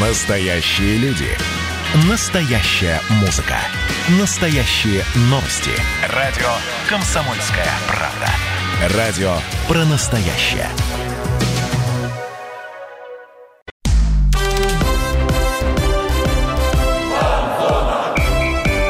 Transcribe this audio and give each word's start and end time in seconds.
Настоящие 0.00 0.96
люди. 0.98 1.26
Настоящая 2.08 3.00
музыка. 3.20 3.56
Настоящие 4.20 5.02
новости. 5.22 5.72
Радио 6.14 6.46
«Комсомольская 6.88 7.66
правда». 7.88 8.96
Радио 8.96 9.34
про 9.66 9.84
настоящее. 9.86 10.68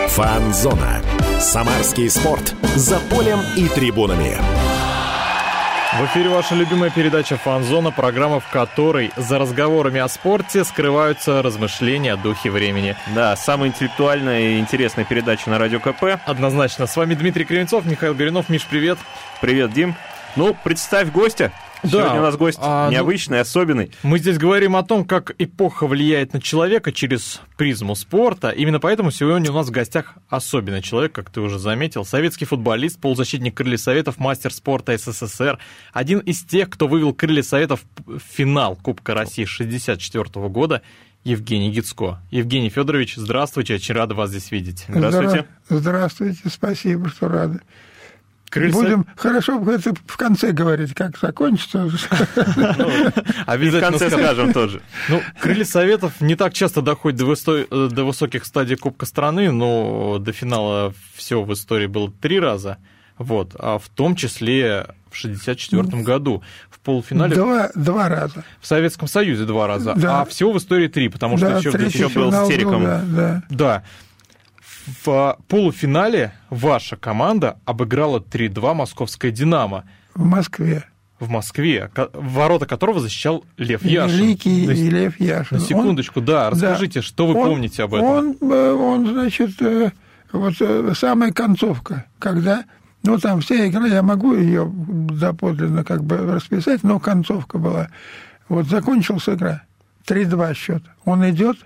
Фанзона. 0.08 1.00
Самарский 1.40 2.10
спорт. 2.10 2.54
За 2.76 2.98
полем 2.98 3.40
и 3.56 3.66
трибунами. 3.68 4.36
В 5.98 6.04
эфире 6.04 6.28
ваша 6.28 6.54
любимая 6.54 6.90
передача 6.90 7.36
«Фанзона», 7.36 7.90
программа, 7.90 8.38
в 8.38 8.48
которой 8.50 9.10
за 9.16 9.36
разговорами 9.36 9.98
о 9.98 10.06
спорте 10.06 10.62
скрываются 10.62 11.42
размышления 11.42 12.12
о 12.12 12.16
духе 12.16 12.52
времени. 12.52 12.94
Да, 13.16 13.34
самая 13.34 13.70
интеллектуальная 13.70 14.42
и 14.42 14.58
интересная 14.60 15.04
передача 15.04 15.50
на 15.50 15.58
Радио 15.58 15.80
КП. 15.80 16.20
Однозначно. 16.24 16.86
С 16.86 16.94
вами 16.94 17.14
Дмитрий 17.14 17.44
Кривенцов, 17.44 17.84
Михаил 17.84 18.14
Горюнов. 18.14 18.48
Миш, 18.48 18.64
привет. 18.66 18.96
Привет, 19.40 19.72
Дим. 19.72 19.96
Ну, 20.36 20.56
представь 20.62 21.10
гостя. 21.10 21.50
Да. 21.82 21.88
Сегодня 21.90 22.20
у 22.20 22.22
нас 22.22 22.36
гость 22.36 22.58
А, 22.60 22.86
ну- 22.86 22.92
необычный, 22.92 23.40
особенный. 23.40 23.92
Мы 24.02 24.18
здесь 24.18 24.38
говорим 24.38 24.74
о 24.76 24.82
том, 24.82 25.04
как 25.04 25.34
эпоха 25.38 25.86
влияет 25.86 26.32
на 26.32 26.40
человека 26.40 26.92
через 26.92 27.40
призму 27.56 27.94
спорта. 27.94 28.50
Именно 28.50 28.80
поэтому 28.80 29.10
сегодня 29.10 29.50
у 29.50 29.54
нас 29.54 29.68
в 29.68 29.70
гостях 29.70 30.14
особенный 30.28 30.82
человек, 30.82 31.12
как 31.12 31.30
ты 31.30 31.40
уже 31.40 31.58
заметил. 31.58 32.04
Советский 32.04 32.44
футболист, 32.46 33.00
полузащитник 33.00 33.54
Крылья 33.56 33.76
Советов, 33.76 34.18
мастер 34.18 34.52
спорта 34.52 34.96
СССР. 34.98 35.58
Один 35.92 36.18
из 36.20 36.42
тех, 36.42 36.68
кто 36.70 36.88
вывел 36.88 37.12
Крылья 37.14 37.42
Советов 37.42 37.80
в 38.06 38.18
финал 38.18 38.76
Кубка 38.76 39.14
России 39.14 39.44
64 39.44 40.48
года. 40.48 40.82
Евгений 41.24 41.70
Гицко. 41.70 42.20
Евгений 42.30 42.70
Федорович, 42.70 43.16
здравствуйте, 43.16 43.74
очень 43.74 43.94
рада 43.94 44.14
вас 44.14 44.30
здесь 44.30 44.50
видеть. 44.52 44.84
Здравствуйте. 44.88 45.46
Здра- 45.68 45.78
Здравствуйте, 45.78 46.40
спасибо, 46.48 47.08
что 47.08 47.28
рады. 47.28 47.60
Крылья 48.50 48.72
Будем 48.72 49.06
хорошо 49.16 49.62
это 49.70 49.94
в 50.06 50.16
конце 50.16 50.52
говорить, 50.52 50.94
как 50.94 51.18
закончится. 51.18 51.88
В 51.88 53.12
Обязательно 53.46 53.98
конце 53.98 54.10
скажем. 54.10 54.52
тоже. 54.52 54.80
Ну, 55.08 55.20
крылья 55.40 55.64
Советов 55.64 56.20
не 56.20 56.34
так 56.34 56.54
часто 56.54 56.82
доходят 56.82 57.18
до, 57.18 57.26
высо- 57.26 57.88
до 57.90 58.04
высоких 58.04 58.44
стадий 58.44 58.76
Кубка 58.76 59.06
страны, 59.06 59.50
но 59.52 60.18
до 60.18 60.32
финала 60.32 60.94
все 61.14 61.42
в 61.42 61.52
истории 61.52 61.86
было 61.86 62.10
три 62.10 62.40
раза. 62.40 62.78
Вот, 63.18 63.56
а 63.58 63.78
в 63.78 63.88
том 63.88 64.14
числе 64.14 64.86
в 65.10 65.16
64 65.16 65.82
году 66.04 66.42
в 66.70 66.78
полуфинале 66.78 67.34
Два, 67.34 67.70
два 67.74 68.08
раза. 68.08 68.44
в 68.60 68.66
Советском 68.66 69.08
Союзе 69.08 69.44
два 69.44 69.66
раза, 69.66 69.94
Да. 69.96 70.20
а 70.20 70.24
всего 70.24 70.52
в 70.52 70.58
истории 70.58 70.86
три, 70.86 71.08
потому 71.08 71.36
что 71.36 71.50
да, 71.50 71.58
еще, 71.58 71.70
еще 71.70 72.08
был 72.10 72.30
с 72.30 72.46
Тереком. 72.48 72.84
да, 72.84 73.02
да. 73.04 73.42
да. 73.50 73.82
В 75.04 75.38
полуфинале 75.48 76.32
ваша 76.50 76.96
команда 76.96 77.58
обыграла 77.64 78.20
3-2 78.20 78.74
московское 78.74 79.30
«Динамо» 79.30 79.84
В 80.14 80.24
Москве. 80.24 80.84
в 81.20 81.28
Москве, 81.28 81.90
ворота 82.12 82.66
которого 82.66 83.00
защищал 83.00 83.44
Лев 83.56 83.84
Яшин. 83.84 84.16
Великий 84.18 84.66
с- 84.66 84.68
Лев 84.92 85.20
Яшин. 85.20 85.58
На 85.58 85.64
секундочку, 85.64 86.20
да, 86.20 86.44
да. 86.44 86.50
расскажите, 86.50 87.02
что 87.02 87.26
вы 87.26 87.34
Он- 87.38 87.48
помните 87.50 87.82
об 87.82 87.94
этом? 87.94 88.06
Он, 88.08 88.36
э, 88.40 88.70
он 88.72 89.06
значит, 89.12 89.60
э, 89.60 89.90
вот 90.32 90.54
э, 90.60 90.92
самая 90.96 91.32
концовка, 91.32 92.06
когда, 92.18 92.64
ну, 93.02 93.18
там 93.18 93.40
вся 93.40 93.66
игра, 93.68 93.86
я 93.86 94.02
могу 94.02 94.34
ее 94.34 94.70
доподлинно 94.72 95.84
как 95.84 96.04
бы 96.04 96.18
расписать, 96.18 96.82
но 96.82 96.98
концовка 97.00 97.58
была. 97.58 97.88
Вот 98.48 98.66
закончилась 98.66 99.28
игра, 99.28 99.62
3-2 100.06 100.54
счет. 100.54 100.82
Он 101.04 101.28
идет, 101.28 101.56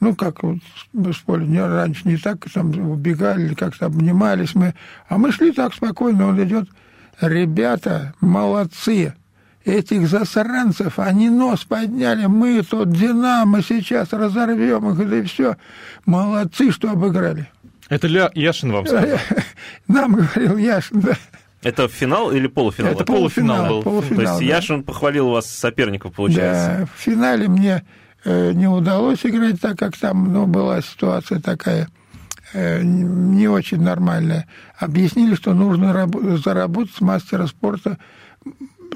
ну, 0.00 0.14
как 0.14 0.42
вот 0.42 0.58
мы 0.92 1.12
с 1.12 1.18
поля 1.18 1.44
не, 1.44 1.60
раньше 1.60 2.02
не 2.04 2.16
так, 2.16 2.44
там 2.52 2.70
убегали, 2.90 3.54
как-то 3.54 3.86
обнимались 3.86 4.54
мы, 4.54 4.74
а 5.08 5.18
мы 5.18 5.32
шли 5.32 5.52
так 5.52 5.74
спокойно, 5.74 6.28
он 6.28 6.42
идет, 6.42 6.68
ребята, 7.20 8.14
молодцы, 8.20 9.14
этих 9.64 10.08
засранцев, 10.08 10.98
они 10.98 11.30
нос 11.30 11.64
подняли, 11.64 12.26
мы 12.26 12.62
тут 12.62 12.90
Динамо 12.92 13.62
сейчас 13.62 14.12
разорвем 14.12 14.90
их, 14.90 15.08
да 15.08 15.16
и 15.18 15.22
все. 15.22 15.56
Молодцы, 16.06 16.70
что 16.70 16.90
обыграли. 16.90 17.48
Это 17.88 18.06
Ля 18.06 18.30
Яшин 18.34 18.72
вам 18.72 18.86
сказал. 18.86 19.18
Нам 19.88 20.14
говорил 20.14 20.56
Яшин, 20.56 21.00
да. 21.00 21.16
Это 21.62 21.88
финал 21.88 22.30
или 22.30 22.46
полуфинал? 22.46 22.92
Это 22.92 23.04
полуфинал 23.04 23.68
был. 23.68 23.82
полуфинал, 23.82 24.16
То 24.16 24.22
есть 24.22 24.38
да. 24.38 24.56
Яшин 24.56 24.84
похвалил 24.84 25.30
вас 25.30 25.46
соперников, 25.46 26.14
получается. 26.14 26.76
Да, 26.80 26.86
в 26.86 27.00
финале 27.00 27.48
мне 27.48 27.84
не 28.24 28.66
удалось 28.66 29.24
играть, 29.24 29.60
так 29.60 29.78
как 29.78 29.96
там 29.96 30.32
ну, 30.32 30.46
была 30.46 30.80
ситуация 30.82 31.40
такая 31.40 31.88
э, 32.52 32.82
не 32.82 33.48
очень 33.48 33.80
нормальная. 33.80 34.46
Объяснили, 34.76 35.34
что 35.34 35.54
нужно 35.54 35.92
раб- 35.92 36.38
заработать 36.44 36.94
с 36.94 37.00
мастера 37.00 37.46
спорта, 37.46 37.98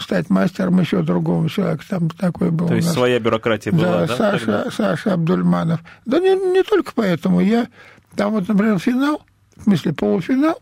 стать 0.01 0.31
мастером 0.31 0.81
еще 0.81 1.03
другого 1.03 1.49
человека. 1.49 1.85
Там 1.89 2.11
такой 2.11 2.51
был 2.51 2.69
То 2.69 2.75
есть 2.75 2.89
нас. 2.89 2.95
своя 2.95 3.19
бюрократия 3.21 3.73
была, 3.73 4.07
да? 4.07 4.17
Саша, 4.17 4.39
тогда? 4.39 4.71
Саша 4.71 5.15
Абдульманов. 5.15 5.81
Да 6.07 6.19
не, 6.19 6.35
не 6.53 6.63
только 6.63 6.93
поэтому. 6.95 7.41
Я 7.41 7.69
там 8.17 8.33
вот, 8.33 8.49
например, 8.49 8.79
финал, 8.79 9.23
в 9.57 9.65
смысле 9.65 9.93
полуфинал, 9.93 10.59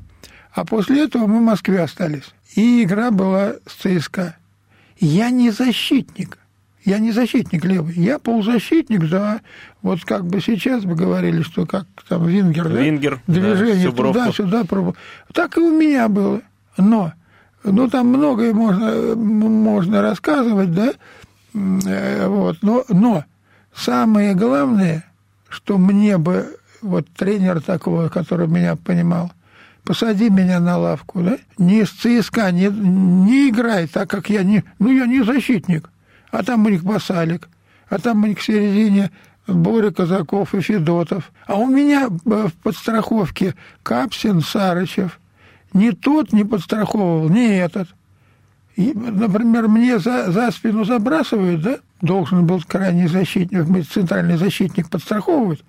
а 0.53 0.65
после 0.65 1.05
этого 1.05 1.27
мы 1.27 1.39
в 1.39 1.43
Москве 1.43 1.83
остались. 1.83 2.35
И 2.55 2.83
игра 2.83 3.11
была 3.11 3.55
с 3.67 3.75
ЦСКА. 3.83 4.37
Я 4.99 5.31
не 5.31 5.51
защитник. 5.51 6.39
Я 6.85 6.99
не 6.99 7.13
защитник 7.13 7.65
левый. 7.65 7.95
Я 7.95 8.19
полузащитник, 8.19 9.09
да. 9.09 9.41
Вот 9.83 10.05
как 10.05 10.27
бы 10.27 10.41
сейчас 10.41 10.85
бы 10.85 10.95
говорили, 10.95 11.43
что 11.43 11.67
как 11.67 11.87
там 12.09 12.27
Вингер, 12.27 12.69
да? 12.69 12.81
Вингер, 12.81 13.21
да, 13.27 13.33
Движение 13.35 13.91
бровку. 13.91 14.19
туда-сюда. 14.19 14.65
Так 15.33 15.59
и 15.59 15.61
у 15.61 15.79
меня 15.79 16.09
было. 16.09 16.41
Но, 16.79 17.13
ну 17.65 17.89
там 17.89 18.09
многое 18.09 18.55
можно, 18.55 19.15
можно 19.15 20.01
рассказывать, 20.01 20.73
да? 20.73 20.93
Э, 21.55 22.27
Вот, 22.29 22.59
но, 22.63 22.85
но 22.89 23.25
самое 23.75 24.35
главное, 24.35 25.05
что 25.49 25.77
мне 25.77 26.17
бы 26.17 26.57
вот 26.81 27.07
тренер 27.17 27.61
такого, 27.61 28.09
который 28.09 28.47
меня 28.49 28.77
понимал, 28.77 29.31
посади 29.85 30.31
меня 30.31 30.61
на 30.61 30.79
лавку, 30.79 31.21
да? 31.23 31.37
Не 31.59 31.85
с 31.85 31.91
ЦСКА, 31.91 32.53
не, 32.53 32.69
не 32.69 33.51
играй, 33.51 33.87
так 33.87 34.09
как 34.09 34.31
я 34.31 34.43
не... 34.45 34.65
Ну, 34.79 34.91
я 34.91 35.07
не 35.07 35.23
защитник. 35.23 35.91
А 36.31 36.43
там 36.43 36.65
у 36.67 36.69
них 36.69 36.85
Басалик, 36.85 37.49
а 37.89 37.99
там 37.99 38.23
у 38.23 38.27
них 38.27 38.39
в 38.39 38.45
середине 38.45 39.11
Боря 39.47 39.91
Казаков 39.91 40.55
и 40.55 40.61
Федотов. 40.61 41.33
А 41.47 41.57
у 41.57 41.67
меня 41.67 42.07
э, 42.07 42.49
в 42.49 42.53
подстраховке 42.63 43.55
Капсин, 43.83 44.41
Сарычев. 44.41 45.19
Ни 45.73 45.91
тот 45.91 46.33
не 46.33 46.45
подстраховывал, 46.45 47.29
ни 47.29 47.47
этот. 47.47 47.89
И, 48.77 48.93
например, 48.95 49.69
мне 49.69 49.99
за, 49.99 50.31
за 50.33 50.51
спину 50.51 50.85
забрасывают, 50.85 51.63
да? 51.63 51.79
Должен 52.01 52.47
был 52.47 52.63
крайний 52.67 53.09
защитник, 53.09 53.87
центральный 53.89 54.37
защитник 54.37 54.89
подстраховывать, 54.89 55.63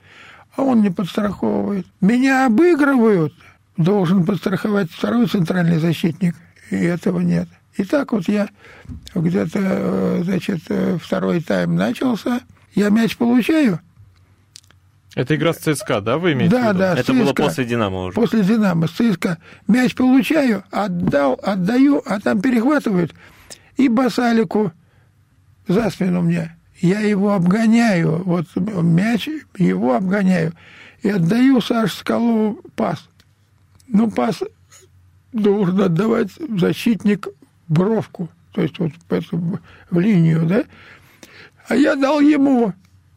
а 0.55 0.63
он 0.63 0.81
не 0.81 0.89
подстраховывает. 0.89 1.85
Меня 1.99 2.45
обыгрывают, 2.45 3.33
должен 3.75 4.25
подстраховать 4.25 4.89
второй 4.91 5.28
центральный 5.28 5.78
защитник, 5.78 6.35
и 6.69 6.75
этого 6.75 7.19
нет. 7.19 7.49
И 7.81 7.83
так 7.83 8.11
вот 8.11 8.27
я 8.27 8.47
где-то, 9.15 9.59
э, 9.59 10.21
значит, 10.23 10.59
э, 10.69 10.99
второй 11.01 11.41
тайм 11.41 11.75
начался, 11.75 12.41
я 12.75 12.89
мяч 12.89 13.17
получаю, 13.17 13.79
Это 15.15 15.35
игра 15.35 15.51
с 15.51 15.57
ЦСКА, 15.57 15.99
да, 15.99 16.19
вы 16.19 16.33
имеете 16.33 16.55
в 16.55 16.59
да, 16.59 16.69
виду? 16.69 16.79
да, 16.79 16.95
Это 16.95 17.11
было 17.11 17.31
ЦСКА. 17.31 17.43
после 17.43 17.65
«Динамо» 17.65 18.03
уже. 18.03 18.13
После 18.13 18.43
«Динамо» 18.43 18.87
с 18.87 18.91
ЦСКА. 18.91 19.39
Мяч 19.67 19.95
получаю, 19.95 20.63
отдал, 20.69 21.39
отдаю, 21.41 22.03
а 22.05 22.19
там 22.19 22.39
перехватывают. 22.39 23.15
И 23.77 23.89
Басалику 23.89 24.71
за 25.67 25.89
спину 25.89 26.21
мне. 26.21 26.55
Я 26.81 26.99
его 26.99 27.33
обгоняю, 27.33 28.22
вот 28.23 28.45
мяч, 28.55 29.27
его 29.57 29.95
обгоняю. 29.95 30.53
И 31.01 31.09
отдаю 31.09 31.61
Саше 31.61 31.97
Скалову 31.97 32.61
пас. 32.75 33.09
Ну, 33.87 34.11
пас 34.11 34.43
должен 35.34 35.81
отдавать 35.81 36.29
защитник 36.59 37.27
бровку. 37.72 38.29
То 38.53 38.62
есть 38.62 38.78
вот 38.79 38.91
эту- 39.09 39.59
в 39.90 40.00
линию, 40.00 40.46
да? 40.46 40.64
А 41.68 41.76
я 41.76 41.96
дал 41.96 42.20
ему 42.20 42.73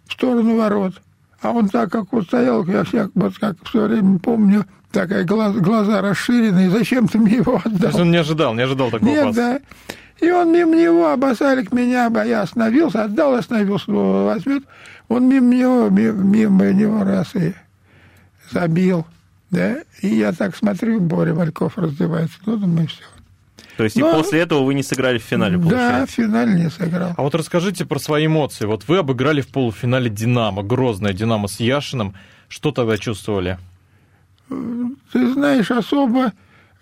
в 0.07 0.13
сторону 0.13 0.57
ворот. 0.57 0.95
А 1.41 1.51
он 1.51 1.69
так, 1.69 1.91
как 1.91 2.13
вот 2.13 2.25
стоял, 2.25 2.65
я 2.67 2.85
всяк, 2.85 3.11
вот 3.15 3.37
как 3.39 3.57
все 3.65 3.87
время 3.87 4.19
помню, 4.19 4.65
такая 4.93 5.25
глаз, 5.25 5.55
глаза 5.57 6.01
расширенные, 6.01 6.71
зачем 6.71 7.09
ты 7.09 7.19
мне 7.19 7.37
его 7.37 7.61
То 7.65 7.69
есть 7.69 7.85
отдал? 7.85 8.01
он 8.03 8.11
не 8.13 8.17
ожидал, 8.19 8.55
не 8.55 8.63
ожидал 8.63 8.91
такого 8.91 9.09
Нет, 9.09 9.25
паса. 9.27 9.37
да. 9.37 9.61
И 10.27 10.31
он 10.31 10.53
мимо 10.53 10.75
него, 10.77 11.15
Басалик 11.17 11.73
меня, 11.73 12.11
а 12.15 12.25
я 12.25 12.43
остановился, 12.43 13.05
отдал, 13.05 13.35
остановился, 13.35 13.91
ну, 13.91 14.25
возьмет. 14.25 14.63
Он 15.09 15.29
мимо 15.29 15.53
него, 15.55 15.89
мимо, 15.91 16.23
мимо 16.23 16.73
него 16.73 17.03
раз 17.05 17.35
и 17.35 17.53
забил, 18.53 19.05
да. 19.51 19.79
И 20.01 20.09
я 20.09 20.33
так 20.33 20.57
смотрю, 20.57 21.01
Боря 21.01 21.35
Вальков 21.35 21.77
раздевается. 21.77 22.39
Ну, 22.47 22.57
думаю, 22.57 22.87
все. 22.89 23.03
То 23.77 23.85
есть 23.85 23.97
и 23.97 24.01
Но- 24.01 24.13
после 24.13 24.41
этого 24.41 24.63
вы 24.65 24.75
не 24.75 24.83
сыграли 24.83 25.19
в 25.19 25.23
финале, 25.23 25.57
Да, 25.57 25.63
в 25.63 25.69
получается? 25.69 26.15
финале 26.17 26.55
не 26.55 26.71
сыграл. 26.71 27.13
А 27.17 27.23
вот 27.23 27.35
расскажите 27.35 27.85
про 27.85 27.99
свои 27.99 28.27
эмоции. 28.27 28.67
Вот 28.67 28.87
вы 28.87 28.99
обыграли 28.99 29.41
в 29.41 29.49
полуфинале 29.49 30.09
Динамо, 30.11 30.63
грозное 30.63 31.13
Динамо 31.13 31.49
с 31.49 31.59
Яшиным. 31.61 32.15
Что 32.49 32.71
тогда 32.71 32.97
чувствовали? 32.99 33.59
Ты 34.49 35.33
знаешь, 35.33 35.71
особо, 35.71 36.33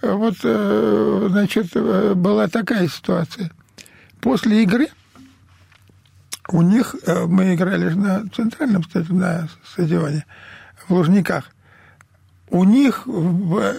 э, 0.03 0.13
вот, 0.13 0.35
э, 0.43 1.29
значит, 1.31 1.69
э, 1.75 2.13
была 2.15 2.49
такая 2.49 2.89
ситуация. 2.89 3.51
После 4.21 4.63
игры 4.65 4.89
у 6.49 6.61
них, 6.61 6.95
мы 7.29 7.55
играли 7.55 7.89
же 7.89 7.97
на 7.99 8.29
центральном, 8.35 8.83
кстати, 8.83 9.11
на 9.13 9.49
стадионе, 9.65 10.27
в 10.89 10.93
Лужниках, 10.93 11.51
у 12.51 12.65
них 12.65 13.07
в 13.07 13.75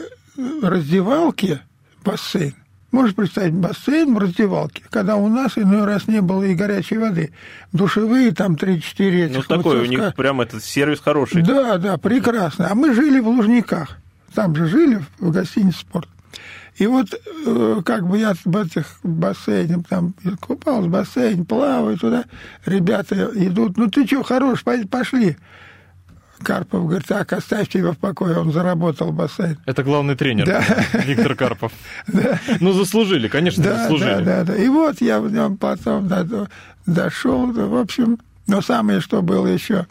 раздевалке 0.64 1.62
бассейн. 2.04 2.56
Можешь 2.94 3.16
представить, 3.16 3.56
бассейн 3.56 4.14
в 4.14 4.20
раздевалке, 4.20 4.84
когда 4.92 5.16
у 5.16 5.28
нас 5.28 5.58
иной 5.58 5.84
раз 5.86 6.08
не 6.08 6.22
было 6.22 6.44
и 6.44 6.54
горячей 6.54 7.00
воды. 7.00 7.34
Душевые 7.72 8.32
там 8.34 8.54
3-4 8.54 9.26
этих. 9.26 9.50
Ну, 9.50 9.58
такой 9.58 9.80
у 9.80 9.86
них 9.86 10.14
прям 10.14 10.42
этот 10.42 10.64
сервис 10.64 11.00
хороший. 11.00 11.42
Да, 11.42 11.80
да, 11.80 11.98
прекрасно. 11.98 12.68
А 12.70 12.76
мы 12.76 12.94
жили 12.94 13.20
в 13.20 13.28
Лужниках. 13.28 13.98
Там 14.36 14.56
же 14.56 14.68
жили, 14.68 15.04
в 15.20 15.32
гостинице 15.32 15.80
«Спорт». 15.80 16.08
И 16.76 16.86
вот 16.86 17.08
э, 17.48 17.82
как 17.84 18.08
бы 18.08 18.20
я 18.20 18.36
в 18.46 18.58
этих 18.58 19.00
бассейнах 19.02 19.88
там 19.90 20.14
купался 20.40 20.88
в 20.88 20.92
бассейне, 20.92 21.46
плаваю 21.46 21.98
туда, 21.98 22.26
ребята 22.64 23.32
идут, 23.34 23.76
ну 23.76 23.90
ты 23.90 24.06
что, 24.06 24.22
хорош, 24.22 24.64
пошли. 24.64 25.38
Карпов 26.44 26.86
говорит, 26.86 27.08
так, 27.08 27.34
оставьте 27.34 27.80
его 27.80 27.94
в 27.94 27.98
покое, 27.98 28.38
он 28.38 28.52
заработал 28.52 29.12
бассейн. 29.12 29.58
Это 29.66 29.82
главный 29.84 30.16
тренер 30.16 30.46
Да. 30.46 30.64
Виктор 31.06 31.36
Карпов. 31.36 31.72
Ну, 32.60 32.74
заслужили, 32.74 33.28
конечно, 33.28 33.64
Да, 33.64 33.78
заслужили. 33.84 34.24
да, 34.24 34.44
да, 34.44 34.44
да. 34.44 34.56
И 34.56 34.68
вот 34.68 35.02
я 35.02 35.20
в 35.20 35.32
нем 35.32 35.58
потом 35.58 36.08
до- 36.08 36.24
до- 36.24 36.50
дошел, 36.86 37.52
да, 37.52 37.66
в 37.66 37.76
общем, 37.76 38.20
но 38.48 38.62
самое, 38.62 39.00
что 39.02 39.22
было 39.22 39.48
еще 39.48 39.88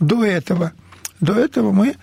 до 0.00 0.24
этого, 0.24 0.72
до 1.20 1.34
этого 1.34 1.72
мы 1.72 1.96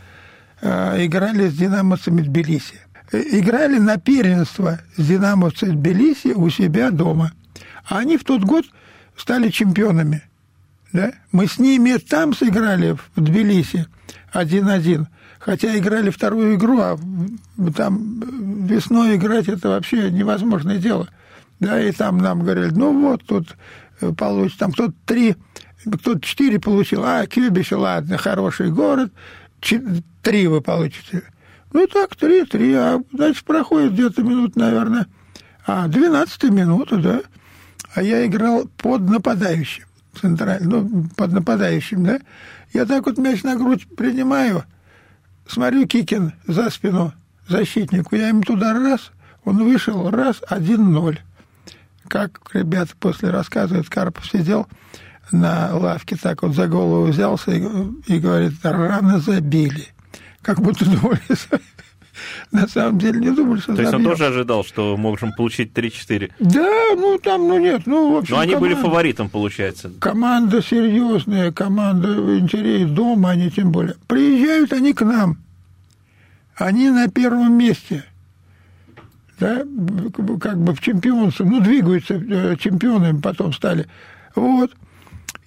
э, 0.62 1.06
играли 1.06 1.48
с 1.48 1.54
динамовцами 1.56 2.22
Тбилиси. 2.22 2.76
Э, 3.12 3.22
Играли 3.32 3.78
на 3.80 3.98
первенство 3.98 4.80
с 4.98 5.06
динамовцами 5.08 5.72
Тбилиси 5.72 6.30
у 6.34 6.50
себя 6.50 6.92
дома. 6.92 7.32
А 7.88 8.00
они 8.00 8.18
в 8.18 8.24
тот 8.24 8.42
год 8.44 8.66
стали 9.16 9.50
чемпионами. 9.50 10.24
Да? 10.96 11.12
Мы 11.34 11.48
с 11.48 11.60
ними 11.60 11.98
там 11.98 12.34
сыграли, 12.34 12.98
в 13.16 13.22
Тбилиси, 13.22 13.86
1-1. 14.34 15.06
Хотя 15.40 15.78
играли 15.78 16.10
вторую 16.10 16.56
игру, 16.56 16.80
а 16.80 16.98
там 17.76 18.66
весной 18.66 19.18
играть 19.18 19.50
это 19.50 19.70
вообще 19.70 20.10
невозможное 20.10 20.78
дело. 20.78 21.10
Да, 21.60 21.82
и 21.82 21.92
там 21.92 22.18
нам 22.20 22.44
говорили, 22.44 22.72
ну 22.72 22.98
вот, 23.02 23.24
тут 23.26 23.56
э, 24.00 24.14
получится, 24.14 24.60
там 24.60 24.72
кто-то 24.72 24.94
три, 25.06 25.36
кто-то 25.86 26.20
четыре 26.22 26.60
получил, 26.60 27.04
а, 27.04 27.26
Кюбиш, 27.28 27.72
ладно, 27.72 28.18
хороший 28.18 28.72
город, 28.72 29.12
три 30.22 30.48
вы 30.48 30.62
получите. 30.62 31.24
Ну 31.74 31.88
так, 31.88 32.16
три, 32.16 32.46
три, 32.46 32.74
а 32.74 33.02
дальше 33.12 33.44
проходит 33.46 33.94
где-то 33.94 34.24
минут, 34.24 34.56
наверное, 34.56 35.08
а, 35.66 35.88
12 35.88 36.44
минута, 36.46 36.98
да, 36.98 37.22
а 37.94 38.02
я 38.02 38.26
играл 38.26 38.68
под 38.78 39.02
нападающим, 39.02 39.86
центрально, 40.16 40.68
ну, 40.70 41.08
под 41.16 41.32
нападающим, 41.32 42.04
да. 42.04 42.20
Я 42.74 42.86
так 42.86 43.06
вот 43.06 43.18
мяч 43.18 43.44
на 43.44 43.56
грудь 43.56 43.88
принимаю, 43.96 44.64
смотрю, 45.48 45.88
Кикин 45.88 46.34
за 46.48 46.70
спину 46.70 47.14
защитнику, 47.48 48.16
я 48.16 48.30
ему 48.30 48.42
туда 48.42 48.74
раз, 48.74 49.12
он 49.44 49.64
вышел, 49.64 50.10
раз, 50.10 50.42
1-0. 50.50 51.18
Как 52.08 52.40
ребята 52.54 52.94
после 53.00 53.30
рассказывают, 53.30 53.90
Карпов 53.90 54.26
сидел 54.28 54.68
на 55.32 55.76
лавке, 55.76 56.16
так 56.16 56.44
вот 56.44 56.56
за 56.56 56.68
голову 56.68 57.06
взялся 57.06 57.52
и, 57.52 57.64
и 58.08 58.20
говорит, 58.20 58.54
рано 58.64 59.20
забили. 59.20 59.88
Как 60.42 60.62
будто 60.62 60.86
думали, 60.90 61.22
на 62.52 62.68
самом 62.68 63.00
деле 63.00 63.20
не 63.20 63.32
думали, 63.32 63.60
что 63.60 63.76
То 63.76 63.82
есть 63.82 63.94
он 63.94 64.04
тоже 64.04 64.28
ожидал, 64.28 64.64
что 64.64 64.98
можем 64.98 65.34
получить 65.34 65.72
3-4. 65.74 66.32
Да, 66.40 66.70
ну 66.96 67.18
там, 67.18 67.48
ну 67.48 67.60
нет, 67.60 67.84
ну 67.86 68.14
в 68.14 68.18
общем. 68.18 68.36
Но 68.36 68.42
они 68.42 68.56
были 68.56 68.74
команда- 68.74 68.90
фаворитом, 68.90 69.30
получается. 69.30 69.92
Команда 70.00 70.62
серьезная, 70.62 71.52
команда 71.52 72.40
интересная, 72.40 72.88
дома 72.88 73.32
они 73.32 73.50
тем 73.50 73.72
более. 73.72 73.96
Приезжают 74.08 74.74
они 74.74 74.94
к 74.94 75.02
нам. 75.02 75.38
Они 76.56 76.90
на 76.90 77.10
первом 77.10 77.58
месте. 77.58 78.06
Да, 79.40 79.64
как 80.40 80.58
бы 80.58 80.74
в 80.74 80.80
чемпионстве, 80.80 81.46
ну, 81.46 81.60
двигаются 81.60 82.14
э, 82.14 82.56
чемпионами 82.58 83.20
потом 83.20 83.52
стали. 83.52 83.88
Вот. 84.34 84.72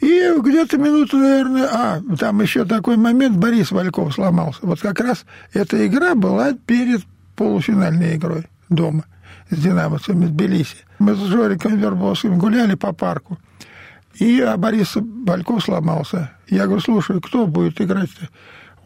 И 0.00 0.32
где-то 0.38 0.78
минуту, 0.78 1.16
наверное, 1.16 1.68
а, 1.70 2.00
там 2.18 2.40
еще 2.40 2.64
такой 2.64 2.96
момент, 2.96 3.36
Борис 3.36 3.72
Вальков 3.72 4.14
сломался. 4.14 4.60
Вот 4.62 4.80
как 4.80 5.00
раз 5.00 5.24
эта 5.52 5.84
игра 5.86 6.14
была 6.14 6.52
перед 6.52 7.02
полуфинальной 7.34 8.16
игрой 8.16 8.46
дома 8.68 9.04
с 9.50 9.56
динамовцами 9.56 10.26
в 10.26 10.30
Тбилиси. 10.30 10.76
Мы 10.98 11.14
с 11.14 11.18
Жориком 11.18 11.76
Вербовским 11.76 12.38
гуляли 12.38 12.74
по 12.74 12.92
парку. 12.92 13.38
И 14.14 14.40
а 14.40 14.56
Борис 14.56 14.96
Бальков 14.96 15.64
сломался. 15.64 16.32
Я 16.48 16.66
говорю, 16.66 16.80
слушай, 16.80 17.20
кто 17.20 17.46
будет 17.46 17.80
играть-то? 17.80 18.28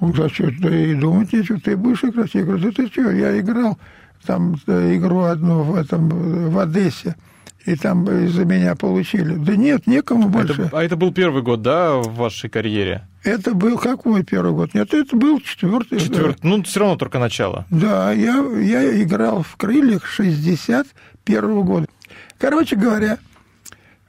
Он 0.01 0.13
говорит, 0.13 0.33
а 0.33 0.35
что, 0.35 0.51
да 0.61 0.75
и 0.75 0.95
думать 0.95 1.33
нечего, 1.33 1.61
ты 1.61 1.77
будешь 1.77 2.05
играть? 2.05 2.35
Я 2.35 2.45
говорю, 2.45 2.63
да 2.65 2.71
ты 2.71 2.87
что, 2.89 3.11
я 3.11 3.39
играл 3.39 3.79
там 4.27 4.57
э, 4.67 4.97
игру 4.97 5.23
одну 5.23 5.63
в, 5.63 5.75
этом, 5.75 6.09
в 6.51 6.59
Одессе, 6.59 7.17
и 7.65 7.77
там 7.77 8.05
из-за 8.27 8.45
меня 8.45 8.75
получили. 8.75 9.35
Да 9.35 9.55
нет, 9.57 9.87
некому 9.87 10.29
больше. 10.29 10.63
Это- 10.63 10.79
а 10.79 10.83
это 10.83 10.97
был 10.97 11.13
первый 11.13 11.43
год, 11.43 11.63
да, 11.63 11.97
в 11.97 12.15
вашей 12.17 12.51
карьере? 12.51 13.07
Это 13.25 13.55
был 13.55 13.79
какой 13.79 14.25
первый 14.25 14.53
год? 14.53 14.75
Нет, 14.75 14.93
это 14.95 15.17
был 15.17 15.41
четвертый. 15.41 16.01
Четвертый. 16.01 16.41
Ну, 16.43 16.63
все 16.65 16.81
равно 16.81 16.97
только 16.97 17.19
начало. 17.19 17.67
Да, 17.71 18.11
я, 18.13 18.45
я 18.59 19.03
играл 19.03 19.43
в 19.43 19.57
крыльях 19.57 20.07
61 20.07 21.63
года. 21.63 21.87
Короче 22.39 22.75
говоря, 22.77 23.19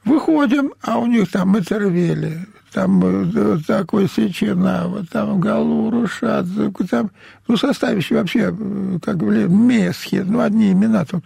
выходим, 0.05 0.73
а 0.81 0.97
у 0.99 1.05
них 1.05 1.29
там 1.31 1.49
Матервели, 1.49 2.39
там 2.73 3.03
э, 3.35 3.57
такой 3.67 4.09
Сеченава, 4.09 5.05
там 5.05 5.39
Галуру, 5.39 6.07
Шадзе, 6.07 6.71
там, 6.89 7.11
ну, 7.47 7.55
составище 7.57 8.15
вообще, 8.15 8.51
э, 8.57 8.97
как 9.03 9.17
бы, 9.17 9.47
Месхи, 9.47 10.23
ну, 10.25 10.39
одни 10.41 10.71
имена 10.71 11.05
тут. 11.05 11.23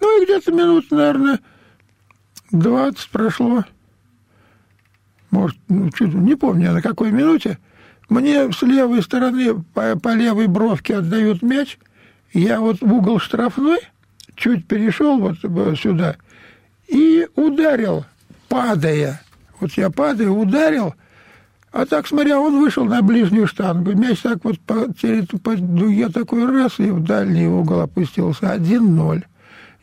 Ну, 0.00 0.22
и 0.22 0.24
где-то 0.24 0.52
минут, 0.52 0.90
наверное, 0.90 1.40
20 2.52 3.08
прошло. 3.10 3.64
Может, 5.30 5.58
ну, 5.68 5.90
чуть, 5.90 6.12
не 6.12 6.34
помню, 6.34 6.72
на 6.72 6.82
какой 6.82 7.12
минуте. 7.12 7.58
Мне 8.08 8.52
с 8.52 8.62
левой 8.62 9.02
стороны 9.02 9.62
по, 9.74 9.96
по 9.96 10.14
левой 10.14 10.48
бровке 10.48 10.96
отдают 10.96 11.42
мяч. 11.42 11.78
Я 12.32 12.60
вот 12.60 12.80
в 12.80 12.92
угол 12.92 13.20
штрафной 13.20 13.78
чуть 14.34 14.66
перешел 14.66 15.18
вот 15.18 15.36
э, 15.42 15.74
сюда 15.76 16.16
и 16.88 17.28
ударил, 17.36 18.04
падая. 18.48 19.22
Вот 19.60 19.72
я 19.72 19.90
падаю, 19.90 20.34
ударил, 20.34 20.94
а 21.72 21.86
так, 21.86 22.08
смотря, 22.08 22.40
он 22.40 22.58
вышел 22.58 22.84
на 22.84 23.00
ближнюю 23.00 23.46
штангу. 23.46 23.92
Мяч 23.92 24.20
так 24.20 24.44
вот 24.44 24.58
по, 24.60 24.86
по 25.42 25.56
дуге 25.56 26.08
такой 26.08 26.46
раз, 26.46 26.78
и 26.78 26.90
в 26.90 27.02
дальний 27.04 27.46
угол 27.46 27.80
опустился. 27.80 28.54
1-0. 28.54 29.22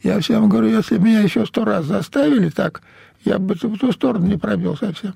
Я 0.03 0.19
всем 0.19 0.47
говорю, 0.47 0.69
если 0.69 0.97
меня 0.97 1.21
еще 1.21 1.45
сто 1.45 1.65
раз 1.65 1.85
заставили 1.85 2.49
так, 2.49 2.81
я 3.23 3.39
бы 3.39 3.55
в 3.55 3.77
ту 3.77 3.91
сторону 3.91 4.27
не 4.27 4.37
пробил 4.37 4.77
совсем. 4.77 5.15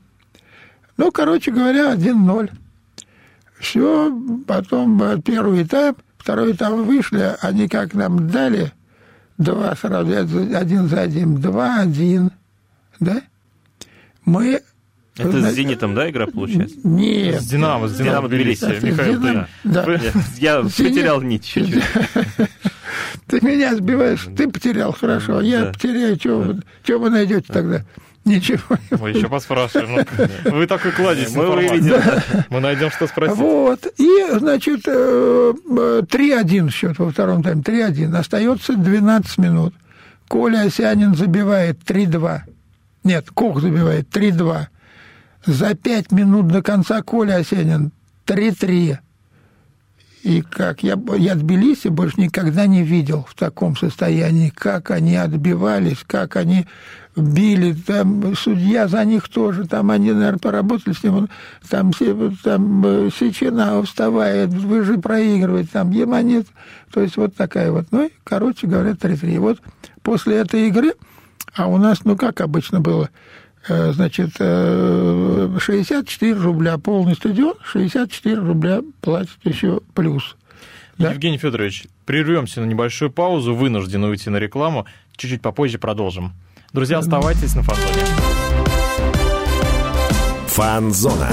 Ну, 0.97 1.11
короче 1.11 1.51
говоря, 1.51 1.93
1-0. 1.93 2.51
Все, 3.59 4.11
потом 4.47 5.21
первый 5.21 5.63
этап, 5.63 5.97
второй 6.17 6.53
этап 6.53 6.73
вышли, 6.73 7.35
они 7.41 7.67
как 7.67 7.93
нам 7.93 8.29
дали, 8.29 8.73
два 9.37 9.75
сразу, 9.75 10.11
один 10.11 10.87
за 10.87 11.01
один, 11.01 11.35
два-один, 11.39 12.31
да? 12.99 13.21
Мы... 14.25 14.61
Это 15.21 15.41
с 15.41 15.53
«Зенитом», 15.53 15.95
да, 15.95 16.09
игра 16.09 16.27
получается? 16.27 16.75
Нет. 16.83 17.41
С 17.41 17.47
Динамо, 17.47 17.87
с 17.87 17.95
Динамо 17.95 18.27
Тбилиси. 18.27 18.83
Михаил, 18.85 19.21
ты- 19.21 19.47
да. 19.63 19.85
Я 20.37 20.61
потерял 20.61 21.21
нить 21.21 21.45
чуть-чуть. 21.45 21.83
Ты 23.27 23.39
меня 23.41 23.75
сбиваешь, 23.75 24.27
ты 24.35 24.49
потерял, 24.49 24.91
хорошо, 24.93 25.41
я 25.41 25.67
потеряю, 25.67 26.17
что 26.17 26.97
вы, 26.99 27.09
найдете 27.09 27.45
тогда? 27.47 27.85
Ничего. 28.23 28.77
Мы 28.91 29.09
еще 29.11 29.27
поспрашиваем. 29.29 30.05
Ну, 30.45 30.51
Вы 30.51 30.67
так 30.67 30.85
и 30.85 30.91
кладете 30.91 31.35
Мы 31.35 31.49
увидели. 31.49 31.99
Мы 32.49 32.59
найдем, 32.59 32.91
что 32.91 33.07
спросить. 33.07 33.35
Вот. 33.37 33.87
И, 33.97 34.25
значит, 34.37 34.81
э, 34.85 35.53
э, 35.69 36.01
3-1 36.07 36.69
счет 36.69 36.99
во 36.99 37.09
втором 37.09 37.41
тайме. 37.41 37.63
3-1. 37.63 38.15
Остается 38.15 38.75
12 38.75 39.39
минут. 39.39 39.73
Коля 40.27 40.61
Осянин 40.61 41.15
забивает 41.15 41.79
3-2. 41.83 42.41
Нет, 43.03 43.25
Кох 43.33 43.59
забивает 43.59 44.07
3-2. 44.15 44.67
За 45.45 45.75
5 45.75 46.11
минут 46.11 46.47
до 46.47 46.61
конца 46.61 47.01
Коля 47.01 47.35
Осянин 47.35 47.91
3-3. 48.27 48.97
И 50.23 50.41
как 50.41 50.83
я, 50.83 50.99
я 51.17 51.33
Тбилиси 51.33 51.87
больше 51.87 52.21
никогда 52.21 52.67
не 52.67 52.83
видел 52.83 53.25
в 53.27 53.33
таком 53.33 53.75
состоянии, 53.75 54.49
как 54.49 54.91
они 54.91 55.15
отбивались, 55.15 56.03
как 56.05 56.35
они 56.35 56.67
били, 57.15 57.73
там 57.73 58.35
судья 58.35 58.87
за 58.87 59.03
них 59.03 59.27
тоже, 59.29 59.67
там 59.67 59.89
они, 59.89 60.11
наверное, 60.11 60.37
поработали 60.37 60.93
с 60.93 61.03
ним, 61.03 61.27
там, 61.67 61.91
там 62.43 62.85
э, 62.85 63.09
Сечина 63.19 63.81
вставает, 63.83 64.49
вы 64.49 64.83
же 64.83 64.99
проигрываете, 64.99 65.69
там 65.73 65.89
Еманит, 65.89 66.47
то 66.93 67.01
есть 67.01 67.17
вот 67.17 67.35
такая 67.35 67.71
вот, 67.71 67.87
ну, 67.91 68.05
и, 68.05 68.11
короче 68.23 68.67
говоря, 68.67 68.91
3-3. 68.91 69.39
Вот 69.39 69.59
после 70.03 70.37
этой 70.37 70.67
игры, 70.67 70.93
а 71.55 71.67
у 71.67 71.77
нас, 71.77 72.05
ну, 72.05 72.15
как 72.15 72.41
обычно 72.41 72.79
было, 72.79 73.09
значит, 73.67 74.31
64 74.37 76.31
э, 76.31 76.33
рубля 76.35 76.77
полный 76.77 77.15
стадион, 77.15 77.55
64 77.63 78.35
рубля 78.35 78.81
платят 79.01 79.37
еще 79.43 79.81
плюс. 79.93 80.35
Да? 80.97 81.11
Евгений 81.11 81.37
Федорович, 81.37 81.85
прервемся 82.05 82.61
на 82.61 82.65
небольшую 82.65 83.11
паузу, 83.11 83.55
вынуждены 83.55 84.07
уйти 84.07 84.29
на 84.29 84.37
рекламу, 84.37 84.85
чуть-чуть 85.15 85.41
попозже 85.41 85.77
продолжим. 85.77 86.33
Друзья, 86.73 86.99
оставайтесь 86.99 87.55
на 87.55 87.63
Фанзоне. 87.63 88.05
Фанзона. 90.47 91.29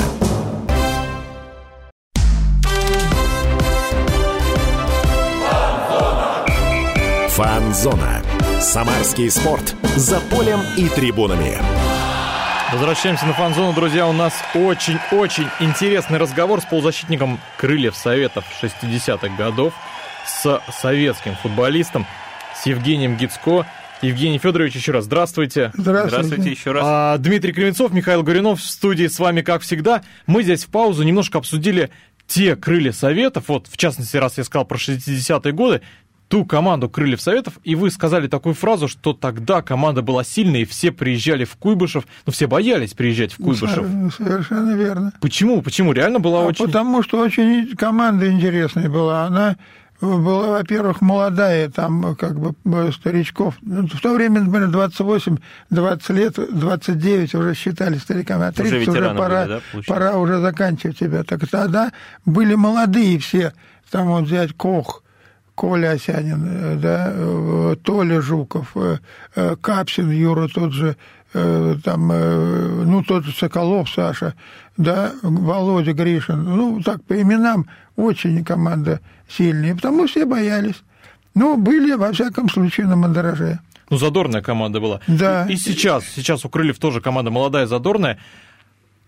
Фанзона. 7.29 8.23
Самарский 8.61 9.31
спорт. 9.31 9.77
За 9.97 10.19
полем 10.21 10.61
и 10.77 10.89
трибунами. 10.89 11.88
Возвращаемся 12.71 13.25
на 13.25 13.33
фан-зону, 13.33 13.73
друзья. 13.73 14.07
У 14.07 14.13
нас 14.13 14.35
очень-очень 14.55 15.47
интересный 15.59 16.19
разговор 16.19 16.61
с 16.61 16.67
полузащитником 16.67 17.41
Крыльев 17.57 17.97
Советов 17.97 18.45
60-х 18.63 19.35
годов, 19.37 19.73
с 20.27 20.61
советским 20.71 21.35
футболистом, 21.37 22.07
с 22.55 22.67
Евгением 22.67 23.17
Гицко. 23.17 23.67
Евгений 24.03 24.39
Федорович, 24.39 24.75
еще 24.75 24.93
раз 24.93 25.05
здравствуйте. 25.05 25.73
Здравствуйте. 25.75 26.09
Здравствуйте 26.09 26.51
еще 26.51 26.73
раз. 26.73 26.85
А, 26.87 27.17
Дмитрий 27.17 27.53
Кривенцов, 27.53 27.91
Михаил 27.93 28.23
Горюнов 28.23 28.61
в 28.61 28.65
студии 28.65 29.07
с 29.07 29.19
вами, 29.19 29.41
как 29.41 29.63
всегда. 29.63 30.03
Мы 30.27 30.43
здесь 30.43 30.65
в 30.65 30.69
паузу 30.69 31.05
немножко 31.05 31.39
обсудили 31.39 31.89
те 32.27 32.55
крылья 32.55 32.93
Советов, 32.93 33.45
вот 33.49 33.67
в 33.67 33.79
частности, 33.79 34.19
раз 34.19 34.37
я 34.37 34.45
сказал 34.45 34.67
про 34.67 34.77
60-е 34.77 35.53
годы, 35.53 35.81
ту 36.29 36.45
команду 36.45 36.89
Крыльев 36.89 37.21
Советов, 37.21 37.55
и 37.65 37.75
вы 37.75 37.91
сказали 37.91 38.29
такую 38.29 38.55
фразу, 38.55 38.87
что 38.87 39.13
тогда 39.13 39.63
команда 39.63 40.03
была 40.03 40.25
сильной, 40.25 40.63
и 40.63 40.65
все 40.65 40.93
приезжали 40.93 41.45
в 41.45 41.57
Куйбышев, 41.57 42.05
но 42.27 42.33
все 42.33 42.47
боялись 42.47 42.95
приезжать 42.95 43.33
в 43.33 43.37
Куйбышев. 43.37 43.87
Совершенно 44.17 44.75
верно. 44.75 45.13
Почему? 45.21 45.63
Почему? 45.63 45.93
Реально 45.93 46.21
была 46.21 46.41
а 46.41 46.47
очень... 46.47 46.67
Потому 46.67 47.03
что 47.03 47.19
очень 47.19 47.75
команда 47.77 48.31
интересная 48.31 48.89
была. 48.89 49.25
Она 49.25 49.57
была, 50.01 50.59
во-первых, 50.59 51.01
молодая, 51.01 51.71
там 51.71 52.15
как 52.15 52.39
бы 52.39 52.55
старичков. 52.93 53.57
Ну, 53.63 53.89
в 53.89 54.01
то 54.01 54.15
время, 54.15 54.43
например, 54.43 54.69
28, 54.69 55.39
20 55.71 56.11
лет, 56.11 56.39
29 56.53 57.35
уже 57.35 57.55
считали 57.55 57.99
стариками, 57.99 58.47
а 58.47 58.53
30 58.53 58.89
уже, 58.89 58.91
уже 58.91 59.15
пора, 59.15 59.47
были, 59.47 59.61
да, 59.75 59.81
пора 59.87 60.17
уже 60.19 60.41
заканчивать 60.41 60.99
тебя. 60.99 61.25
Так 61.25 61.49
тогда 61.49 61.93
были 62.25 62.55
молодые 62.55 63.19
все. 63.19 63.53
Там 63.91 64.09
вот 64.09 64.25
взять 64.25 64.53
Кох, 64.53 65.03
Коля 65.59 65.91
Осянин, 65.91 66.79
да, 66.81 67.11
э, 67.13 67.75
Толя 67.83 68.21
Жуков, 68.21 68.77
э, 68.77 68.99
э, 69.35 69.57
Капсин 69.61 70.09
Юра 70.13 70.47
тот 70.47 70.73
же, 70.73 70.97
там, 71.33 72.09
ну, 72.09 73.03
тот 73.03 73.25
же 73.25 73.33
Соколов 73.33 73.91
Саша, 73.91 74.35
да, 74.79 75.13
Володя 75.23 75.93
Гришин, 75.93 76.43
ну, 76.43 76.81
так, 76.83 77.03
по 77.05 77.21
именам 77.21 77.67
очень 77.97 78.43
команда 78.45 79.01
сильная, 79.29 79.75
потому 79.75 80.07
все 80.07 80.25
боялись. 80.25 80.83
Но 81.35 81.59
были, 81.59 81.93
во 81.95 82.13
всяком 82.13 82.49
случае, 82.49 82.87
на 82.87 82.97
мандараже. 82.97 83.59
Ну, 83.91 83.99
задорная 83.99 84.41
команда 84.41 84.81
была. 84.81 85.01
Да. 85.07 85.45
И, 85.49 85.55
и 85.55 85.57
сейчас, 85.57 86.05
сейчас 86.15 86.47
у 86.47 86.49
Крыльев 86.49 86.79
тоже 86.79 87.03
команда 87.03 87.31
молодая, 87.31 87.67
задорная. 87.67 88.19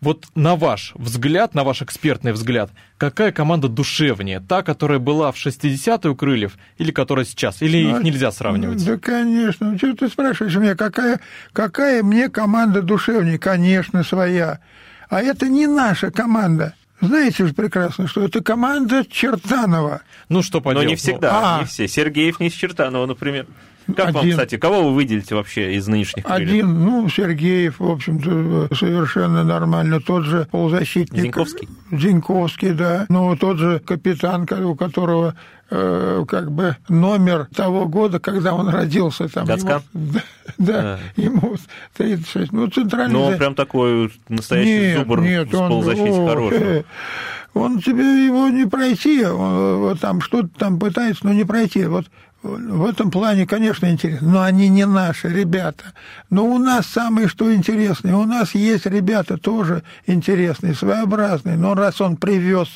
Вот 0.01 0.27
на 0.35 0.57
ваш 0.57 0.93
взгляд, 0.95 1.55
на 1.55 1.63
ваш 1.63 1.83
экспертный 1.83 2.33
взгляд, 2.33 2.71
какая 2.97 3.33
команда 3.33 3.69
душевнее? 3.69 4.41
Та, 4.41 4.63
которая 4.63 4.99
была 4.99 5.31
в 5.31 5.37
60-е 5.37 6.11
у 6.11 6.17
Крыльев, 6.17 6.57
или 6.79 6.91
которая 6.91 7.27
сейчас? 7.27 7.61
Или 7.61 7.85
ну, 7.85 7.99
их 7.99 8.03
нельзя 8.03 8.33
сравнивать? 8.33 8.85
Да, 8.85 8.97
конечно. 8.97 9.77
Что 9.77 9.95
ты 9.95 10.09
спрашиваешь 10.09 10.57
меня, 10.57 10.75
какая, 10.75 11.21
какая 11.53 12.03
мне 12.03 12.31
команда 12.31 12.81
душевнее? 12.81 13.39
Конечно, 13.39 14.03
своя. 14.03 14.61
А 15.11 15.21
это 15.21 15.49
не 15.49 15.67
наша 15.67 16.11
команда. 16.11 16.75
Знаете 17.03 17.47
же 17.47 17.55
прекрасно, 17.55 18.07
что 18.07 18.25
это 18.25 18.43
команда 18.43 19.05
Чертанова. 19.05 20.03
Ну, 20.29 20.43
что 20.43 20.61
поделать. 20.61 20.87
Но 20.87 20.91
не 20.91 20.97
всегда, 20.97 21.57
а. 21.57 21.61
не 21.61 21.67
все. 21.67 21.89
Сергеев 21.89 22.41
не 22.41 22.49
из 22.49 22.53
Чертанова, 22.53 23.07
например. 23.07 23.47
Как 23.87 24.09
один, 24.09 24.15
вам, 24.15 24.31
кстати, 24.31 24.57
кого 24.57 24.85
вы 24.85 24.95
выделите 24.95 25.35
вообще 25.35 25.75
из 25.75 25.87
нынешних 25.89 26.25
крыльев? 26.25 26.49
Один, 26.49 26.85
ну, 26.85 27.09
Сергеев, 27.09 27.81
в 27.81 27.91
общем-то, 27.91 28.75
совершенно 28.75 29.45
нормально. 29.45 30.01
Тот 30.01 30.25
же 30.25 30.47
полузащитник. 30.51 31.23
Зиньковский? 31.23 31.69
Зиньковский, 31.91 32.73
да. 32.73 33.07
Ну, 33.09 33.37
тот 33.37 33.59
же 33.59 33.81
капитан, 33.81 34.47
у 34.65 34.75
которого 34.75 35.35
э, 35.71 36.25
как 36.29 36.51
бы 36.51 36.77
номер 36.89 37.49
того 37.55 37.87
года, 37.87 38.21
когда 38.21 38.55
он 38.55 38.69
родился. 38.69 39.29
Там, 39.29 39.47
Гацкан? 39.47 39.83
Ему, 39.93 40.13
да, 40.13 40.21
да, 40.59 40.99
а. 41.17 41.21
ему 41.21 41.57
36. 41.97 42.53
Ну, 42.53 42.69
центральный... 42.69 43.13
Ну, 43.13 43.23
он 43.23 43.39
прям 43.39 43.55
такой 43.55 44.13
настоящий 44.29 44.81
нет, 44.81 44.99
зубр 44.99 45.21
нет, 45.21 45.49
с 45.49 45.53
полузащите 45.53 46.27
хороший. 46.27 46.85
Он 47.53 47.81
тебе 47.81 48.27
его 48.27 48.49
не 48.49 48.65
пройти, 48.65 49.25
он, 49.25 49.79
вот 49.79 50.01
там 50.01 50.21
что-то 50.21 50.51
там 50.57 50.79
пытается, 50.79 51.27
но 51.27 51.33
не 51.33 51.45
пройти. 51.45 51.85
Вот 51.85 52.07
в 52.43 52.87
этом 52.87 53.11
плане, 53.11 53.47
конечно, 53.47 53.91
интересно, 53.91 54.33
но 54.33 54.43
они 54.43 54.69
не 54.69 54.87
наши 54.87 55.29
ребята. 55.29 55.93
Но 56.31 56.47
у 56.47 56.59
нас 56.59 56.87
самое 56.87 57.29
что 57.29 57.55
интересное, 57.55 58.17
у 58.17 58.25
нас 58.25 58.55
есть 58.55 58.87
ребята 58.87 59.37
тоже 59.37 59.83
интересные, 60.07 60.75
своеобразные, 60.75 61.57
но 61.57 61.75
раз 61.75 62.01
он 62.01 62.17
привез 62.17 62.69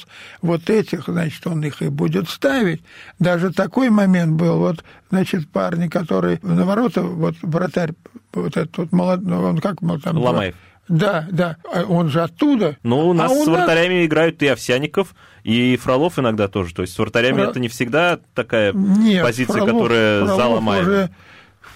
вот 0.43 0.69
этих, 0.69 1.05
значит, 1.07 1.47
он 1.47 1.65
их 1.65 1.81
и 1.81 1.89
будет 1.89 2.29
ставить. 2.29 2.83
Даже 3.19 3.53
такой 3.53 3.89
момент 3.89 4.33
был, 4.33 4.59
вот, 4.59 4.85
значит, 5.11 5.49
парни, 5.49 5.89
которые 5.89 6.39
на 6.43 6.67
ворота, 6.67 7.03
вот 7.03 7.37
вратарь, 7.41 7.95
вот 8.35 8.57
этот 8.57 8.77
вот 8.77 8.93
молодой, 8.93 9.27
ну, 9.27 9.43
он 9.45 9.59
как 9.61 9.77
там... 10.03 10.19
Ломаев. 10.19 10.55
Да, 10.89 11.27
да, 11.31 11.57
а 11.73 11.85
он 11.85 12.09
же 12.09 12.23
оттуда. 12.23 12.77
Ну, 12.83 13.09
у 13.09 13.13
нас 13.15 13.31
а 13.31 13.35
у 13.35 13.45
с 13.45 13.47
вратарями 13.47 14.01
нас... 14.01 14.07
играют 14.07 14.43
и 14.43 14.49
Овсяников, 14.49 15.15
и 15.43 15.77
Фролов 15.77 16.19
иногда 16.19 16.49
тоже. 16.49 16.75
То 16.75 16.83
есть 16.83 16.95
с 16.95 16.99
вратарями 16.99 17.41
Фро... 17.41 17.51
это 17.51 17.61
не 17.61 17.69
всегда 17.69 18.19
такая 18.35 18.73
Нет, 18.73 19.23
позиция, 19.23 19.55
Фролов, 19.55 19.71
которая 19.71 20.25
Фролов 20.25 20.37
заломает. 20.37 20.83
Уже... 20.83 21.11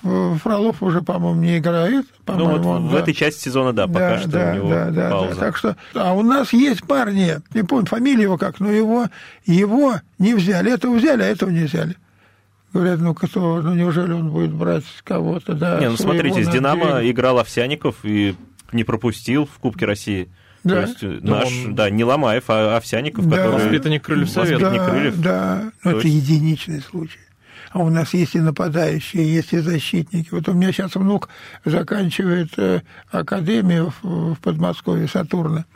Фролов 0.02 0.82
уже, 0.82 1.02
по-моему, 1.02 1.40
не 1.40 1.58
играет. 1.58 2.06
Ну, 2.26 2.50
вот 2.50 2.64
он, 2.64 2.88
в 2.88 2.92
да. 2.92 3.00
этой 3.00 3.14
части 3.14 3.44
сезона, 3.44 3.72
да, 3.72 3.88
пока 3.88 4.10
да, 4.10 4.18
что 4.20 4.28
да, 4.28 4.50
у 4.50 4.54
него 4.54 4.68
да, 4.68 4.90
да, 4.90 5.10
пауза. 5.10 5.34
Да, 5.34 5.40
так 5.40 5.56
что, 5.56 5.76
а 5.94 6.12
у 6.12 6.22
нас 6.22 6.52
есть 6.52 6.86
парни, 6.86 7.36
не 7.52 7.62
помню, 7.64 7.86
фамилия 7.86 8.22
его 8.22 8.38
как, 8.38 8.60
но 8.60 8.70
его, 8.70 9.06
его 9.44 9.94
не 10.18 10.34
взяли. 10.34 10.72
Этого 10.72 10.94
взяли, 10.94 11.22
а 11.22 11.26
этого 11.26 11.50
не 11.50 11.64
взяли. 11.64 11.96
Говорят, 12.72 13.00
ну 13.00 13.14
кто, 13.14 13.60
ну 13.60 13.74
неужели 13.74 14.12
он 14.12 14.30
будет 14.30 14.52
брать 14.52 14.84
кого-то, 15.02 15.54
да? 15.54 15.80
Не, 15.80 15.88
ну 15.88 15.96
смотрите, 15.96 16.44
с 16.44 16.48
Динамо 16.48 17.00
играл 17.02 17.38
Овсяников, 17.38 17.96
и 18.04 18.36
не 18.72 18.84
пропустил 18.84 19.46
в 19.46 19.58
Кубке 19.58 19.86
России. 19.86 20.28
Да. 20.64 20.74
То 20.74 20.80
есть 20.82 21.02
э, 21.02 21.18
наш, 21.22 21.66
он... 21.66 21.74
да, 21.74 21.90
не 21.90 22.04
Ломаев, 22.04 22.44
а 22.48 22.76
Овсяников, 22.76 23.28
да. 23.28 23.36
который... 23.36 23.64
Воспитанник 23.64 24.04
Крыльев 24.04 24.30
Совета. 24.30 24.64
Воспитанник 24.64 24.80
да, 24.80 24.90
Крыльев. 24.90 25.20
Да, 25.20 25.72
но 25.84 25.90
это 25.92 26.08
есть... 26.08 26.28
единичный 26.28 26.80
случай. 26.80 27.18
А 27.70 27.80
у 27.80 27.90
нас 27.90 28.14
есть 28.14 28.34
и 28.34 28.40
нападающие, 28.40 29.34
есть 29.34 29.52
и 29.52 29.58
защитники. 29.58 30.28
Вот 30.30 30.48
у 30.48 30.54
меня 30.54 30.72
сейчас 30.72 30.94
внук 30.94 31.28
заканчивает 31.64 32.50
э, 32.56 32.82
академию 33.10 33.92
в, 34.02 34.34
в 34.34 34.40
Подмосковье, 34.40 35.06
Сатурна. 35.06 35.66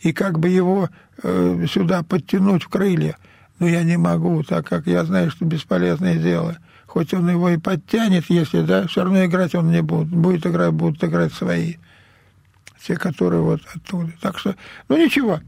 И 0.00 0.12
как 0.12 0.38
бы 0.38 0.48
его 0.48 0.90
э, 1.22 1.66
сюда 1.70 2.02
подтянуть 2.02 2.64
в 2.64 2.68
крылья, 2.68 3.16
но 3.58 3.68
я 3.68 3.82
не 3.84 3.96
могу, 3.96 4.42
так 4.42 4.66
как 4.66 4.86
я 4.86 5.04
знаю, 5.04 5.30
что 5.30 5.44
бесполезное 5.44 6.16
дело. 6.16 6.58
Хоть 6.86 7.14
он 7.14 7.28
его 7.30 7.50
и 7.50 7.58
подтянет, 7.58 8.24
если, 8.28 8.62
да, 8.62 8.86
все 8.86 9.04
равно 9.04 9.24
играть 9.24 9.54
он 9.54 9.70
не 9.70 9.82
будет. 9.82 10.08
Будет 10.08 10.46
играть, 10.46 10.72
будут 10.72 11.02
играть 11.04 11.32
свои 11.32 11.76
те, 12.86 12.96
которые 12.96 13.42
вот 13.42 13.60
оттуда. 13.74 14.12
Так 14.20 14.38
что, 14.38 14.54
ну 14.88 14.96
ничего, 14.96 15.40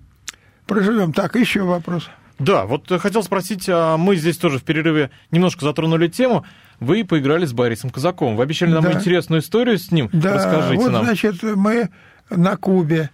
проживем. 0.67 1.13
Так, 1.13 1.37
еще 1.37 1.63
вопрос. 1.63 2.09
Да, 2.39 2.67
вот 2.67 2.91
хотел 3.01 3.23
спросить, 3.23 3.69
а 3.69 3.97
мы 3.97 4.17
здесь 4.17 4.37
тоже 4.37 4.59
в 4.59 4.63
перерыве 4.63 5.11
немножко 5.31 5.65
затронули 5.65 6.09
тему. 6.09 6.45
Вы 6.79 7.05
поиграли 7.05 7.45
с 7.45 7.53
Борисом 7.53 7.91
Казаковым. 7.91 8.37
Вы 8.37 8.45
обещали 8.45 8.71
нам 8.71 8.85
да. 8.85 8.93
интересную 8.93 9.41
историю 9.41 9.79
с 9.79 9.91
ним. 9.91 10.09
Да, 10.13 10.35
Расскажите 10.35 10.83
вот, 10.83 10.93
нам. 10.93 11.05
значит, 11.05 11.43
мы 11.43 11.89
на 12.31 12.57
Кубе 12.57 13.11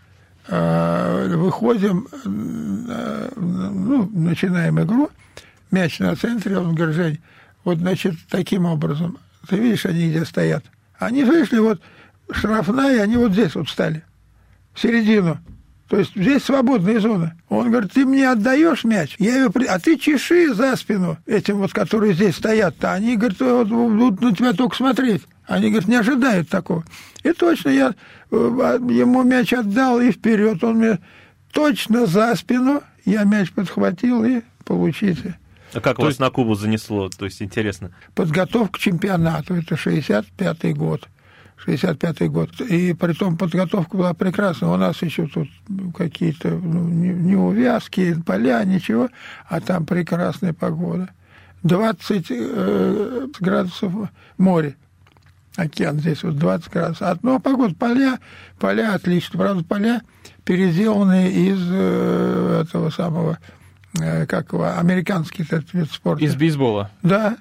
э, 0.48 1.34
выходим, 1.36 2.06
ну, 3.36 4.10
начинаем 4.12 4.82
игру, 4.82 5.08
мяч 5.70 5.98
на 6.00 6.14
центре, 6.16 6.58
он 6.58 6.74
говорит, 6.74 6.96
Жень, 6.96 7.20
вот, 7.64 7.78
значит, 7.78 8.16
таким 8.28 8.66
образом, 8.66 9.18
ты 9.48 9.56
видишь, 9.56 9.86
они 9.86 10.10
где 10.10 10.26
стоят? 10.26 10.64
Они 10.98 11.24
вышли, 11.24 11.58
вот, 11.58 11.80
штрафная, 12.30 13.02
они 13.02 13.16
вот 13.16 13.32
здесь 13.32 13.54
вот 13.54 13.68
встали 13.68 14.02
в 14.13 14.13
середину. 14.76 15.38
То 15.88 15.98
есть 15.98 16.12
здесь 16.16 16.42
свободная 16.42 16.98
зона. 16.98 17.36
Он 17.48 17.70
говорит, 17.70 17.92
ты 17.92 18.06
мне 18.06 18.28
отдаешь 18.28 18.84
мяч, 18.84 19.16
я 19.18 19.36
ее 19.36 19.50
при... 19.50 19.66
а 19.66 19.78
ты 19.78 19.96
чеши 19.96 20.52
за 20.52 20.76
спину 20.76 21.18
этим 21.26 21.58
вот, 21.58 21.72
которые 21.72 22.14
здесь 22.14 22.36
стоят-то. 22.36 22.92
Они, 22.92 23.16
говорят, 23.16 23.38
вот, 23.40 23.68
будут 23.68 24.20
на 24.20 24.34
тебя 24.34 24.52
только 24.54 24.76
смотреть. 24.76 25.22
Они, 25.46 25.68
говорят, 25.68 25.88
не 25.88 25.96
ожидают 25.96 26.48
такого. 26.48 26.84
И 27.22 27.32
точно 27.32 27.68
я 27.68 27.88
э, 27.88 27.92
а, 28.30 28.76
ему 28.76 29.22
мяч 29.22 29.52
отдал 29.52 30.00
и 30.00 30.10
вперед. 30.10 30.64
Он 30.64 30.78
мне 30.78 30.98
точно 31.52 32.06
за 32.06 32.34
спину. 32.34 32.82
Я 33.04 33.24
мяч 33.24 33.52
подхватил 33.52 34.24
и 34.24 34.40
получите. 34.64 35.38
А 35.74 35.80
как 35.80 35.96
То 35.96 36.02
вас 36.02 36.12
есть... 36.12 36.20
на 36.20 36.30
Кубу 36.30 36.54
занесло? 36.54 37.10
То 37.10 37.26
есть 37.26 37.42
интересно. 37.42 37.90
Подготовка 38.14 38.78
к 38.78 38.78
чемпионату. 38.78 39.54
Это 39.54 39.74
65-й 39.74 40.72
год. 40.72 41.08
65-й 41.66 42.28
год. 42.28 42.60
И 42.60 42.92
при 42.94 43.12
том 43.12 43.36
подготовка 43.36 43.96
была 43.96 44.14
прекрасная. 44.14 44.70
У 44.70 44.76
нас 44.76 45.00
еще 45.02 45.26
тут 45.26 45.48
какие-то 45.96 46.50
ну, 46.50 46.88
неувязки, 46.88 48.20
поля, 48.26 48.62
ничего, 48.64 49.08
а 49.48 49.60
там 49.60 49.86
прекрасная 49.86 50.52
погода. 50.52 51.10
20 51.62 52.26
э, 52.30 53.26
градусов 53.40 53.92
море. 54.36 54.76
Океан 55.56 55.98
здесь 55.98 56.22
вот 56.22 56.36
20 56.36 56.72
градусов. 56.72 57.08
Одно 57.08 57.38
погода, 57.38 57.74
поля, 57.74 58.18
поля 58.58 58.94
отлично. 58.94 59.38
Правда, 59.38 59.64
поля 59.64 60.02
переделаны 60.44 61.30
из 61.30 61.58
э, 61.70 62.62
этого 62.64 62.90
самого, 62.90 63.38
э, 64.00 64.26
как 64.26 64.52
его, 64.52 64.64
американский 64.76 65.44
этот 65.44 65.72
вид 65.72 65.90
спорта. 65.90 66.24
Из 66.24 66.34
бейсбола? 66.34 66.90
Да, 67.02 67.36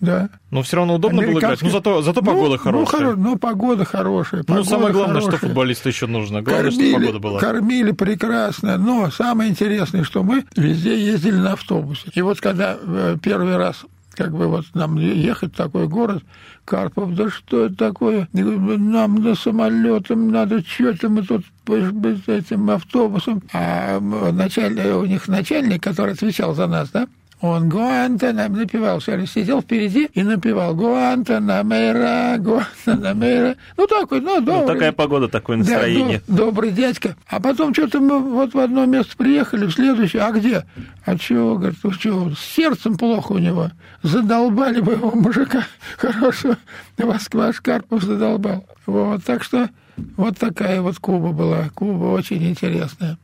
да. 0.00 0.30
Но 0.50 0.62
все 0.62 0.78
равно 0.78 0.94
удобно 0.94 1.22
было 1.22 1.38
играть. 1.38 1.60
Ну, 1.62 1.70
зато, 1.70 2.02
зато 2.02 2.20
ну, 2.22 2.26
погода 2.26 2.52
ну, 2.52 2.58
хорошая. 2.58 3.00
Ну, 3.00 3.06
хоро... 3.06 3.16
ну, 3.16 3.36
погода 3.36 3.84
хорошая. 3.84 4.42
Погода 4.42 4.64
ну, 4.64 4.70
самое 4.70 4.92
главное, 4.92 5.20
хорошая. 5.20 5.38
что 5.38 5.46
футболисту 5.46 5.88
еще 5.88 6.06
нужно. 6.06 6.42
Главное, 6.42 6.70
кормили, 6.70 6.90
чтобы 6.90 7.00
погода 7.00 7.18
была. 7.18 7.40
Кормили 7.40 7.90
прекрасно. 7.92 8.78
Но 8.78 9.10
самое 9.10 9.50
интересное, 9.50 10.04
что 10.04 10.22
мы 10.22 10.44
везде 10.56 10.98
ездили 10.98 11.36
на 11.36 11.52
автобусе. 11.52 12.10
И 12.14 12.22
вот 12.22 12.40
когда 12.40 12.78
э, 12.80 13.16
первый 13.22 13.56
раз 13.56 13.84
как 14.12 14.32
бы 14.32 14.48
вот 14.48 14.66
нам 14.74 14.96
ехать 14.96 15.54
в 15.54 15.56
такой 15.56 15.88
город, 15.88 16.22
Карпов, 16.64 17.14
да 17.14 17.30
что 17.30 17.66
это 17.66 17.76
такое? 17.76 18.28
Нам 18.32 19.16
на 19.16 19.34
самолетом 19.34 20.30
надо, 20.30 20.62
что-то 20.62 21.08
мы 21.08 21.22
тут 21.22 21.44
с 21.66 22.28
этим 22.28 22.70
автобусом. 22.70 23.42
А 23.52 23.98
начальник, 24.00 24.96
у 24.96 25.04
них 25.04 25.26
начальник, 25.28 25.82
который 25.82 26.14
отвечал 26.14 26.54
за 26.54 26.66
нас, 26.66 26.90
да, 26.90 27.06
он 27.40 27.70
Гуантанам 27.70 28.52
напевал, 28.52 28.98
все 29.00 29.26
сидел 29.26 29.62
впереди 29.62 30.10
и 30.12 30.22
напевал 30.22 30.74
Гуантанамера, 30.74 32.36
Гуантанамера. 32.38 33.56
Ну, 33.78 33.86
такой, 33.86 34.20
ну, 34.20 34.40
добрый. 34.40 34.60
Ну, 34.60 34.66
такая 34.66 34.92
погода, 34.92 35.28
такое 35.28 35.56
настроение. 35.56 36.22
Да, 36.26 36.36
добрый 36.36 36.70
дядька. 36.70 37.16
А 37.26 37.40
потом 37.40 37.72
что-то 37.72 38.00
мы 38.00 38.18
вот 38.18 38.52
в 38.52 38.58
одно 38.58 38.84
место 38.84 39.16
приехали, 39.16 39.66
в 39.66 39.72
следующее, 39.72 40.22
а 40.22 40.32
где? 40.32 40.66
А 41.06 41.16
чего, 41.16 41.56
говорит, 41.56 41.78
ну 41.82 41.92
что, 41.92 42.30
с 42.34 42.40
сердцем 42.40 42.98
плохо 42.98 43.32
у 43.32 43.38
него. 43.38 43.70
Задолбали 44.02 44.80
бы 44.80 44.92
его 44.92 45.10
мужика 45.12 45.64
хорошего. 45.96 46.58
Вас 46.98 47.28
ваш 47.32 47.60
Карпов 47.62 48.02
задолбал. 48.02 48.66
Вот, 48.84 49.24
так 49.24 49.42
что 49.42 49.70
вот 50.16 50.36
такая 50.38 50.82
вот 50.82 50.98
Куба 50.98 51.32
была. 51.32 51.70
Куба 51.74 52.06
очень 52.06 52.46
интересная. 52.46 53.16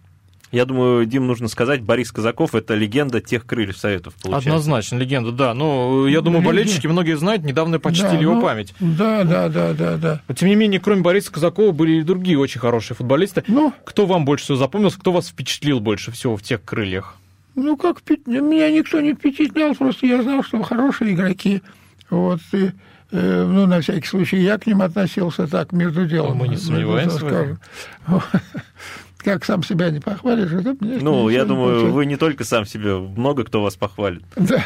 Я 0.52 0.64
думаю, 0.64 1.06
Дим, 1.06 1.26
нужно 1.26 1.48
сказать, 1.48 1.82
Борис 1.82 2.12
Казаков– 2.12 2.54
это 2.54 2.74
легенда 2.74 3.20
тех 3.20 3.44
крыльев 3.44 3.76
Советов, 3.76 4.14
получается. 4.22 4.50
Однозначно, 4.50 4.96
легенда, 4.98 5.32
да. 5.32 5.54
Ну, 5.54 6.06
я 6.06 6.20
думаю, 6.20 6.42
болельщики 6.42 6.86
многие 6.86 7.16
знают, 7.16 7.42
недавно 7.42 7.80
почтили 7.80 8.08
да, 8.10 8.18
его 8.18 8.34
ну, 8.34 8.42
память. 8.42 8.72
Да, 8.78 9.24
да, 9.24 9.48
да, 9.48 9.72
да, 9.72 9.96
да. 9.96 10.22
Но, 10.28 10.34
тем 10.34 10.48
не 10.48 10.54
менее, 10.54 10.80
кроме 10.80 11.02
Бориса 11.02 11.32
Казакова 11.32 11.72
были 11.72 12.00
и 12.00 12.02
другие 12.02 12.38
очень 12.38 12.60
хорошие 12.60 12.96
футболисты. 12.96 13.42
Ну, 13.48 13.72
кто 13.84 14.06
вам 14.06 14.24
больше 14.24 14.44
всего 14.44 14.58
запомнился, 14.58 15.00
кто 15.00 15.12
вас 15.12 15.28
впечатлил 15.28 15.80
больше 15.80 16.12
всего 16.12 16.36
в 16.36 16.42
тех 16.42 16.64
крыльях? 16.64 17.16
Ну, 17.56 17.76
как 17.76 18.02
меня 18.26 18.70
никто 18.70 19.00
не 19.00 19.14
впечатлял, 19.14 19.74
просто 19.74 20.06
я 20.06 20.22
знал, 20.22 20.42
что 20.42 20.62
хорошие 20.62 21.14
игроки. 21.14 21.62
Вот, 22.08 22.40
и, 22.52 22.70
э, 23.10 23.44
ну, 23.44 23.66
на 23.66 23.80
всякий 23.80 24.06
случай, 24.06 24.36
я 24.38 24.58
к 24.58 24.66
ним 24.66 24.82
относился 24.82 25.48
так, 25.48 25.72
между 25.72 26.06
делом. 26.06 26.36
Мы 26.36 26.48
не 26.48 26.56
сомневаемся 26.56 27.58
как 29.26 29.44
сам 29.44 29.64
себя 29.64 29.90
не 29.90 29.98
похвалишь, 29.98 30.52
это 30.52 30.76
мне 30.78 30.98
Ну, 31.00 31.28
я 31.28 31.44
думаю, 31.44 31.90
вы 31.90 32.06
не 32.06 32.16
только 32.16 32.44
сам 32.44 32.64
себя, 32.64 32.98
много 32.98 33.42
кто 33.42 33.60
вас 33.60 33.74
похвалит. 33.74 34.22
Да, 34.36 34.64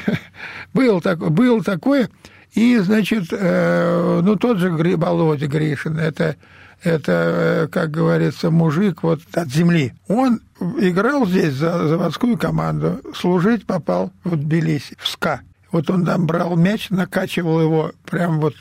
был, 0.74 1.00
такой, 1.00 1.30
был 1.30 1.62
такое. 1.62 2.10
И, 2.52 2.76
значит, 2.76 3.28
э, 3.32 4.20
ну, 4.22 4.36
тот 4.36 4.58
же 4.58 4.70
Володя 4.70 5.46
Гришин, 5.46 5.96
это, 5.96 6.36
это, 6.82 7.12
э, 7.12 7.68
как 7.68 7.90
говорится, 7.90 8.50
мужик 8.50 9.02
вот 9.02 9.20
от 9.32 9.48
земли. 9.48 9.94
Он 10.08 10.40
играл 10.78 11.26
здесь 11.26 11.54
за 11.54 11.88
заводскую 11.88 12.36
команду, 12.36 13.00
служить 13.14 13.64
попал 13.64 14.12
в 14.24 14.36
Тбилиси, 14.36 14.94
в 14.98 15.08
СКА. 15.08 15.40
Вот 15.72 15.88
он 15.88 16.04
там 16.04 16.26
брал 16.26 16.54
мяч, 16.54 16.90
накачивал 16.90 17.62
его 17.62 17.92
прям 18.04 18.40
вот 18.40 18.56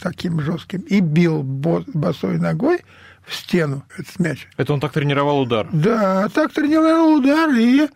таким 0.00 0.40
жестким 0.40 0.80
и 0.80 1.00
бил 1.00 1.42
босой 1.42 2.38
ногой, 2.38 2.78
стену 3.34 3.84
этот 3.96 4.18
мяч. 4.18 4.48
Это 4.56 4.72
он 4.72 4.80
так 4.80 4.92
тренировал 4.92 5.40
удар? 5.40 5.68
Да, 5.72 6.28
так 6.28 6.52
тренировал 6.52 7.14
удар, 7.16 7.50
и, 7.50 7.88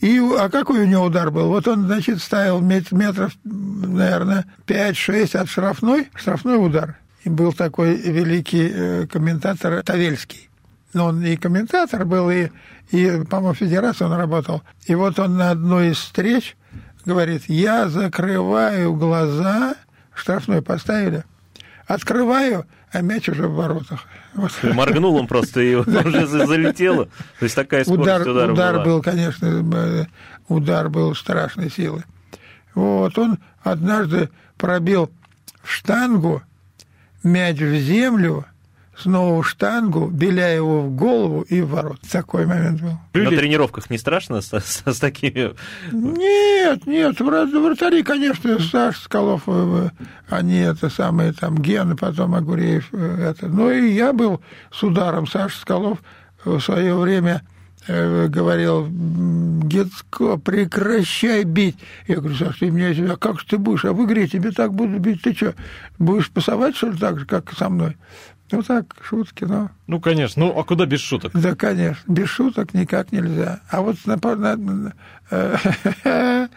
и 0.00 0.18
а 0.38 0.48
какой 0.48 0.80
у 0.80 0.86
него 0.86 1.04
удар 1.04 1.30
был? 1.30 1.48
Вот 1.48 1.68
он, 1.68 1.86
значит, 1.86 2.20
ставил 2.20 2.60
метров, 2.60 3.32
наверное, 3.44 4.46
5-6 4.66 5.36
от 5.36 5.48
штрафной, 5.48 6.08
штрафной 6.14 6.64
удар. 6.64 6.98
И 7.24 7.28
был 7.28 7.52
такой 7.52 7.94
великий 7.96 8.70
э, 8.72 9.06
комментатор 9.06 9.82
Тавельский. 9.82 10.48
Но 10.92 11.06
он 11.06 11.24
и 11.24 11.36
комментатор 11.36 12.04
был, 12.04 12.30
и, 12.30 12.50
и 12.90 13.24
по-моему, 13.24 13.54
в 13.54 13.58
федерации 13.58 14.04
он 14.04 14.12
работал. 14.12 14.62
И 14.86 14.94
вот 14.94 15.18
он 15.18 15.36
на 15.36 15.50
одной 15.50 15.90
из 15.90 15.98
встреч 15.98 16.56
говорит, 17.04 17.44
я 17.48 17.88
закрываю 17.88 18.94
глаза, 18.94 19.74
штрафной 20.14 20.62
поставили, 20.62 21.24
открываю, 21.86 22.66
а 22.92 23.00
мяч 23.00 23.28
уже 23.28 23.48
в 23.48 23.54
воротах. 23.54 24.04
Вот. 24.34 24.52
Моргнул 24.62 25.16
он 25.16 25.26
просто, 25.26 25.60
и 25.60 25.74
уже 25.74 26.26
залетело. 26.26 27.06
То 27.38 27.44
есть 27.44 27.54
такая 27.54 27.84
скорость 27.84 28.02
удар, 28.02 28.20
удара 28.22 28.52
Удар 28.52 28.74
была. 28.74 28.84
был, 28.84 29.02
конечно, 29.02 30.08
удар 30.48 30.88
был 30.90 31.14
страшной 31.14 31.70
силы. 31.70 32.04
Вот, 32.74 33.18
он 33.18 33.38
однажды 33.62 34.30
пробил 34.56 35.10
в 35.62 35.70
штангу, 35.70 36.42
мяч 37.22 37.58
в 37.58 37.74
землю, 37.80 38.46
снова 39.02 39.42
штангу, 39.42 40.06
Беляеву 40.06 40.82
в 40.82 40.90
голову 40.94 41.42
и 41.42 41.60
в 41.60 41.70
ворот. 41.70 42.00
Такой 42.10 42.46
момент 42.46 42.80
был. 42.80 42.98
На 43.12 43.30
тренировках 43.30 43.90
не 43.90 43.98
страшно 43.98 44.40
с, 44.40 44.52
с, 44.52 44.82
с 44.84 44.98
такими? 44.98 45.52
Нет, 45.92 46.86
нет, 46.86 47.20
вратари, 47.20 48.02
конечно, 48.02 48.58
Саш 48.58 48.98
Скалов, 48.98 49.42
э, 49.46 49.90
они 50.28 50.58
это 50.58 50.88
самые 50.88 51.32
там 51.32 51.58
Гены, 51.58 51.96
потом 51.96 52.34
Агуреев, 52.34 52.88
э, 52.92 53.30
это. 53.30 53.48
Ну 53.48 53.70
и 53.70 53.92
я 53.92 54.12
был 54.12 54.40
с 54.72 54.82
ударом, 54.82 55.26
Саша 55.26 55.58
Скалов 55.58 55.98
в 56.44 56.60
свое 56.60 56.96
время 56.96 57.42
э, 57.86 58.28
говорил, 58.28 58.88
Гецко, 59.64 60.36
прекращай 60.36 61.44
бить. 61.44 61.76
Я 62.06 62.16
говорю, 62.16 62.36
Саш, 62.36 62.58
ты 62.58 62.70
меня, 62.70 63.12
а 63.12 63.16
как 63.16 63.40
же 63.40 63.46
ты 63.46 63.58
будешь? 63.58 63.84
А 63.84 63.92
в 63.92 64.04
игре 64.04 64.28
тебе 64.28 64.50
так 64.52 64.72
будут 64.72 65.00
бить, 65.00 65.22
ты 65.22 65.34
что, 65.34 65.54
будешь 65.98 66.30
пасовать, 66.30 66.76
что 66.76 66.88
ли, 66.88 66.98
так 66.98 67.18
же, 67.18 67.26
как 67.26 67.52
со 67.52 67.68
мной? 67.68 67.96
Ну 68.52 68.62
так, 68.62 68.94
шутки, 69.02 69.44
но... 69.44 69.70
Ну, 69.86 69.98
конечно. 69.98 70.44
Ну, 70.44 70.58
а 70.58 70.62
куда 70.62 70.84
без 70.84 71.00
шуток? 71.00 71.32
Да, 71.32 71.54
конечно. 71.54 72.02
Без 72.06 72.28
шуток 72.28 72.74
никак 72.74 73.10
нельзя. 73.10 73.60
А 73.70 73.80
вот 73.80 73.96
на, 74.04 74.90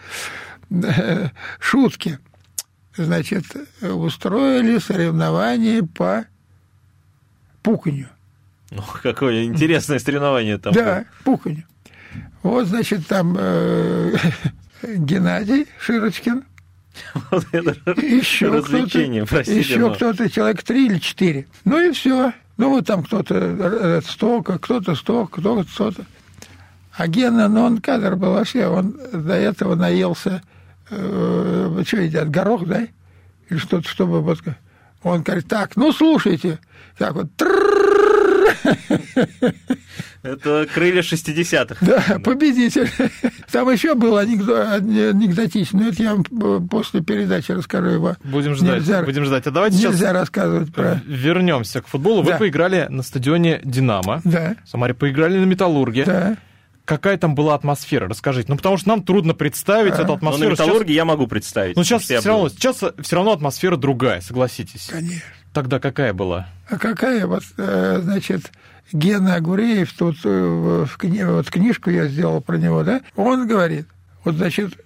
шутки. 1.58 2.18
Значит, 2.98 3.44
устроили 3.80 4.78
соревнования 4.78 5.82
по 5.82 6.26
пуканью. 7.62 8.10
Ну, 8.70 8.82
какое 9.02 9.44
интересное 9.44 9.98
соревнование 9.98 10.58
там. 10.58 10.74
Да, 10.74 11.06
пуканью. 11.24 11.64
Вот, 12.42 12.66
значит, 12.66 13.06
там 13.06 13.36
э, 13.38 14.14
Геннадий 14.82 15.66
Широчкин– 15.78 16.44
Вот 17.30 17.46
это 17.52 18.00
еще 18.00 18.48
развлечение, 18.48 19.26
простите. 19.26 19.60
Еще 19.60 19.94
кто-то, 19.94 20.30
человек 20.30 20.62
три 20.62 20.86
или 20.86 20.98
четыре. 20.98 21.46
Ну 21.64 21.80
и 21.80 21.92
все. 21.92 22.32
Ну 22.56 22.70
вот 22.70 22.86
там 22.86 23.02
кто-то 23.02 23.34
э, 23.34 24.00
столько, 24.06 24.58
кто-то 24.58 24.94
столько, 24.94 25.40
кто-то 25.40 25.68
что-то. 25.68 26.04
А 26.96 27.06
Гена, 27.08 27.48
ну 27.48 27.62
он 27.62 27.78
кадр 27.80 28.16
был 28.16 28.32
вообще, 28.32 28.66
он 28.66 28.98
до 29.12 29.34
этого 29.34 29.74
наелся, 29.74 30.42
э, 30.88 31.82
что 31.86 31.96
едят, 31.98 32.30
горох, 32.30 32.66
да? 32.66 32.86
Или 33.48 33.58
что-то, 33.58 33.88
чтобы 33.88 34.22
вот... 34.22 34.40
Он 35.02 35.22
говорит, 35.22 35.46
так, 35.46 35.76
ну 35.76 35.92
слушайте, 35.92 36.58
так 36.96 37.14
вот, 37.14 37.28
Это 40.22 40.66
крылья 40.72 41.02
60-х. 41.02 41.76
Да, 41.80 42.18
победитель. 42.18 42.90
Там 43.50 43.70
еще 43.70 43.94
был 43.94 44.16
анекдотичный, 44.16 45.84
но 45.84 45.88
это 45.88 46.02
я 46.02 46.14
вам 46.14 46.68
после 46.68 47.00
передачи 47.00 47.52
расскажу 47.52 47.88
его. 47.88 48.16
Будем 48.24 48.54
ждать, 48.54 48.80
нельзя, 48.80 49.02
будем 49.02 49.24
ждать. 49.24 49.46
А 49.46 49.50
давайте 49.50 49.76
нельзя 49.76 49.92
сейчас 49.92 50.12
рассказывать 50.12 50.72
про... 50.72 51.00
Вернемся 51.06 51.80
к 51.80 51.86
футболу. 51.86 52.22
Вы 52.22 52.32
да. 52.32 52.38
поиграли 52.38 52.86
на 52.88 53.02
стадионе 53.02 53.60
«Динамо». 53.64 54.20
Да. 54.24 54.56
В 54.64 54.68
Самаре 54.68 54.94
поиграли 54.94 55.38
на 55.38 55.44
«Металлурге». 55.44 56.04
Да 56.04 56.36
какая 56.86 57.18
там 57.18 57.34
была 57.34 57.54
атмосфера? 57.54 58.08
Расскажите. 58.08 58.46
Ну, 58.48 58.56
потому 58.56 58.78
что 58.78 58.88
нам 58.88 59.02
трудно 59.02 59.34
представить 59.34 59.94
а, 59.98 60.02
эту 60.02 60.14
атмосферу. 60.14 60.50
Но 60.50 60.50
на 60.50 60.52
металлурге 60.52 60.94
сейчас... 60.94 60.96
я 60.96 61.04
могу 61.04 61.26
представить. 61.26 61.76
Ну, 61.76 61.84
сейчас 61.84 62.02
все 62.02 62.20
равно, 62.20 62.48
сейчас 62.48 62.76
все 62.76 63.16
равно 63.16 63.32
атмосфера 63.32 63.76
другая, 63.76 64.20
согласитесь. 64.22 64.86
Конечно. 64.90 65.20
Тогда 65.56 65.78
какая 65.78 66.12
была? 66.12 66.48
А 66.68 66.76
какая? 66.76 67.26
Вот, 67.26 67.42
э, 67.56 68.00
значит, 68.02 68.52
Гена 68.92 69.36
Агуреев, 69.36 69.90
тут 69.90 70.16
вот 70.22 71.48
книжку 71.48 71.88
я 71.88 72.08
сделал 72.08 72.42
про 72.42 72.58
него, 72.58 72.84
да, 72.84 73.00
он 73.14 73.48
говорит, 73.48 73.86
вот, 74.22 74.34
значит, 74.34 74.78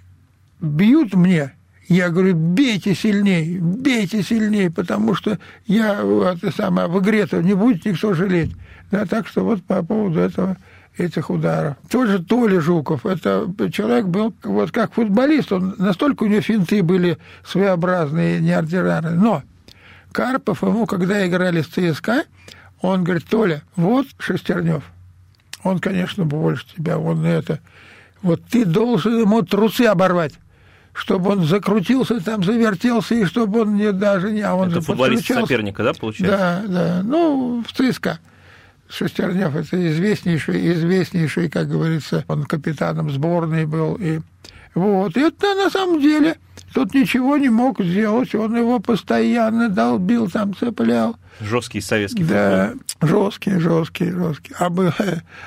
бьют 0.61 1.13
мне, 1.15 1.55
я 1.89 2.09
говорю, 2.11 2.37
бейте 2.37 2.95
сильнее, 2.95 3.61
бейте 3.61 4.23
сильнее, 4.23 4.71
потому 4.71 5.17
что 5.17 5.41
я 5.67 6.03
это 6.05 6.53
самое, 6.53 6.87
в 6.87 7.01
игре-то 7.01 7.43
не 7.43 7.55
будет 7.55 7.85
никто 7.85 8.15
жалеть. 8.15 8.53
Да, 8.93 9.07
так 9.07 9.27
что 9.27 9.45
вот 9.45 9.65
по 9.65 9.83
поводу 9.83 10.21
этого 10.21 10.57
этих 10.97 11.31
ударов. 11.31 11.79
Тот 11.89 12.09
же 12.09 12.23
Толя 12.23 12.61
Жуков, 12.61 13.07
это 13.07 13.49
человек 13.73 14.07
был 14.07 14.33
вот 14.45 14.71
как 14.71 14.93
футболист, 14.93 15.51
он 15.51 15.75
настолько 15.79 16.23
у 16.23 16.27
него 16.29 16.43
финты 16.43 16.85
были 16.85 17.19
своеобразные, 17.45 18.41
неординарные. 18.41 19.15
Но 19.15 19.43
Карпов 20.13 20.63
ему, 20.63 20.87
когда 20.87 21.27
играли 21.27 21.63
с 21.63 21.67
ЦСКА, 21.67 22.25
он 22.81 23.05
говорит, 23.05 23.27
Толя, 23.29 23.63
вот 23.77 24.07
Шестернев. 24.19 24.85
Он, 25.63 25.79
конечно, 25.79 26.25
больше 26.25 26.67
тебя, 26.77 26.99
он 26.99 27.25
это. 27.25 27.61
Вот 28.23 28.43
ты 28.45 28.65
должен 28.65 29.21
ему 29.21 29.43
трусы 29.43 29.83
оборвать 29.83 30.35
чтобы 30.93 31.31
он 31.31 31.45
закрутился 31.45 32.21
там, 32.21 32.43
завертелся, 32.43 33.15
и 33.15 33.25
чтобы 33.25 33.63
он 33.63 33.77
не 33.77 33.93
даже 33.93 34.33
не... 34.33 34.43
А 34.43 34.55
он 34.55 34.71
это 34.71 34.81
футболист 34.81 35.27
соперника, 35.27 35.83
да, 35.83 35.93
получается? 35.95 36.37
Да, 36.37 36.63
да. 36.67 37.03
Ну, 37.03 37.65
в 37.67 37.73
ЦСКА. 37.73 38.19
Шестернев 38.89 39.55
это 39.55 39.89
известнейший, 39.89 40.73
известнейший, 40.73 41.49
как 41.49 41.69
говорится, 41.69 42.25
он 42.27 42.45
капитаном 42.45 43.09
сборной 43.11 43.65
был. 43.65 43.95
И 43.95 44.21
вот. 44.75 45.17
И 45.17 45.21
это 45.21 45.55
на 45.55 45.71
самом 45.71 46.01
деле 46.01 46.39
тут 46.73 46.95
ничего 46.95 47.37
не 47.37 47.49
мог 47.49 47.81
сделать. 47.81 48.35
Он 48.35 48.57
его 48.57 48.79
постоянно 48.81 49.69
долбил, 49.69 50.31
там 50.31 50.55
цеплял. 50.55 51.17
Жесткий 51.41 51.81
советский 51.81 52.25
да, 52.25 52.73
футбол. 52.99 53.09
жесткий, 53.09 53.59
жесткий, 53.59 54.11
жесткий. 54.11 54.55
А 54.59 54.71
был 54.71 54.93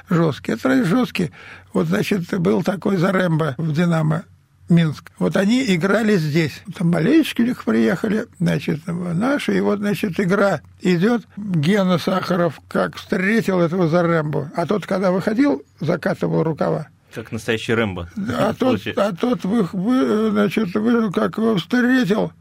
жесткий. 0.09 0.53
Это 0.53 0.83
жесткий. 0.85 1.31
Вот, 1.73 1.87
значит, 1.87 2.29
был 2.39 2.63
такой 2.63 2.97
Заремба 2.97 3.55
в 3.57 3.73
«Динамо» 3.73 4.23
Минск. 4.69 5.11
Вот 5.19 5.35
они 5.35 5.63
играли 5.75 6.15
здесь. 6.17 6.61
Там 6.77 6.91
болельщики 6.91 7.53
приехали, 7.65 8.25
значит, 8.39 8.81
наши. 8.87 9.57
И 9.57 9.61
вот, 9.61 9.79
значит, 9.79 10.19
игра 10.19 10.61
идет. 10.81 11.23
Гена 11.37 11.97
Сахаров 11.97 12.59
как 12.67 12.95
встретил 12.95 13.59
этого 13.59 13.87
Зарембу. 13.87 14.49
А 14.55 14.65
тот, 14.65 14.85
когда 14.85 15.11
выходил, 15.11 15.63
закатывал 15.79 16.43
рукава. 16.43 16.87
Как 17.13 17.31
настоящий 17.31 17.73
Рэмбо. 17.73 18.09
А 18.29 18.53
тот, 18.59 18.81
а 18.95 19.11
тот 19.13 19.43
вы, 19.45 19.67
вы, 19.71 20.31
значит, 20.31 20.73
вы, 20.73 21.11
как 21.11 21.37
его 21.37 21.57
встретил, 21.57 22.33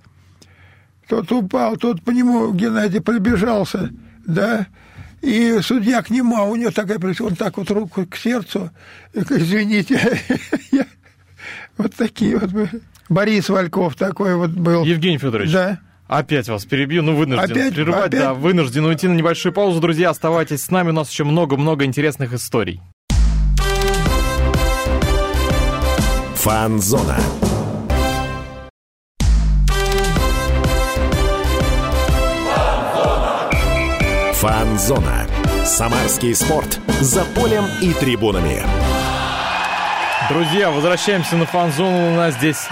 тот 1.08 1.30
упал, 1.30 1.76
тот 1.76 2.02
по 2.02 2.11
нему 2.11 2.52
Геннадий 2.52 3.00
пробежался, 3.00 3.90
да, 4.26 4.66
и 5.20 5.61
судья 5.62 6.02
к 6.02 6.11
нему, 6.11 6.37
а 6.37 6.44
у 6.44 6.56
него 6.56 6.70
такая, 6.70 6.98
он 7.20 7.37
так 7.37 7.56
вот 7.58 7.70
руку 7.70 8.06
к 8.06 8.16
сердцу, 8.16 8.70
извините, 9.12 10.20
вот 11.76 11.94
такие 11.94 12.38
вот 12.38 12.50
были. 12.50 12.80
Борис 13.08 13.48
Вальков 13.50 13.94
такой 13.94 14.37
вот 14.37 14.50
был. 14.50 14.85
Евгений 14.85 15.18
Федорович. 15.18 15.52
Да. 15.52 15.80
Опять 16.08 16.48
вас 16.48 16.64
перебью, 16.64 17.02
ну 17.02 17.14
вынужден 17.14 17.50
опять, 17.50 17.74
прерывать, 17.74 18.06
опять? 18.06 18.20
да, 18.20 18.35
вынужден 18.35 18.85
уйти 18.85 19.08
на 19.08 19.14
небольшую 19.14 19.52
паузу. 19.52 19.80
Друзья, 19.80 20.11
оставайтесь 20.11 20.62
с 20.62 20.70
нами, 20.70 20.90
у 20.90 20.92
нас 20.92 21.11
еще 21.11 21.24
много-много 21.24 21.85
интересных 21.85 22.32
историй. 22.35 22.82
Фанзона. 26.42 27.16
Фанзона. 34.33 35.28
Самарский 35.64 36.35
спорт. 36.35 36.81
За 37.00 37.24
полем 37.26 37.64
и 37.81 37.92
трибунами. 37.92 38.64
Друзья, 40.31 40.72
возвращаемся 40.72 41.37
на 41.37 41.46
фан-зону. 41.46 42.12
У 42.12 42.16
нас 42.16 42.35
здесь 42.35 42.66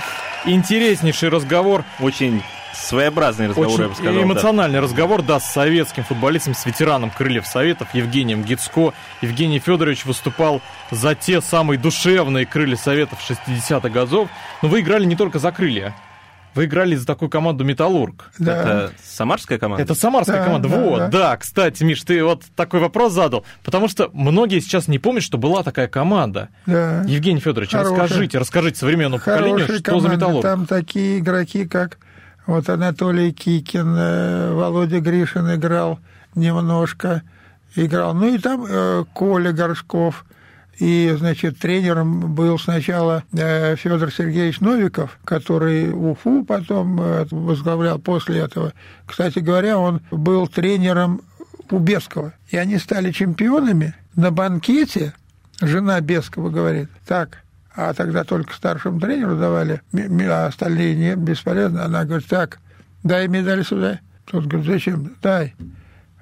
интереснейший 0.45 1.29
разговор. 1.29 1.85
Очень 2.01 2.43
своеобразный 2.81 3.49
разговор, 3.49 3.71
Очень 3.71 3.83
я 3.83 3.89
бы 3.89 3.95
сказал. 3.95 4.23
эмоциональный 4.23 4.79
да. 4.79 4.83
разговор, 4.83 5.23
да, 5.23 5.41
с 5.41 5.53
советским 5.53 6.05
футболистом, 6.05 6.55
с 6.55 6.65
ветераном 6.67 7.11
Крыльев 7.11 7.47
Советов 7.47 7.95
Евгением 7.95 8.43
Гицко. 8.43 8.93
Евгений 9.21 9.59
Федорович 9.59 10.05
выступал 10.05 10.61
за 10.91 11.15
те 11.15 11.41
самые 11.41 11.79
душевные 11.79 12.47
Крылья 12.47 12.77
Советов 12.77 13.19
60-х 13.29 13.89
годов. 13.89 14.29
Но 14.63 14.69
вы 14.69 14.81
играли 14.81 15.05
не 15.05 15.17
только 15.17 15.39
за 15.39 15.53
Крылья. 15.53 15.95
Вы 16.55 16.65
играли 16.65 16.97
за 16.97 17.07
такую 17.07 17.29
команду 17.29 17.63
«Металлург». 17.63 18.33
Да. 18.39 18.61
Это 18.61 18.93
самарская 19.05 19.59
команда? 19.59 19.85
Это 19.85 19.95
самарская 19.95 20.39
да, 20.39 20.45
команда. 20.45 20.69
Да, 20.69 20.81
вот, 20.81 20.99
да. 20.99 21.09
да. 21.09 21.37
Кстати, 21.37 21.85
Миш, 21.85 22.03
ты 22.03 22.25
вот 22.25 22.43
такой 22.57 22.81
вопрос 22.81 23.13
задал. 23.13 23.45
Потому 23.63 23.87
что 23.87 24.11
многие 24.13 24.59
сейчас 24.59 24.89
не 24.89 24.99
помнят, 24.99 25.23
что 25.23 25.39
была 25.39 25.63
такая 25.63 25.87
команда. 25.87 26.49
Да. 26.67 27.05
Евгений 27.07 27.39
Федорович, 27.39 27.71
Хорошая. 27.71 28.01
расскажите, 28.01 28.39
расскажите 28.39 28.79
современному 28.79 29.23
Хорошая 29.23 29.51
поколению, 29.51 29.75
что 29.75 29.85
команда. 29.85 30.09
за 30.09 30.15
«Металлург». 30.17 30.43
Там 30.43 30.67
такие 30.67 31.19
игроки, 31.21 31.67
как 31.67 31.99
вот 32.51 32.69
Анатолий 32.69 33.33
Кикин, 33.33 33.95
э, 33.97 34.53
Володя 34.53 35.01
Гришин 35.01 35.55
играл 35.55 35.99
немножко. 36.35 37.23
Играл. 37.77 38.15
Ну 38.15 38.35
и 38.35 38.39
там 38.39 38.65
э, 38.69 39.05
Коля 39.15 39.53
Горшков– 39.53 40.25
и, 40.81 41.15
значит, 41.19 41.59
тренером 41.59 42.35
был 42.35 42.59
сначала 42.59 43.23
э, 43.33 43.77
Федор 43.77 44.11
Сергеевич 44.11 44.61
Новиков, 44.61 45.19
который 45.27 45.93
Уфу 45.93 46.43
потом 46.43 46.99
э, 46.99 47.27
возглавлял 47.31 47.99
после 47.99 48.39
этого. 48.39 48.73
Кстати 49.05 49.41
говоря, 49.41 49.79
он 49.79 50.01
был 50.11 50.49
тренером 50.49 51.21
у 51.71 51.79
Бескова. 51.79 52.33
И 52.49 52.57
они 52.57 52.79
стали 52.79 53.13
чемпионами 53.13 53.95
на 54.17 54.31
банкете. 54.31 55.13
Жена 55.61 56.01
Бескова 56.01 56.49
говорит, 56.49 56.89
так, 57.07 57.43
а 57.75 57.95
тогда 57.95 58.25
только 58.25 58.55
старшему 58.55 59.01
тренеру 59.01 59.37
давали, 59.37 59.83
а 59.93 60.47
остальные 60.47 60.97
нет, 60.97 61.19
бесполезно. 61.19 61.85
Она 61.85 62.05
говорит, 62.05 62.29
так, 62.29 62.59
дай 63.03 63.29
медаль 63.29 63.65
сюда. 63.65 64.01
Тот 64.25 64.47
говорит, 64.47 64.71
зачем? 64.71 65.17
Дай. 65.23 65.55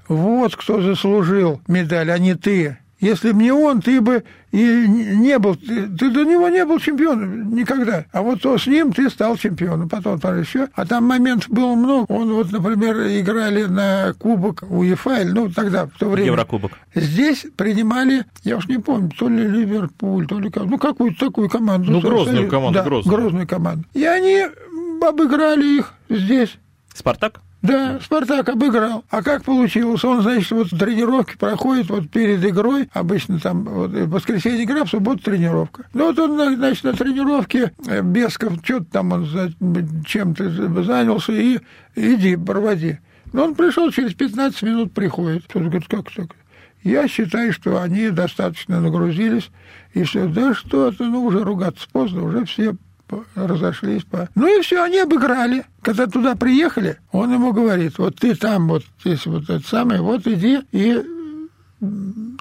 Вот 0.08 0.56
кто 0.56 0.80
заслужил 0.80 1.60
медаль, 1.66 2.10
а 2.10 2.18
не 2.18 2.34
ты. 2.34 2.78
Если 3.00 3.30
бы 3.30 3.42
не 3.42 3.52
он, 3.52 3.80
ты 3.80 4.00
бы 4.00 4.24
и 4.50 4.58
не 4.88 5.38
был, 5.38 5.54
ты, 5.54 5.86
ты 5.86 6.10
до 6.10 6.24
него 6.24 6.48
не 6.48 6.64
был 6.64 6.78
чемпионом 6.80 7.54
никогда. 7.54 8.06
А 8.12 8.22
вот 8.22 8.42
то 8.42 8.58
с 8.58 8.66
ним 8.66 8.92
ты 8.92 9.08
стал 9.08 9.36
чемпионом. 9.36 9.88
Потом 9.88 10.16
еще. 10.38 10.68
А 10.74 10.84
там 10.84 11.04
моментов 11.04 11.48
было 11.50 11.74
много. 11.74 12.06
Он 12.10 12.32
вот, 12.32 12.50
например, 12.50 12.96
играли 13.20 13.64
на 13.64 14.14
кубок 14.18 14.64
УЕФА, 14.68 15.26
ну 15.26 15.48
тогда, 15.50 15.86
в 15.86 15.98
то 15.98 16.08
время. 16.08 16.28
Еврокубок. 16.28 16.72
Здесь 16.94 17.46
принимали, 17.56 18.24
я 18.42 18.56
уж 18.56 18.66
не 18.66 18.78
помню, 18.78 19.10
то 19.16 19.28
ли 19.28 19.46
Ливерпуль, 19.46 20.26
то 20.26 20.40
ли 20.40 20.50
ну 20.54 20.78
какую-то 20.78 21.26
такую 21.26 21.48
команду. 21.48 21.92
Ну, 21.92 22.00
грозную 22.00 22.48
команду, 22.48 22.78
да, 22.78 22.84
грозную. 22.84 23.16
грозную 23.16 23.46
команду. 23.46 23.84
И 23.94 24.04
они 24.04 24.46
обыграли 25.00 25.78
их 25.78 25.94
здесь. 26.08 26.58
Спартак? 26.94 27.40
Да, 27.60 27.98
Спартак 28.00 28.48
обыграл. 28.48 29.04
А 29.10 29.22
как 29.22 29.44
получилось? 29.44 30.04
Он, 30.04 30.22
значит, 30.22 30.50
вот 30.52 30.70
тренировки 30.70 31.36
проходит 31.36 31.90
вот 31.90 32.08
перед 32.08 32.44
игрой, 32.44 32.88
обычно 32.92 33.40
там 33.40 33.64
вот, 33.64 33.90
в 33.90 34.10
воскресенье 34.10 34.64
игра, 34.64 34.84
в 34.84 34.90
субботу 34.90 35.24
тренировка. 35.24 35.86
Ну 35.92 36.06
вот 36.06 36.18
он, 36.18 36.56
значит, 36.56 36.84
на 36.84 36.92
тренировке 36.92 37.72
э, 37.86 38.02
Бесков, 38.02 38.54
что-то 38.62 38.84
там 38.84 39.12
он 39.12 39.26
чем-то 40.06 40.82
занялся, 40.84 41.32
и 41.32 41.58
иди, 41.96 42.36
проводи. 42.36 42.98
Но 43.32 43.44
он 43.46 43.54
пришел, 43.56 43.90
через 43.90 44.14
15 44.14 44.62
минут 44.62 44.92
приходит. 44.92 45.44
Кто-то 45.44 45.66
говорит, 45.66 45.88
как 45.88 46.10
так? 46.12 46.36
Я 46.84 47.08
считаю, 47.08 47.52
что 47.52 47.82
они 47.82 48.10
достаточно 48.10 48.80
нагрузились, 48.80 49.50
и 49.94 50.04
все, 50.04 50.28
да 50.28 50.54
что 50.54 50.88
это, 50.88 51.04
ну 51.04 51.24
уже 51.24 51.42
ругаться 51.42 51.88
поздно, 51.90 52.22
уже 52.22 52.44
все 52.44 52.76
разошлись. 53.34 54.04
По... 54.04 54.28
Ну 54.34 54.58
и 54.58 54.62
все, 54.62 54.82
они 54.82 54.98
обыграли. 54.98 55.64
Когда 55.82 56.06
туда 56.06 56.34
приехали, 56.34 56.98
он 57.12 57.32
ему 57.32 57.52
говорит, 57.52 57.98
вот 57.98 58.16
ты 58.16 58.34
там 58.34 58.68
вот 58.68 58.84
здесь 59.00 59.26
вот 59.26 59.44
это 59.48 59.66
самое, 59.66 60.00
вот 60.00 60.26
иди 60.26 60.60
и 60.72 61.02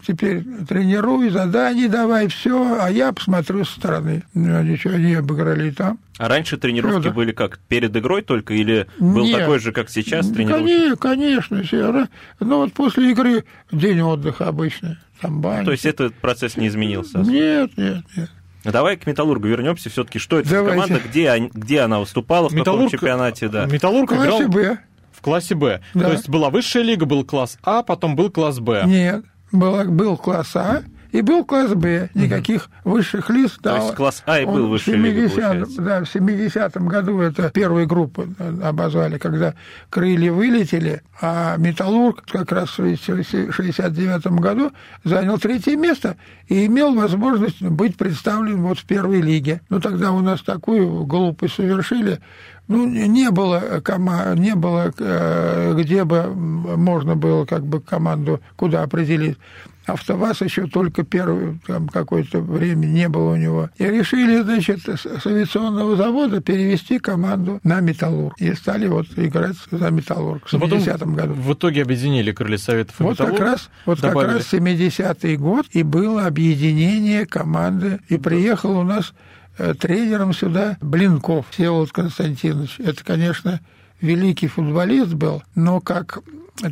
теперь 0.05 0.43
тренируй, 0.67 1.29
задание 1.29 1.87
давай, 1.87 2.27
все, 2.27 2.79
а 2.81 2.89
я 2.89 3.13
посмотрю 3.13 3.65
со 3.65 3.73
стороны. 3.73 4.23
Ну, 4.33 4.63
ничего, 4.63 4.95
они 4.95 5.13
обыграли 5.13 5.69
там. 5.69 5.99
А 6.17 6.27
раньше 6.27 6.57
тренировки 6.57 7.03
Федор. 7.03 7.13
были 7.13 7.31
как, 7.33 7.59
перед 7.59 7.95
игрой 7.95 8.23
только, 8.23 8.55
или 8.55 8.87
был 8.97 9.25
Нет, 9.25 9.39
такой 9.39 9.59
же, 9.59 9.71
как 9.71 9.89
сейчас, 9.89 10.27
тренировки? 10.29 10.95
Конечно, 10.99 11.57
конечно. 11.57 12.09
Ну, 12.39 12.57
вот 12.57 12.73
после 12.73 13.11
игры 13.11 13.45
день 13.71 14.01
отдыха 14.01 14.47
обычно, 14.47 14.99
там 15.21 15.41
баня. 15.41 15.65
То 15.65 15.71
есть 15.71 15.85
этот 15.85 16.15
процесс 16.15 16.57
не 16.57 16.67
изменился? 16.67 17.19
Нет, 17.19 17.77
нет, 17.77 18.03
нет. 18.15 18.31
Давай 18.63 18.97
к 18.97 19.05
Металлургу 19.07 19.47
вернемся. 19.47 19.89
Все-таки 19.89 20.19
что 20.19 20.39
это 20.39 20.49
Давайте. 20.49 20.81
за 20.81 20.87
команда, 20.87 21.09
где, 21.09 21.49
где 21.53 21.79
она 21.81 21.99
выступала, 21.99 22.49
в 22.49 22.53
Металлург, 22.53 22.91
каком 22.91 22.99
чемпионате? 22.99 23.47
Да. 23.49 23.65
Металлург 23.65 24.11
играл 24.11 24.47
Б. 24.47 24.79
в 25.11 25.21
классе 25.21 25.55
Б. 25.55 25.81
Да. 25.93 26.05
То 26.05 26.11
есть 26.11 26.29
была 26.29 26.49
высшая 26.49 26.83
лига, 26.83 27.05
был 27.05 27.23
класс 27.23 27.57
А, 27.63 27.83
потом 27.83 28.15
был 28.15 28.29
класс 28.29 28.59
Б. 28.59 28.83
Нет, 28.85 29.23
был, 29.51 29.83
был 29.85 30.17
класс 30.17 30.55
А, 30.55 30.83
и 31.17 31.21
был 31.21 31.43
класс 31.45 31.73
Б, 31.73 32.09
никаких 32.13 32.69
угу. 32.83 32.97
высших 32.97 33.31
лиц. 33.31 33.57
То 33.59 33.75
есть 33.75 33.95
класс 33.95 34.21
А 34.27 34.39
и 34.39 34.45
был 34.45 34.67
высший 34.67 34.93
70, 34.93 35.83
Да, 35.83 36.03
в 36.03 36.15
70-м 36.15 36.87
году 36.87 37.19
это 37.21 37.49
первую 37.49 37.87
группу 37.87 38.27
обозвали, 38.61 39.17
когда 39.17 39.55
крылья 39.89 40.31
вылетели, 40.31 41.01
а 41.19 41.57
Металлург 41.57 42.23
как 42.27 42.51
раз 42.51 42.77
в 42.77 42.83
69-м 42.83 44.37
году 44.37 44.71
занял 45.03 45.39
третье 45.39 45.75
место 45.75 46.17
и 46.47 46.67
имел 46.67 46.93
возможность 46.93 47.63
быть 47.63 47.97
представлен 47.97 48.61
вот 48.61 48.77
в 48.77 48.85
первой 48.85 49.21
лиге. 49.21 49.61
Ну, 49.69 49.79
тогда 49.79 50.11
у 50.11 50.19
нас 50.19 50.41
такую 50.41 51.03
глупость 51.05 51.55
совершили, 51.55 52.19
ну, 52.67 52.85
не 52.85 53.31
было, 53.31 53.81
кома, 53.83 54.35
не 54.35 54.53
было, 54.53 54.93
э, 54.99 55.73
где 55.75 56.03
бы 56.03 56.27
можно 56.27 57.15
было 57.15 57.45
как 57.45 57.65
бы 57.65 57.81
команду 57.81 58.39
куда 58.55 58.83
определить. 58.83 59.39
АвтоВАЗ 59.87 60.41
еще 60.41 60.67
только 60.67 61.03
первое 61.03 61.59
там 61.65 61.87
какое-то 61.87 62.41
время 62.41 62.85
не 62.85 63.07
было 63.07 63.33
у 63.33 63.35
него. 63.35 63.69
И 63.77 63.85
решили, 63.85 64.41
значит, 64.41 64.81
с 64.87 65.25
авиационного 65.25 65.95
завода 65.95 66.41
перевести 66.41 66.99
команду 66.99 67.59
на 67.63 67.79
«Металлург». 67.79 68.35
И 68.37 68.53
стали 68.53 68.87
вот 68.87 69.07
играть 69.15 69.55
за 69.71 69.89
«Металлург» 69.89 70.45
в 70.45 70.53
70-м 70.53 71.15
году. 71.15 71.33
В 71.33 71.53
итоге 71.53 71.83
объединили 71.83 72.31
крылья 72.31 72.57
Советов 72.57 72.99
и 72.99 73.03
вот 73.03 73.17
Как 73.17 73.39
раз, 73.39 73.69
вот 73.85 74.01
добавили. 74.01 74.27
как 74.27 74.37
раз 74.37 74.53
70-й 74.53 75.37
год 75.37 75.65
и 75.71 75.83
было 75.83 76.25
объединение 76.25 77.25
команды. 77.25 77.99
И 78.09 78.17
приехал 78.17 78.77
у 78.77 78.83
нас 78.83 79.13
э, 79.57 79.73
тренером 79.73 80.33
сюда 80.33 80.77
Блинков 80.81 81.45
Всеволод 81.51 81.91
Константинович. 81.91 82.79
Это, 82.79 83.03
конечно, 83.03 83.61
великий 84.01 84.47
футболист 84.47 85.13
был, 85.13 85.43
но 85.55 85.79
как 85.79 86.19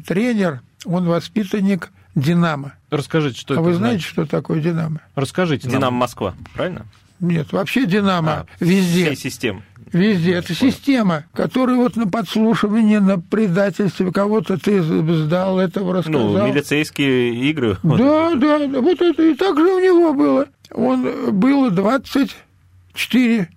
тренер 0.05 0.61
он 0.85 1.05
воспитанник 1.05 1.91
«Динамо». 2.15 2.73
Расскажите, 2.89 3.39
что 3.39 3.53
а 3.53 3.57
это 3.57 3.63
вы 3.63 3.73
знаете, 3.73 3.99
значит? 3.99 4.11
что 4.11 4.25
такое 4.25 4.61
«Динамо»? 4.61 5.01
Расскажите 5.15 5.67
«Динамо» 5.67 5.85
нам. 5.85 5.93
Москва, 5.95 6.33
правильно? 6.53 6.85
Нет, 7.19 7.51
вообще 7.51 7.85
«Динамо» 7.85 8.31
а, 8.31 8.45
везде. 8.59 9.05
Всей 9.05 9.15
системы. 9.15 9.63
Везде. 9.91 10.33
Это 10.33 10.47
понял. 10.55 10.71
система, 10.71 11.25
которая 11.33 11.77
вот 11.77 11.95
на 11.95 12.07
подслушивании, 12.07 12.97
на 12.97 13.19
предательстве 13.19 14.11
кого-то 14.11 14.57
ты 14.57 14.81
сдал, 14.81 15.59
этого 15.59 15.93
рассказал. 15.93 16.33
Ну, 16.33 16.47
милицейские 16.47 17.35
игры. 17.49 17.77
Да, 17.83 18.35
да, 18.35 18.67
да. 18.67 18.81
Вот 18.81 19.01
это 19.01 19.23
и 19.23 19.35
так 19.35 19.57
же 19.57 19.63
у 19.63 19.79
него 19.79 20.13
было. 20.13 20.47
Он 20.71 21.37
было 21.39 21.69
24 21.71 23.49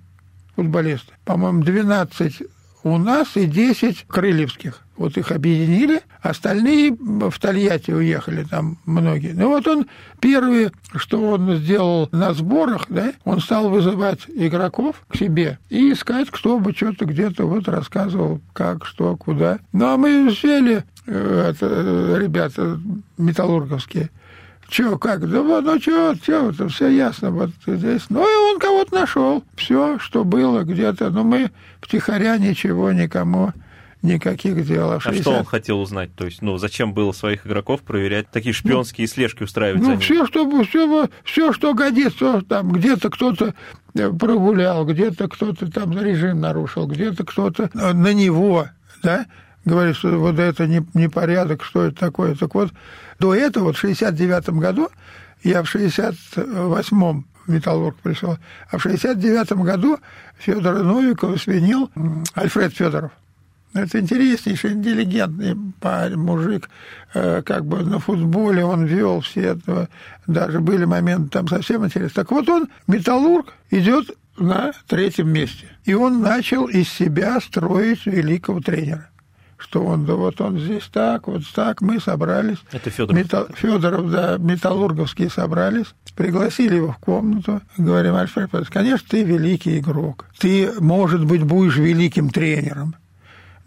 футболиста. 0.55 1.13
По-моему, 1.25 1.63
12 1.63 2.43
у 2.85 2.99
нас 2.99 3.37
и 3.37 3.47
10 3.47 4.05
крыльевских. 4.07 4.83
Вот 4.97 5.17
их 5.17 5.33
объединили, 5.33 6.03
остальные 6.21 6.97
в 6.99 7.39
Тольятти 7.39 7.91
уехали, 7.91 8.45
там 8.45 8.79
многие. 8.87 9.33
Ну 9.33 9.49
вот 9.49 9.67
он 9.67 9.87
первый, 10.21 10.71
что 10.95 11.21
он 11.31 11.57
сделал 11.57 12.09
на 12.13 12.33
сборах, 12.35 12.87
да, 12.89 13.13
он 13.25 13.41
стал 13.41 13.69
вызывать 13.71 14.21
игроков 14.29 15.03
к 15.09 15.17
себе 15.17 15.59
и 15.71 15.93
искать, 15.93 16.31
кто 16.31 16.59
бы 16.59 16.73
что-то 16.73 17.05
где-то 17.05 17.47
вот 17.47 17.69
рассказывал, 17.69 18.41
как, 18.53 18.85
что, 18.85 19.17
куда. 19.17 19.59
Ну 19.73 19.87
а 19.87 19.97
мы 19.97 20.33
сели, 20.33 20.85
э, 21.07 21.51
это, 21.51 21.67
э, 21.67 22.19
ребята 22.21 22.81
металлурговские, 23.17 24.11
Че, 24.69 24.99
как? 24.99 25.29
Да 25.29 25.41
вот, 25.41 25.65
ну 25.65 25.81
что, 25.81 26.15
что, 26.15 26.51
это 26.51 26.69
все 26.69 26.89
ясно 26.89 27.31
вот 27.31 27.51
здесь. 27.67 28.05
Ну 28.11 28.21
и 28.21 28.53
он 28.53 28.61
кого-то 28.61 28.95
нашел. 28.95 29.43
Все, 29.57 29.99
что 29.99 30.25
было 30.25 30.63
где-то. 30.63 31.09
Но 31.09 31.25
мы 31.25 31.51
втихаря 31.81 32.37
ничего 32.37 32.93
никому 32.93 33.55
никаких 34.03 34.65
дел. 34.67 34.93
А, 34.93 35.01
60... 35.01 35.21
а 35.21 35.23
что 35.23 35.39
он 35.41 35.45
хотел 35.45 35.81
узнать? 35.81 36.15
То 36.15 36.25
есть, 36.25 36.43
ну, 36.43 36.59
зачем 36.59 36.93
было 36.93 37.13
своих 37.13 37.47
игроков 37.47 37.83
проверять, 37.83 38.31
такие 38.31 38.53
шпионские 38.53 39.07
ну, 39.07 39.13
слежки 39.13 39.43
устраивать? 39.43 39.83
Ну, 39.83 39.99
все, 39.99 40.27
что, 40.27 40.63
все, 40.65 41.09
все, 41.25 41.53
что 41.53 41.75
годится, 41.75 42.43
там 42.49 42.73
где-то 42.73 43.11
кто-то 43.11 43.55
э, 43.95 44.11
прогулял, 44.11 44.85
где-то 44.85 45.29
кто-то 45.29 45.71
там 45.71 45.99
режим 45.99 46.41
нарушил, 46.41 46.87
где-то 46.87 47.25
кто-то 47.25 47.71
на 47.75 48.13
него, 48.13 48.69
да, 49.03 49.27
говорит, 49.65 49.97
что 49.97 50.17
вот 50.19 50.39
это 50.39 50.67
не, 50.67 50.85
непорядок, 50.95 51.65
что 51.65 51.85
это 51.85 51.97
такое. 51.97 52.35
Так 52.35 52.55
вот, 52.55 52.73
до 53.19 53.35
этого, 53.35 53.65
вот 53.65 53.77
в 53.77 53.81
69 53.81 54.51
году, 54.51 54.89
я 55.43 55.63
в 55.63 55.75
68-м 55.75 57.27
в 57.47 57.51
Металлург 57.51 57.97
пришел, 58.03 58.39
а 58.71 58.79
в 58.79 58.83
69 58.83 59.53
году 59.53 59.99
Федора 60.39 60.83
Новикова 60.83 61.37
сменил 61.37 61.91
Альфред 62.35 62.75
Федоров. 62.75 63.13
Это 63.75 64.01
интереснейший, 64.01 64.73
интеллигентный 64.73 65.57
парень, 65.81 66.17
мужик, 66.17 66.71
э, 67.15 67.43
как 67.43 67.67
бы 67.67 67.83
на 67.85 67.99
футболе 67.99 68.65
он 68.65 68.85
вел 68.87 69.21
все 69.21 69.41
это, 69.43 69.89
даже 70.27 70.61
были 70.61 70.85
моменты 70.85 71.31
там 71.31 71.49
совсем 71.49 71.85
интересные. 71.85 72.15
Так 72.15 72.31
вот 72.31 72.49
он, 72.49 72.69
металлург, 72.87 73.53
идет 73.71 74.11
на 74.39 74.73
третьем 74.87 75.29
месте. 75.31 75.67
И 75.85 75.95
он 75.95 76.23
начал 76.23 76.67
из 76.67 76.89
себя 76.89 77.41
строить 77.41 78.07
великого 78.07 78.61
тренера 78.61 79.11
что 79.59 79.85
он, 79.85 80.07
да 80.07 80.15
вот 80.15 80.41
он 80.41 80.59
здесь 80.59 80.89
так, 80.93 81.27
вот 81.27 81.43
так, 81.53 81.81
мы 81.81 82.01
собрались. 82.01 82.59
Это 82.71 82.91
Федоров. 82.91 83.17
Мета, 83.17 83.47
Федоров, 83.55 84.11
да, 84.11 84.39
металлурговские 84.39 85.31
собрались, 85.31 85.87
пригласили 86.15 86.77
его 86.77 86.93
в 86.93 86.99
комнату, 86.99 87.61
говорим, 87.77 88.15
Альфред 88.15 88.51
конечно, 88.71 89.07
ты 89.11 89.25
великий 89.25 89.79
игрок, 89.79 90.27
ты, 90.39 90.71
может 90.79 91.25
быть, 91.25 91.43
будешь 91.43 91.77
великим 91.77 92.31
тренером, 92.31 92.95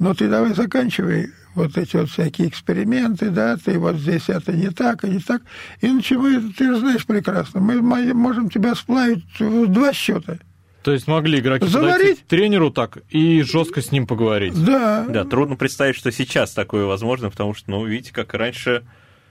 но 0.02 0.16
ты 0.16 0.28
давай 0.28 0.56
заканчивай 0.56 1.30
вот 1.54 1.78
эти 1.78 1.96
вот 1.96 2.10
всякие 2.10 2.48
эксперименты, 2.48 3.30
да, 3.30 3.56
ты 3.56 3.78
вот 3.78 3.98
здесь 3.98 4.30
это 4.30 4.52
не 4.52 4.70
так, 4.72 5.04
и 5.04 5.10
не 5.10 5.20
так. 5.20 5.44
И 5.80 5.88
начему, 5.88 6.52
ты 6.58 6.66
же 6.66 6.80
знаешь 6.80 7.06
прекрасно, 7.06 7.60
мы 7.60 7.82
можем 7.82 8.50
тебя 8.50 8.74
сплавить 8.74 9.24
в 9.40 9.68
два 9.68 9.94
счета. 9.94 10.40
То 10.82 10.92
есть 10.92 11.06
могли 11.06 11.38
игроки 11.38 11.68
Заварить? 11.68 12.26
тренеру 12.26 12.72
так 12.72 12.98
и 13.12 13.44
жестко 13.44 13.84
с 13.84 13.92
ним 13.92 14.08
поговорить. 14.08 14.56
Да. 14.66 15.06
Да, 15.08 15.24
трудно 15.24 15.56
представить, 15.56 15.96
что 15.96 16.12
сейчас 16.12 16.52
такое 16.54 16.86
возможно, 16.86 17.30
потому 17.30 17.54
что, 17.54 17.70
ну, 17.70 17.86
видите, 17.86 18.12
как 18.12 18.34
раньше... 18.34 18.84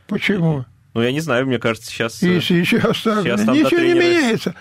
Почему? 0.06 0.66
Ну, 0.94 1.02
я 1.02 1.11
не 1.11 1.20
знаю, 1.20 1.46
мне 1.46 1.59
кажется, 1.59 1.90
сейчас... 1.90 2.22
И 2.22 2.40
сейчас 2.40 3.02
так. 3.02 3.24
Сейчас 3.24 3.44
Ничего 3.46 3.80
не 3.80 3.94
меняется. 3.94 4.54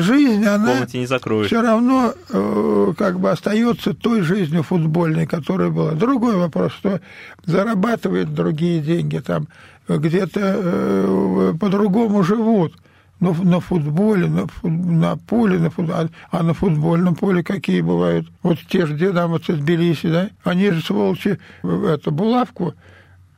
Жизнь, 0.00 0.44
она 0.46 0.80
не 0.80 1.46
все 1.46 1.60
равно 1.60 2.14
э, 2.30 2.92
как 2.96 3.20
бы 3.20 3.30
остается 3.30 3.92
той 3.92 4.22
жизнью 4.22 4.62
футбольной, 4.62 5.26
которая 5.26 5.68
была. 5.68 5.92
Другой 5.92 6.36
вопрос, 6.36 6.72
что 6.72 7.00
зарабатывают 7.44 8.32
другие 8.32 8.80
деньги, 8.80 9.18
там 9.18 9.48
где-то 9.88 10.40
э, 10.40 11.54
по-другому 11.60 12.22
живут 12.22 12.74
но 13.22 13.32
на 13.34 13.60
футболе, 13.60 14.26
на, 14.26 14.48
на 14.64 15.16
поле, 15.16 15.56
на 15.56 15.70
фут... 15.70 15.90
а, 15.90 16.08
а 16.32 16.42
на 16.42 16.54
футбольном 16.54 17.14
поле 17.14 17.44
какие 17.44 17.80
бывают? 17.80 18.26
Вот 18.42 18.58
те 18.68 18.84
же 18.84 18.94
динамовцы 18.94 19.52
Тбилиси, 19.52 20.10
да? 20.10 20.30
Они 20.42 20.72
же, 20.72 20.82
сволочи, 20.82 21.38
эту 21.62 22.10
булавку 22.10 22.74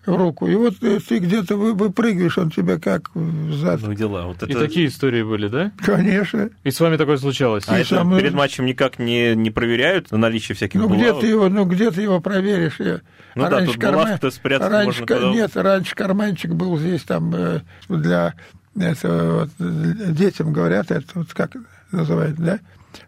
руку, 0.07 0.47
и 0.47 0.55
вот 0.55 0.75
ты 0.79 1.19
где-то 1.19 1.57
выпрыгиваешь, 1.57 2.39
он 2.39 2.51
тебя 2.51 2.79
как 2.79 3.11
зад. 3.51 3.81
Ну, 3.83 3.95
дела. 3.95 4.27
Вот 4.27 4.43
это... 4.43 4.47
И 4.47 4.55
такие 4.55 4.89
истории 4.89 5.23
были, 5.23 5.49
да? 5.49 5.73
Конечно. 5.79 6.51
И 6.63 6.71
с 6.71 6.81
вами 6.81 6.97
такое 6.97 7.17
случалось? 7.17 7.65
А 7.67 7.79
и 7.79 7.83
это 7.83 8.05
мной... 8.05 8.21
перед 8.21 8.35
матчем 8.35 8.67
никак 8.67 8.99
не, 8.99 9.35
не 9.35 9.51
проверяют 9.51 10.11
на 10.11 10.19
наличие 10.19 10.57
всяких 10.57 10.81
ну, 10.81 10.89
булавок? 10.89 11.19
Где 11.19 11.21
ты 11.21 11.27
его, 11.29 11.49
ну, 11.49 11.65
где 11.65 11.91
ты 11.91 12.03
его 12.03 12.21
проверишь? 12.21 12.77
Я... 12.79 13.01
Ну 13.35 13.45
а 13.45 13.51
да, 13.51 13.65
тут 13.65 13.79
карман... 13.79 14.19
спрятать 14.31 14.71
раньше, 14.71 15.01
можно 15.01 15.07
куда 15.07 15.33
Нет, 15.33 15.57
раньше 15.57 15.95
карманчик 15.95 16.53
был 16.53 16.79
здесь 16.79 17.03
там 17.03 17.35
э, 17.35 17.61
для 17.89 18.35
это 18.79 19.49
вот, 19.59 20.15
детям 20.15 20.53
говорят, 20.53 20.91
это 20.91 21.07
вот 21.15 21.33
как 21.33 21.53
называют, 21.93 22.37
да, 22.37 22.59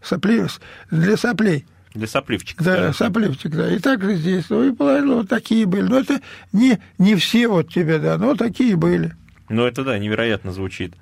сопли, 0.02 0.46
для 0.90 1.16
соплей. 1.16 1.66
Для 1.96 2.06
сопливчика. 2.06 2.62
Да, 2.62 2.76
да, 2.76 2.92
сопливчик, 2.92 3.52
да. 3.52 3.74
И 3.74 3.78
так 3.78 4.02
же 4.02 4.16
здесь, 4.16 4.44
ну, 4.50 4.64
и 4.64 4.72
половина 4.72 5.16
вот 5.16 5.28
такие 5.28 5.64
были. 5.64 5.88
Но 5.88 5.98
это 5.98 6.20
не, 6.52 6.78
не 6.98 7.14
все 7.16 7.48
вот 7.48 7.72
тебе, 7.72 7.98
да, 7.98 8.18
но 8.18 8.34
такие 8.34 8.76
были. 8.76 9.14
Ну, 9.48 9.64
это, 9.64 9.82
да, 9.82 9.98
невероятно 9.98 10.52
звучит. 10.52 10.94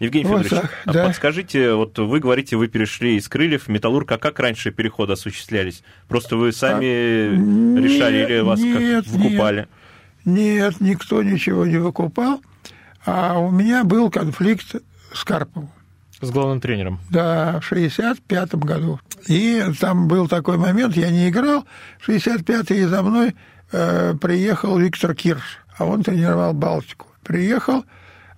Евгений 0.00 0.24
вот 0.24 0.44
Федорович, 0.44 0.62
так, 0.62 0.82
а 0.86 0.92
да. 0.92 1.06
подскажите, 1.06 1.74
вот 1.74 1.98
вы 1.98 2.20
говорите, 2.20 2.56
вы 2.56 2.68
перешли 2.68 3.16
из 3.16 3.28
крыльев 3.28 3.64
в 3.64 3.68
металлург, 3.68 4.10
а 4.10 4.18
как 4.18 4.40
раньше 4.40 4.70
переходы 4.70 5.12
осуществлялись? 5.12 5.82
Просто 6.08 6.36
вы 6.36 6.52
сами 6.52 6.86
а, 6.86 7.80
решали 7.80 8.20
нет, 8.20 8.30
или 8.30 8.40
вас 8.40 8.60
нет, 8.60 9.04
как 9.04 9.14
выкупали? 9.14 9.68
Нет, 10.24 10.80
нет, 10.80 10.80
никто 10.80 11.22
ничего 11.22 11.66
не 11.66 11.76
выкупал 11.76 12.42
А 13.04 13.38
у 13.38 13.50
меня 13.50 13.84
был 13.84 14.10
конфликт 14.10 14.74
с 15.12 15.24
Карповым. 15.24 15.70
С 16.20 16.30
главным 16.30 16.60
тренером. 16.60 17.00
Да, 17.10 17.60
в 17.60 17.72
65-м 17.72 18.60
году. 18.60 19.00
И 19.26 19.62
там 19.80 20.06
был 20.06 20.28
такой 20.28 20.58
момент, 20.58 20.96
я 20.96 21.10
не 21.10 21.28
играл, 21.28 21.64
в 21.98 22.08
65-й 22.08 22.84
за 22.84 23.02
мной 23.02 23.34
э, 23.72 24.14
приехал 24.20 24.78
Виктор 24.78 25.14
Кирш, 25.14 25.58
а 25.78 25.86
он 25.86 26.02
тренировал 26.02 26.52
Балтику. 26.52 27.06
Приехал, 27.22 27.84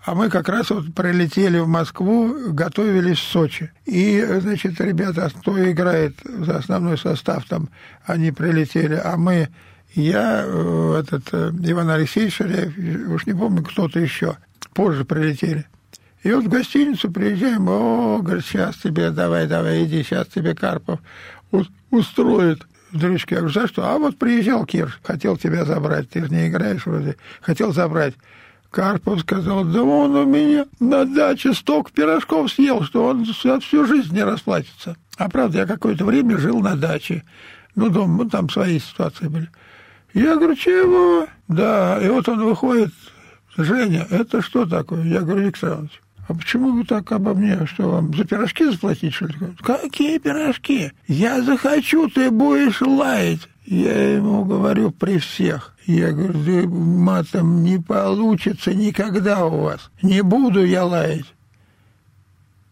а 0.04 0.14
мы 0.14 0.30
как 0.30 0.48
раз 0.48 0.70
вот 0.70 0.94
прилетели 0.94 1.58
в 1.58 1.68
Москву, 1.68 2.52
готовились 2.52 3.18
в 3.18 3.30
Сочи. 3.30 3.70
И, 3.84 4.24
значит, 4.40 4.80
ребята, 4.80 5.30
кто 5.30 5.70
играет 5.70 6.16
за 6.24 6.58
основной 6.58 6.98
состав, 6.98 7.44
там 7.46 7.68
они 8.04 8.32
прилетели, 8.32 9.00
а 9.02 9.16
мы, 9.16 9.48
я, 9.94 10.44
э, 10.44 11.00
этот 11.00 11.28
э, 11.32 11.52
Иван 11.62 11.90
Алексеевич 11.90 12.34
Ширяев, 12.34 13.10
уж 13.10 13.26
не 13.26 13.34
помню, 13.34 13.62
кто-то 13.62 14.00
еще, 14.00 14.36
позже 14.74 15.04
прилетели. 15.04 15.66
И 16.22 16.32
вот 16.32 16.44
в 16.44 16.48
гостиницу 16.48 17.10
приезжаем, 17.10 17.68
о, 17.68 18.18
говорит, 18.22 18.44
сейчас 18.44 18.76
тебе, 18.76 19.10
давай, 19.10 19.46
давай, 19.46 19.84
иди, 19.84 20.02
сейчас 20.02 20.28
тебе 20.28 20.54
Карпов 20.54 21.00
устроит. 21.90 22.66
Дружки, 22.92 23.34
я 23.34 23.40
говорю, 23.40 23.54
за 23.54 23.66
что? 23.66 23.84
А 23.84 23.98
вот 23.98 24.18
приезжал 24.18 24.66
Кирш, 24.66 25.00
хотел 25.02 25.36
тебя 25.36 25.64
забрать, 25.64 26.10
ты 26.10 26.24
же 26.24 26.30
не 26.30 26.48
играешь 26.48 26.84
вроде. 26.86 27.16
Хотел 27.40 27.72
забрать. 27.72 28.14
Карпов 28.70 29.20
сказал, 29.20 29.64
да 29.64 29.82
он 29.82 30.14
у 30.14 30.24
меня 30.24 30.66
на 30.78 31.04
даче 31.04 31.52
столько 31.54 31.90
пирожков 31.90 32.50
съел, 32.50 32.82
что 32.82 33.04
он 33.04 33.24
всю 33.24 33.86
жизнь 33.86 34.14
не 34.14 34.22
расплатится. 34.24 34.96
А 35.16 35.28
правда, 35.28 35.58
я 35.58 35.66
какое-то 35.66 36.04
время 36.04 36.38
жил 36.38 36.60
на 36.60 36.76
даче. 36.76 37.24
Ну, 37.74 37.88
дома, 37.88 38.24
ну, 38.24 38.30
там 38.30 38.48
свои 38.48 38.78
ситуации 38.78 39.28
были. 39.28 39.48
Я 40.14 40.36
говорю, 40.36 40.54
чего? 40.54 41.26
Да, 41.48 41.98
и 42.02 42.08
вот 42.08 42.28
он 42.28 42.44
выходит, 42.44 42.92
Женя, 43.56 44.06
это 44.10 44.42
что 44.42 44.66
такое? 44.66 45.02
Я 45.04 45.20
говорю, 45.20 45.46
Виктор 45.46 45.70
Иванович, 45.70 46.02
а 46.28 46.34
почему 46.34 46.72
вы 46.72 46.84
так 46.84 47.10
обо 47.12 47.34
мне? 47.34 47.66
Что 47.66 47.90
вам 47.90 48.14
за 48.14 48.24
пирожки 48.24 48.64
заплатить, 48.64 49.14
что 49.14 49.26
ли? 49.26 49.34
Какие 49.60 50.18
пирожки? 50.18 50.92
Я 51.08 51.42
захочу, 51.42 52.08
ты 52.08 52.30
будешь 52.30 52.80
лаять. 52.80 53.48
Я 53.66 54.16
ему 54.16 54.44
говорю 54.44 54.90
при 54.90 55.18
всех. 55.18 55.74
Я 55.86 56.12
говорю, 56.12 56.34
да 56.44 56.68
матом 56.68 57.62
не 57.64 57.78
получится 57.78 58.72
никогда 58.72 59.46
у 59.46 59.62
вас. 59.62 59.90
Не 60.00 60.22
буду 60.22 60.64
я 60.64 60.84
лаять. 60.84 61.26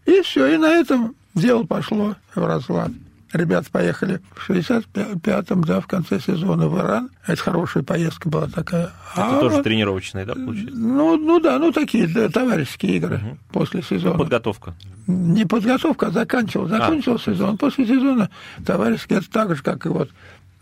И 0.06 0.22
все, 0.22 0.54
и 0.54 0.56
на 0.56 0.72
этом 0.72 1.14
дело 1.34 1.64
пошло 1.64 2.16
в 2.34 2.44
разлад. 2.44 2.92
Ребята 3.33 3.71
поехали 3.71 4.21
в 4.35 4.51
65-м, 4.51 5.62
да, 5.62 5.81
в 5.81 5.87
конце 5.87 6.19
сезона 6.19 6.66
в 6.66 6.77
Иран. 6.79 7.11
Это 7.25 7.40
хорошая 7.40 7.85
поездка 7.85 8.29
была 8.29 8.49
такая. 8.49 8.90
Это 9.14 9.37
а, 9.37 9.40
тоже 9.40 9.62
тренировочные, 9.62 10.25
да, 10.25 10.35
получается? 10.35 10.75
Ну, 10.77 11.16
ну 11.16 11.38
да, 11.38 11.59
ну 11.61 11.71
такие 11.71 12.09
да, 12.09 12.29
товарищеские 12.29 12.97
игры 12.97 13.16
угу. 13.16 13.38
после 13.53 13.83
сезона. 13.83 14.19
Подготовка. 14.19 14.75
Не 15.07 15.45
подготовка, 15.45 16.09
а 16.09 16.11
заканчивал. 16.11 16.66
Закончил 16.66 17.14
а. 17.14 17.19
сезон. 17.21 17.57
После 17.57 17.87
сезона 17.87 18.31
товарищеские, 18.66 19.21
это 19.21 19.31
так 19.31 19.55
же, 19.55 19.62
как 19.62 19.87
и 19.87 19.88
вот 19.88 20.11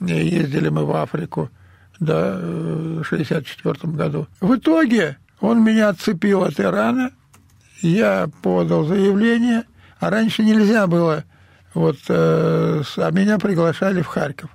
ездили 0.00 0.68
мы 0.68 0.84
в 0.84 0.94
Африку, 0.94 1.50
да, 2.00 2.36
в 2.38 3.04
64 3.04 3.92
году. 3.94 4.26
В 4.40 4.56
итоге 4.56 5.16
он 5.40 5.64
меня 5.64 5.88
отцепил 5.88 6.44
от 6.44 6.60
Ирана, 6.60 7.12
я 7.80 8.28
подал 8.42 8.84
заявление, 8.84 9.64
а 10.00 10.10
раньше 10.10 10.42
нельзя 10.42 10.86
было 10.86 11.24
вот, 11.74 11.96
э, 12.08 12.82
а 12.96 13.10
меня 13.10 13.38
приглашали 13.38 14.02
в 14.02 14.06
Харьков. 14.06 14.50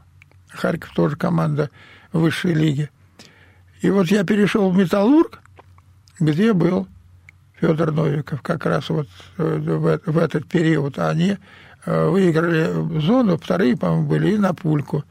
Харьков 0.50 0.92
тоже 0.94 1.16
команда 1.16 1.70
высшей 2.12 2.54
лиги. 2.54 2.90
И 3.82 3.90
вот 3.90 4.08
я 4.08 4.24
перешел 4.24 4.70
в 4.70 4.78
Металлург, 4.78 5.42
где 6.20 6.54
был 6.54 6.88
Федор 7.60 7.92
Новиков, 7.92 8.42
как 8.42 8.66
раз 8.66 8.90
вот 8.90 9.08
э, 9.38 10.00
в, 10.06 10.18
этот 10.18 10.48
период. 10.48 11.00
Они 11.00 11.38
э, 11.86 12.08
выиграли 12.08 13.00
зону, 13.00 13.38
вторые, 13.38 13.78
по-моему, 13.78 14.08
были, 14.08 14.32
и 14.32 14.38
на 14.38 14.54
пульку. 14.54 15.04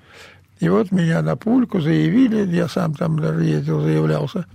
И 0.61 0.69
вот 0.69 0.93
меня 0.93 1.23
на 1.23 1.37
пульку 1.37 1.81
заявили, 1.81 2.47
я 2.55 2.69
сам 2.69 2.95
там 2.95 3.19
даже 3.19 3.43
ездил, 3.45 3.81
заявлялся. 3.81 4.47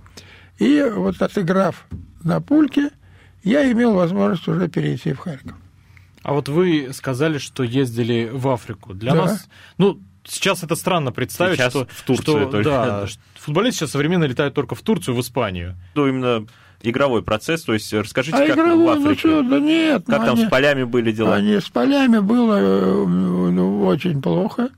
И 0.58 0.82
вот 0.82 1.20
отыграв 1.20 1.86
на 2.22 2.40
пульке, 2.40 2.90
я 3.42 3.70
имел 3.70 3.94
возможность 3.94 4.48
уже 4.48 4.68
перейти 4.68 5.12
в 5.12 5.18
Харьков. 5.18 5.54
А 6.28 6.34
вот 6.34 6.50
вы 6.50 6.90
сказали, 6.92 7.38
что 7.38 7.62
ездили 7.62 8.28
в 8.30 8.48
Африку. 8.48 8.92
Для 8.92 9.14
да. 9.14 9.22
нас, 9.22 9.48
ну, 9.78 9.98
сейчас 10.24 10.62
это 10.62 10.76
странно 10.76 11.10
представить, 11.10 11.56
сейчас 11.56 11.72
что 11.72 11.86
в 11.86 12.02
Турцию 12.02 12.40
что, 12.42 12.50
только. 12.50 12.70
Да, 12.70 13.06
футболисты 13.36 13.78
сейчас 13.78 13.92
современно 13.92 14.24
летают 14.24 14.52
только 14.52 14.74
в 14.74 14.82
Турцию, 14.82 15.14
в 15.14 15.22
Испанию. 15.22 15.76
Ну, 15.94 16.06
именно 16.06 16.46
игровой 16.82 17.22
процесс, 17.22 17.62
то 17.62 17.72
есть 17.72 17.90
расскажите, 17.94 18.36
а 18.36 18.46
как 18.46 18.56
игровой, 18.58 18.84
в 18.84 18.88
Африке. 18.90 19.26
Ну, 19.26 19.40
что, 19.40 19.42
да 19.42 19.58
нет, 19.58 20.04
как 20.06 20.26
там 20.26 20.34
они, 20.34 20.44
с 20.44 20.50
полями 20.50 20.82
были 20.82 21.12
дела? 21.12 21.34
Они 21.34 21.58
с 21.58 21.70
полями 21.70 22.18
было 22.18 22.58
э, 22.58 23.06
ну, 23.06 23.86
очень 23.86 24.20
плохо. 24.20 24.68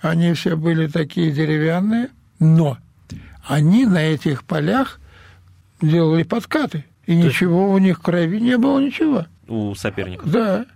Они 0.00 0.32
все 0.34 0.54
были 0.54 0.86
такие 0.86 1.32
деревянные, 1.32 2.10
но 2.38 2.78
они 3.48 3.84
на 3.84 4.04
этих 4.04 4.44
полях 4.44 5.00
делали 5.82 6.22
подкаты. 6.22 6.84
И 7.06 7.20
То 7.20 7.26
ничего 7.26 7.62
есть... 7.62 7.74
у 7.74 7.78
них 7.78 8.00
крови 8.00 8.38
не 8.38 8.56
было, 8.56 8.78
ничего 8.78 9.26
у 9.48 9.74
соперников. 9.74 10.30
Да. 10.30 10.66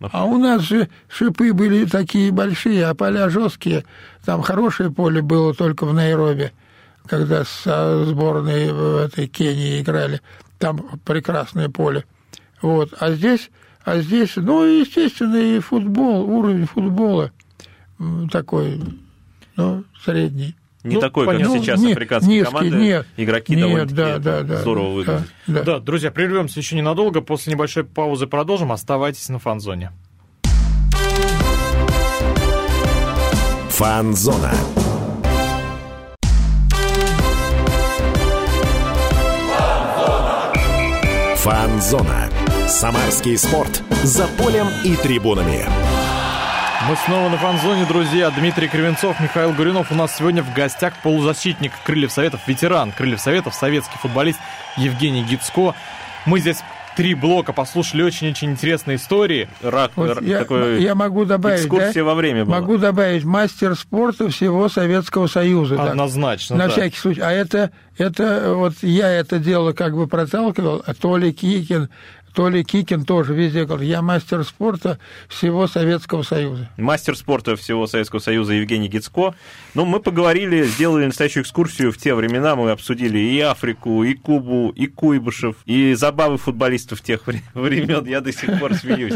А 0.00 0.24
у 0.24 0.38
нас 0.38 0.62
же 0.62 0.88
шипы 1.08 1.52
были 1.52 1.84
такие 1.84 2.32
большие, 2.32 2.86
а 2.86 2.94
поля 2.94 3.28
жесткие. 3.28 3.84
Там 4.24 4.40
хорошее 4.40 4.90
поле 4.90 5.20
было 5.20 5.54
только 5.54 5.84
в 5.84 5.92
Найроби, 5.92 6.52
когда 7.06 7.44
со 7.44 8.04
сборной 8.06 8.72
в 8.72 8.96
этой 8.96 9.26
Кении 9.26 9.80
играли. 9.80 10.22
Там 10.58 10.78
прекрасное 11.04 11.68
поле. 11.68 12.04
Вот. 12.62 12.94
А 12.98 13.12
здесь, 13.12 13.50
а 13.84 13.98
здесь, 13.98 14.32
ну, 14.36 14.64
естественно, 14.64 15.36
и 15.36 15.60
футбол, 15.60 16.28
уровень 16.30 16.66
футбола 16.66 17.30
такой, 18.30 18.80
ну, 19.56 19.84
средний. 20.02 20.56
Не 20.82 20.94
ну, 20.94 21.00
такой, 21.00 21.26
понятно. 21.26 21.54
как 21.54 21.62
сейчас 21.62 21.80
ну, 21.80 21.90
африканские 21.92 22.38
низкий, 22.38 22.52
команды. 22.52 22.76
Нет, 22.76 23.06
Игроки 23.18 23.54
нет, 23.54 23.60
довольно 23.66 23.86
да, 23.86 24.18
да, 24.18 24.42
да, 24.42 24.56
здорово 24.58 24.92
выглядят. 24.92 25.22
Да, 25.46 25.52
да. 25.52 25.62
да, 25.62 25.78
друзья, 25.78 26.10
прервемся 26.10 26.58
еще 26.60 26.74
ненадолго. 26.76 27.20
После 27.20 27.52
небольшой 27.52 27.84
паузы 27.84 28.26
продолжим. 28.26 28.72
Оставайтесь 28.72 29.28
на 29.28 29.38
фан-зоне. 29.38 29.92
Фан-зона. 33.68 34.52
Фан-зона. 41.36 42.30
Самарский 42.68 43.36
спорт. 43.36 43.82
За 44.02 44.26
полем 44.38 44.66
и 44.84 44.96
трибунами. 44.96 45.89
Мы 46.90 46.96
снова 46.96 47.28
на 47.28 47.36
фан-зоне, 47.36 47.86
друзья. 47.86 48.32
Дмитрий 48.32 48.66
Кривенцов, 48.66 49.20
Михаил 49.20 49.52
Гуринов. 49.52 49.92
У 49.92 49.94
нас 49.94 50.16
сегодня 50.16 50.42
в 50.42 50.52
гостях 50.52 50.92
полузащитник 51.04 51.70
Крыльев 51.84 52.10
Советов, 52.10 52.40
ветеран 52.48 52.90
Крыльев 52.90 53.20
Советов, 53.20 53.54
советский 53.54 53.96
футболист 53.96 54.40
Евгений 54.76 55.22
Гицко. 55.22 55.76
Мы 56.26 56.40
здесь 56.40 56.64
три 56.96 57.14
блока 57.14 57.52
послушали 57.52 58.02
очень-очень 58.02 58.50
интересные 58.50 58.96
истории. 58.96 59.48
Рак, 59.62 59.92
вот 59.94 60.20
я, 60.22 60.40
такой 60.40 60.82
я 60.82 60.96
могу 60.96 61.24
добавить, 61.24 61.60
экскурсия 61.60 62.02
да? 62.02 62.04
во 62.04 62.14
время 62.14 62.44
была. 62.44 62.58
Могу 62.58 62.76
добавить 62.76 63.24
мастер 63.24 63.76
спорта 63.76 64.28
всего 64.28 64.68
Советского 64.68 65.28
Союза. 65.28 65.80
Однозначно. 65.80 66.58
Так, 66.58 66.66
на 66.66 66.72
всякий 66.72 66.98
случай. 66.98 67.20
А 67.20 67.30
это, 67.30 67.70
это 67.98 68.54
вот 68.54 68.74
я 68.82 69.08
это 69.08 69.38
дело 69.38 69.72
как 69.72 69.94
бы 69.94 70.08
проталкивал, 70.08 70.82
а 70.84 70.94
Толя 70.94 71.32
Кикин, 71.32 71.88
Толя 72.34 72.62
Кикин 72.62 73.04
тоже 73.04 73.34
везде 73.34 73.64
говорит, 73.64 73.88
я 73.88 74.02
мастер 74.02 74.44
спорта 74.44 74.98
всего 75.28 75.66
Советского 75.66 76.22
Союза. 76.22 76.68
Мастер 76.76 77.16
спорта 77.16 77.56
всего 77.56 77.86
Советского 77.86 78.20
Союза 78.20 78.54
Евгений 78.54 78.88
Гицко. 78.88 79.34
Ну, 79.74 79.84
мы 79.84 80.00
поговорили, 80.00 80.64
сделали 80.64 81.06
настоящую 81.06 81.42
экскурсию 81.42 81.92
в 81.92 81.98
те 81.98 82.14
времена, 82.14 82.56
мы 82.56 82.70
обсудили 82.70 83.18
и 83.18 83.40
Африку, 83.40 84.04
и 84.04 84.14
Кубу, 84.14 84.70
и 84.70 84.86
Куйбышев, 84.86 85.56
и 85.66 85.94
забавы 85.94 86.38
футболистов 86.38 87.00
тех 87.00 87.26
времен, 87.54 88.04
я 88.06 88.20
до 88.20 88.32
сих 88.32 88.58
пор 88.60 88.74
смеюсь. 88.74 89.14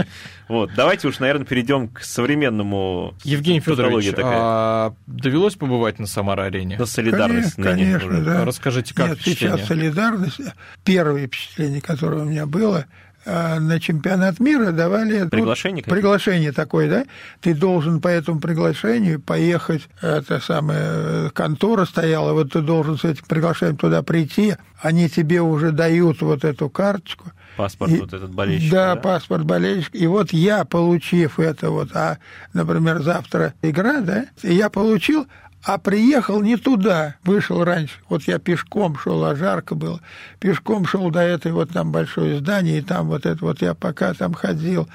Вот, 0.49 0.71
давайте 0.77 1.09
уж, 1.09 1.19
наверное, 1.21 1.47
перейдем 1.47 1.89
к 1.89 2.01
современному... 2.01 3.15
Евгений 3.25 3.61
Федорович, 3.61 4.13
а 4.23 4.95
довелось 5.07 5.55
побывать 5.55 5.99
на 5.99 6.07
Самара-арене? 6.07 6.77
На 6.79 6.87
солидарность 6.87 7.55
конечно, 7.55 8.11
конечно, 8.11 8.25
да. 8.25 8.45
Расскажите, 8.45 8.95
как 8.95 9.11
Нет, 9.11 9.19
впечатление? 9.19 9.59
сейчас 9.59 9.69
солидарность. 9.69 10.41
Первое 10.85 11.27
впечатление, 11.27 11.81
которое 11.81 12.23
у 12.23 12.27
меня 12.27 12.47
было– 12.47 12.87
на 13.27 13.81
чемпионат 13.81 14.41
мира 14.41 14.73
давали 14.73 15.29
приглашение, 15.29 15.85
ну, 15.87 15.93
приглашение 15.93 16.53
такое, 16.53 16.89
да? 16.89 17.05
Ты 17.41 17.55
должен 17.55 18.01
по 18.01 18.09
этому 18.09 18.41
приглашению 18.41 19.21
поехать, 19.21 19.89
это 20.01 20.41
самое 20.41 21.31
контора 21.31 21.85
стояла, 21.85 22.33
вот 22.33 22.53
ты 22.53 22.61
должен 22.61 22.99
с 22.99 23.05
этим 23.05 23.25
приглашением 23.27 23.77
туда 23.77 24.03
прийти, 24.03 24.57
они 24.81 25.09
тебе 25.09 25.41
уже 25.41 25.73
дают 25.73 26.21
вот 26.21 26.45
эту 26.45 26.69
карточку. 26.69 27.31
Паспорт 27.57 27.93
и, 27.93 28.01
вот 28.01 28.13
этот 28.13 28.33
болельщик. 28.33 28.71
Да, 28.71 28.95
да, 28.95 29.01
паспорт 29.01 29.45
болельщик. 29.45 29.95
И 29.95 30.07
вот 30.07 30.33
я, 30.33 30.65
получив 30.65 31.39
это 31.39 31.71
вот, 31.71 31.95
а, 31.95 32.19
например, 32.53 33.01
завтра 33.03 33.55
игра, 33.63 34.01
да, 34.01 34.27
я 34.43 34.69
получил, 34.71 35.27
а 35.65 35.79
приехал 35.79 36.43
не 36.43 36.57
туда, 36.57 37.17
вышел 37.25 37.65
раньше. 37.65 37.95
Вот 38.09 38.25
я 38.25 38.39
пешком 38.39 38.99
шел, 38.99 39.25
а 39.25 39.35
жарко 39.35 39.75
было. 39.75 40.01
Пешком 40.39 40.87
шел 40.87 41.11
до 41.11 41.21
этой 41.21 41.53
вот 41.53 41.71
там 41.71 41.91
большое 41.91 42.39
здание, 42.39 42.79
и 42.79 42.83
там 42.83 43.09
вот 43.09 43.25
это 43.25 43.43
вот 43.43 43.63
я 43.63 43.73
пока 43.75 44.13
там 44.13 44.35
ходил, 44.35 44.89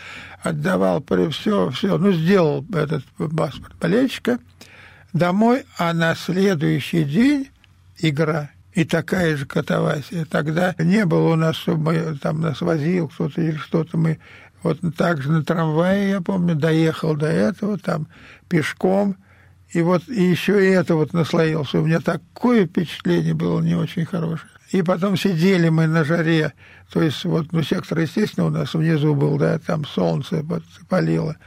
отдавал 0.44 1.04
все, 1.32 1.72
все, 1.72 1.98
ну, 1.98 2.12
сделал 2.12 2.64
этот 2.72 3.04
паспорт 3.36 3.74
болельщика 3.82 4.38
домой, 5.12 5.66
а 5.78 5.92
на 5.94 6.14
следующий 6.14 7.04
день 7.04 7.50
игра. 7.98 8.52
И 8.74 8.86
такая 8.86 9.36
же 9.36 9.48
катавасия. 9.48 10.26
Тогда 10.26 10.76
не 10.78 11.04
было 11.06 11.34
у 11.34 11.36
нас, 11.36 11.56
чтобы 11.56 12.18
там 12.22 12.42
нас 12.42 12.62
возил 12.62 13.08
кто-то 13.08 13.42
или 13.42 13.58
что-то. 13.58 13.98
Мы 13.98 14.20
вот 14.62 14.80
так 14.96 15.24
же 15.24 15.32
на 15.32 15.44
трамвае, 15.44 16.12
я 16.12 16.22
помню, 16.22 16.54
доехал 16.54 17.16
до 17.16 17.26
этого, 17.26 17.80
там 17.80 18.08
пешком– 18.48 19.18
и 19.72 19.82
вот 19.82 20.08
и 20.08 20.24
еще 20.24 20.68
и 20.68 20.72
это 20.72 20.96
вот 20.96 21.14
наслоился. 21.14 21.80
У 21.80 21.86
меня 21.86 22.00
такое 22.00 22.66
впечатление 22.66 23.34
было 23.34 23.62
не 23.62 23.76
очень 23.76 24.06
хорошее. 24.06 24.50
И 24.72 24.82
потом 24.82 25.18
сидели 25.18 25.70
мы 25.70 25.88
на 25.88 26.04
жаре, 26.04 26.54
то 26.92 27.02
есть 27.02 27.26
вот, 27.26 27.52
ну, 27.52 27.64
сектор, 27.64 28.00
естественно, 28.00 28.48
у 28.48 28.50
нас 28.52 28.74
внизу 28.74 29.16
был, 29.16 29.38
да, 29.38 29.58
там 29.58 29.86
солнце 29.86 30.44
вот, 30.44 30.64
палило. 30.88 31.38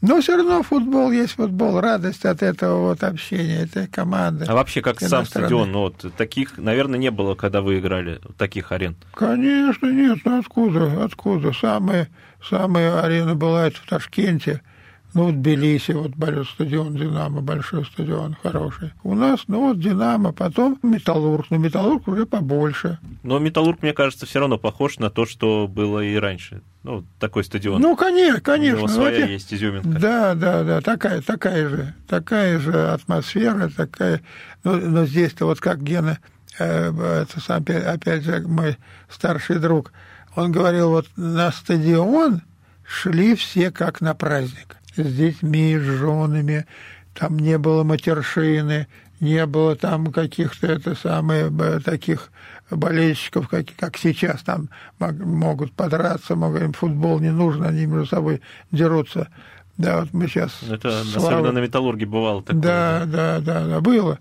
Но 0.00 0.20
все 0.20 0.36
равно 0.36 0.62
футбол 0.62 1.12
есть 1.12 1.34
футбол, 1.34 1.80
радость 1.80 2.24
от 2.26 2.42
этого 2.42 2.88
вот 2.88 3.02
общения, 3.04 3.60
этой 3.62 3.86
команды. 3.86 4.44
А 4.46 4.54
вообще, 4.54 4.82
как 4.82 5.00
сам 5.00 5.24
стадион, 5.24 5.70
ну, 5.72 5.80
вот 5.80 6.04
таких, 6.16 6.58
наверное, 6.58 6.98
не 6.98 7.10
было, 7.10 7.36
когда 7.36 7.60
вы 7.62 7.78
играли, 7.78 8.20
таких 8.36 8.72
арен? 8.72 8.96
Конечно, 9.14 9.86
нет, 9.86 10.18
ну 10.24 10.40
откуда, 10.40 11.04
откуда? 11.04 11.52
Самая, 11.52 12.08
самая 12.46 13.00
арена 13.02 13.34
была 13.34 13.68
это 13.68 13.78
в 13.80 13.86
Ташкенте– 13.86 14.62
ну, 15.14 15.26
вот 15.26 15.40
Тбилиси, 15.40 15.92
вот 15.92 16.10
большой 16.10 16.44
стадион 16.44 16.96
«Динамо», 16.96 17.40
большой 17.40 17.84
стадион, 17.84 18.36
хороший. 18.42 18.92
У 19.04 19.14
нас, 19.14 19.44
ну, 19.46 19.68
вот 19.68 19.78
«Динамо», 19.78 20.32
потом 20.32 20.78
«Металлург». 20.82 21.46
Но 21.50 21.56
«Металлург» 21.56 22.08
уже 22.08 22.26
побольше. 22.26 22.98
Но 23.22 23.38
«Металлург», 23.38 23.80
мне 23.82 23.92
кажется, 23.92 24.26
все 24.26 24.40
равно 24.40 24.58
похож 24.58 24.98
на 24.98 25.10
то, 25.10 25.24
что 25.24 25.68
было 25.68 26.00
и 26.00 26.16
раньше. 26.16 26.62
Ну, 26.82 27.04
такой 27.20 27.44
стадион. 27.44 27.80
Ну, 27.80 27.94
конечно, 27.96 28.40
конечно. 28.40 28.76
У 28.76 28.78
него 28.80 28.88
своя 28.88 29.20
вот, 29.20 29.30
есть 29.30 29.54
изюминка. 29.54 29.88
Да, 29.88 30.34
да, 30.34 30.64
да, 30.64 30.80
такая, 30.80 31.22
такая 31.22 31.68
же, 31.68 31.94
такая 32.08 32.58
же 32.58 32.88
атмосфера, 32.88 33.70
такая... 33.74 34.20
Но, 34.64 34.74
но 34.74 35.06
здесь-то 35.06 35.46
вот 35.46 35.60
как 35.60 35.80
Гена, 35.80 36.18
э, 36.58 37.22
это 37.22 37.40
сам, 37.40 37.62
опять 37.62 38.24
же, 38.24 38.40
мой 38.40 38.78
старший 39.08 39.60
друг, 39.60 39.92
он 40.34 40.50
говорил, 40.50 40.90
вот 40.90 41.06
на 41.16 41.52
стадион 41.52 42.42
шли 42.84 43.36
все 43.36 43.70
как 43.70 44.00
на 44.00 44.14
праздник 44.14 44.76
с 44.96 45.14
детьми, 45.14 45.76
с 45.78 45.82
женами, 45.82 46.66
там 47.14 47.38
не 47.38 47.58
было 47.58 47.84
матершины, 47.84 48.86
не 49.20 49.46
было 49.46 49.76
там 49.76 50.12
каких-то 50.12 50.66
это 50.66 50.94
самое 50.94 51.50
таких 51.80 52.30
болельщиков, 52.70 53.48
как, 53.48 53.66
как 53.76 53.96
сейчас 53.96 54.42
там 54.42 54.68
могут 54.98 55.72
подраться, 55.72 56.36
могут, 56.36 56.62
им 56.62 56.72
футбол 56.72 57.20
не 57.20 57.30
нужно, 57.30 57.68
они 57.68 57.86
между 57.86 58.06
собой 58.06 58.40
дерутся. 58.70 59.28
Да, 59.76 60.00
вот 60.00 60.12
мы 60.12 60.28
сейчас... 60.28 60.62
Это 60.62 61.02
слава... 61.04 61.28
особенно 61.28 61.52
на 61.52 61.58
металлурге 61.58 62.06
бывало 62.06 62.42
такое. 62.42 62.62
Да, 62.62 63.02
да, 63.06 63.40
да, 63.40 63.66
да, 63.66 63.80
было. 63.80 64.18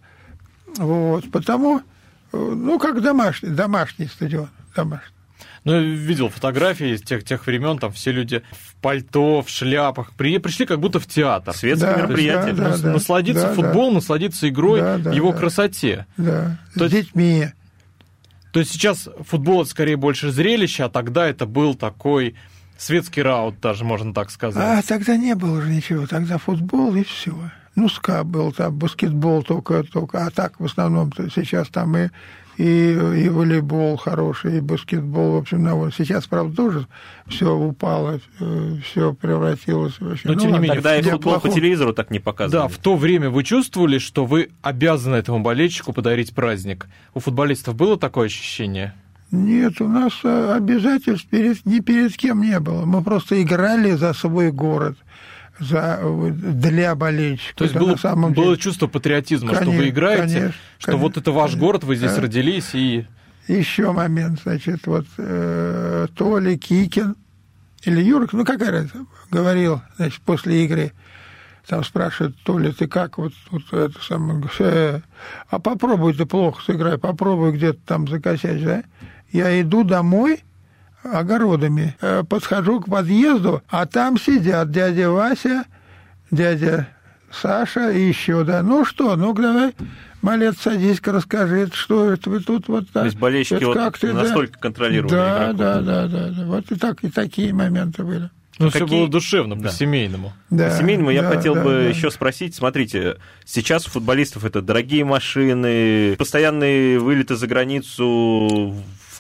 Вот, 0.78 1.30
потому, 1.32 1.82
ну, 2.32 2.80
как 2.80 3.02
домашний, 3.02 3.50
домашний 3.50 4.08
стадион, 4.08 4.50
домашний. 4.76 5.14
Ну, 5.64 5.74
я 5.74 5.80
видел 5.80 6.30
фотографии 6.30 6.93
из 6.93 7.01
тех, 7.01 7.24
тех 7.24 7.45
времен, 7.47 7.78
там 7.78 7.91
все 7.93 8.11
люди 8.11 8.43
в 8.51 8.76
пальто, 8.82 9.41
в 9.41 9.49
шляпах, 9.49 10.11
при, 10.14 10.38
пришли 10.38 10.66
как 10.66 10.80
будто 10.80 10.99
в 10.99 11.07
театр. 11.07 11.53
Светское 11.53 11.95
да, 11.95 12.01
мероприятие. 12.01 12.53
Да, 12.53 12.78
да, 12.78 12.91
насладиться 12.91 13.47
да, 13.47 13.53
футболом, 13.53 13.93
да. 13.93 13.95
насладиться 13.95 14.49
игрой, 14.49 14.82
да, 14.82 14.97
да, 14.97 15.11
его 15.14 15.32
да. 15.32 15.38
красоте. 15.38 16.05
Да, 16.18 16.57
с 16.76 16.89
детьми. 16.89 17.47
То 18.51 18.59
есть 18.59 18.72
сейчас 18.72 19.09
футбол 19.26 19.61
это 19.61 19.72
скорее 19.72 19.95
больше 19.95 20.32
зрелище, 20.32 20.84
а 20.84 20.89
тогда 20.89 21.28
это 21.28 21.45
был 21.45 21.76
такой 21.76 22.36
светский 22.78 23.22
раут, 23.22 23.59
даже 23.61 23.86
можно 23.86 24.14
так 24.14 24.30
сказать. 24.32 24.64
А 24.64 24.82
тогда 24.88 25.18
не 25.18 25.34
было 25.34 25.59
уже 25.59 25.70
ничего, 25.70 26.05
тогда 26.07 26.38
футбол 26.38 26.93
и 26.95 27.03
все. 27.03 27.34
Ну, 27.76 27.89
ска 27.89 28.24
был 28.24 28.51
там, 28.51 28.78
баскетбол 28.78 29.43
только, 29.43 29.84
только, 29.84 30.26
а 30.26 30.30
так 30.30 30.59
в 30.59 30.66
основном 30.66 31.11
сейчас 31.34 31.70
там 31.70 31.97
и 31.97 32.09
и, 32.58 32.91
и 32.91 33.30
волейбол 33.30 33.97
хороший, 33.97 34.58
и 34.58 34.62
баскетбол, 34.62 35.34
в 35.34 35.36
общем, 35.38 35.64
на 35.64 35.91
Сейчас, 35.91 36.28
правда, 36.28 36.56
тоже 36.56 36.88
все 37.28 37.56
упало, 37.56 38.20
э, 38.39 38.76
все 38.84 39.14
превратилось 39.14 39.99
вообще. 39.99 40.28
Но, 40.28 40.34
ну, 40.34 40.39
тем 40.39 40.51
не 40.51 40.60
менее, 40.60 40.76
тогда 40.76 40.97
и 40.97 41.01
футбол 41.01 41.34
плохого... 41.34 41.51
по 41.51 41.56
телевизору 41.56 41.93
так 41.93 42.12
не 42.12 42.20
показывали. 42.20 42.68
Да, 42.68 42.68
в 42.68 42.78
то 42.78 42.95
время 42.95 43.30
вы 43.30 43.43
чувствовали, 43.43 43.97
что 43.97 44.26
вы 44.26 44.49
обязаны 44.62 45.16
этому 45.16 45.39
болельщику 45.39 45.93
подарить 45.93 46.34
праздник? 46.34 46.88
У 47.14 47.20
футболистов 47.20 47.76
было 47.76 47.97
такое 47.97 48.28
ощущение? 48.28 48.93
Нет, 49.32 49.82
у 49.82 49.88
нас 49.88 50.14
э, 50.24 50.54
обязательств 50.54 51.28
перед, 51.28 51.66
ни 51.66 51.80
перед 51.80 52.16
кем 52.16 52.41
не 52.41 52.60
было. 52.60 52.86
Мы 52.86 53.04
просто 53.04 53.41
играли 53.41 53.91
за 53.91 54.14
свой 54.14 54.51
город 54.51 54.95
за, 55.60 56.01
для 56.32 56.95
болельщиков. 56.95 57.56
То 57.56 57.64
есть 57.66 57.76
было, 57.76 57.95
самом 57.95 58.34
было 58.34 58.58
чувство 58.58 58.88
патриотизма, 58.88 59.49
конечно, 59.49 59.72
что 59.72 59.82
вы 59.82 59.89
играете, 59.89 60.22
конечно, 60.22 60.54
что 60.78 60.86
конечно, 60.88 61.04
вот 61.04 61.18
это 61.18 61.32
ваш 61.32 61.51
конечно. 61.51 61.66
город, 61.66 61.84
вы 61.84 61.95
здесь 61.95 62.16
да. 62.16 62.22
родились 62.22 62.70
и... 62.74 63.06
Еще 63.47 63.91
момент, 63.91 64.39
значит, 64.43 64.88
вот 64.88 65.06
э, 65.18 66.08
Толя 66.16 66.58
Кикин 66.58 67.16
или 67.84 68.01
Юрик, 68.01 68.32
ну 68.34 68.45
какая 68.45 68.72
разница, 68.72 69.06
говорил, 69.30 69.82
значит, 69.97 70.22
после 70.22 70.64
игры, 70.64 70.93
там 71.68 71.84
спрашивают, 71.84 72.36
Толя, 72.43 72.72
ты 72.72 72.88
как, 72.88 73.18
вот, 73.18 73.34
вот 73.51 73.74
это 73.74 74.01
самое, 74.01 74.41
э, 74.60 75.01
а 75.49 75.60
попробуй 75.60 76.14
ты 76.14 76.26
плохо 76.26 76.62
сыграй, 76.64 76.97
попробуй 76.97 77.51
где-то 77.51 77.80
там 77.86 78.08
закосячь, 78.08 78.62
да? 78.62 78.84
Я 79.32 79.60
иду 79.60 79.84
домой, 79.84 80.43
огородами. 81.04 81.95
Э, 82.01 82.24
подхожу 82.28 82.82
к 82.82 82.89
подъезду, 82.89 83.62
а 83.70 83.86
там 83.86 84.18
сидят 84.18 84.72
дядя 84.72 85.10
Вася, 85.10 85.66
дядя 86.32 86.88
Саша 87.32 87.91
и 87.91 88.08
еще, 88.08 88.43
да. 88.43 88.62
Ну 88.64 88.86
что, 88.86 89.16
ну 89.16 89.34
давай, 89.34 89.74
малец, 90.22 90.58
садись-ка, 90.62 91.12
расскажи, 91.12 91.70
что 91.74 92.12
это 92.12 92.30
вы 92.30 92.39
тут 92.39 92.68
вот 92.68 92.86
так. 92.86 93.04
То 93.04 93.06
есть 93.06 93.18
болельщики 93.18 93.64
вот 93.64 93.76
как 93.76 93.97
ты, 93.97 94.14
настолько 94.14 94.54
да? 94.54 94.60
контролировали 94.60 95.12
да, 95.12 95.36
игроков. 95.36 95.58
Да, 95.58 95.82
да, 95.82 96.08
да, 96.08 96.28
да. 96.30 96.45
Вот 96.45 96.72
и 96.72 96.76
так, 96.76 97.04
и 97.04 97.10
такие 97.10 97.54
моменты 97.54 98.04
были. 98.04 98.30
Ну, 98.60 98.68
Какие... 98.68 98.86
все 98.86 98.95
было 98.95 99.08
душевно, 99.08 99.56
да. 99.56 99.70
по-семейному. 99.70 100.32
Да, 100.51 100.70
по-семейному 100.70 101.08
да, 101.08 101.14
я 101.14 101.24
хотел 101.24 101.56
да, 101.56 101.64
бы 101.64 101.70
да. 101.70 101.82
еще 101.82 102.12
спросить. 102.12 102.54
Смотрите, 102.54 103.18
сейчас 103.45 103.88
у 103.88 103.89
футболистов 103.89 104.45
это 104.45 104.62
дорогие 104.62 105.04
машины, 105.04 106.16
постоянные 106.18 106.99
вылеты 106.99 107.36
за 107.36 107.47
границу, 107.47 108.76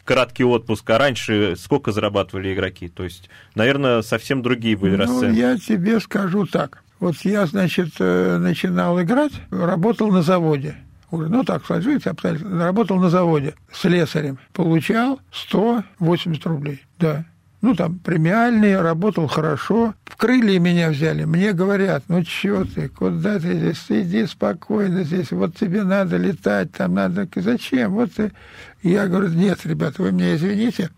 краткий 0.05 0.43
отпуск, 0.43 0.89
а 0.89 0.97
раньше 0.97 1.55
сколько 1.57 1.91
зарабатывали 1.91 2.53
игроки? 2.53 2.87
То 2.89 3.03
есть, 3.03 3.29
наверное, 3.55 4.01
совсем 4.01 4.41
другие 4.41 4.75
были 4.75 4.95
ну, 4.95 5.03
расценки. 5.03 5.37
я 5.37 5.57
тебе 5.57 5.99
скажу 5.99 6.45
так. 6.45 6.83
Вот 6.99 7.17
я, 7.23 7.45
значит, 7.45 7.95
э, 7.99 8.37
начинал 8.37 9.01
играть, 9.01 9.33
работал 9.51 10.11
на 10.11 10.21
заводе. 10.21 10.77
Ну, 11.11 11.43
так 11.43 11.65
сложилось 11.65 12.07
обстоятельства. 12.07 12.57
Работал 12.57 12.97
на 12.97 13.09
заводе 13.09 13.53
слесарем. 13.71 14.39
Получал 14.51 15.19
180 15.31 16.45
рублей, 16.45 16.83
да 16.97 17.25
ну, 17.63 17.75
там, 17.75 17.97
премиальный, 17.97 18.79
работал 18.81 19.27
хорошо. 19.27 19.93
В 20.03 20.17
крылья 20.17 20.59
меня 20.59 20.89
взяли. 20.89 21.23
Мне 21.23 21.53
говорят, 21.53 22.03
ну, 22.09 22.21
чё 22.21 22.65
ты, 22.65 22.89
куда 22.89 23.39
ты 23.39 23.53
здесь, 23.53 23.85
иди 23.87 24.25
спокойно 24.27 25.05
здесь, 25.05 25.31
вот 25.31 25.55
тебе 25.55 25.83
надо 25.83 26.17
летать, 26.17 26.73
там 26.73 26.93
надо... 26.93 27.25
Зачем? 27.33 27.93
Вот 27.93 28.11
ты... 28.11 28.33
Я 28.81 29.07
говорю, 29.07 29.29
нет, 29.29 29.59
ребята, 29.63 30.01
вы 30.01 30.11
меня 30.11 30.35
извините, 30.35 30.89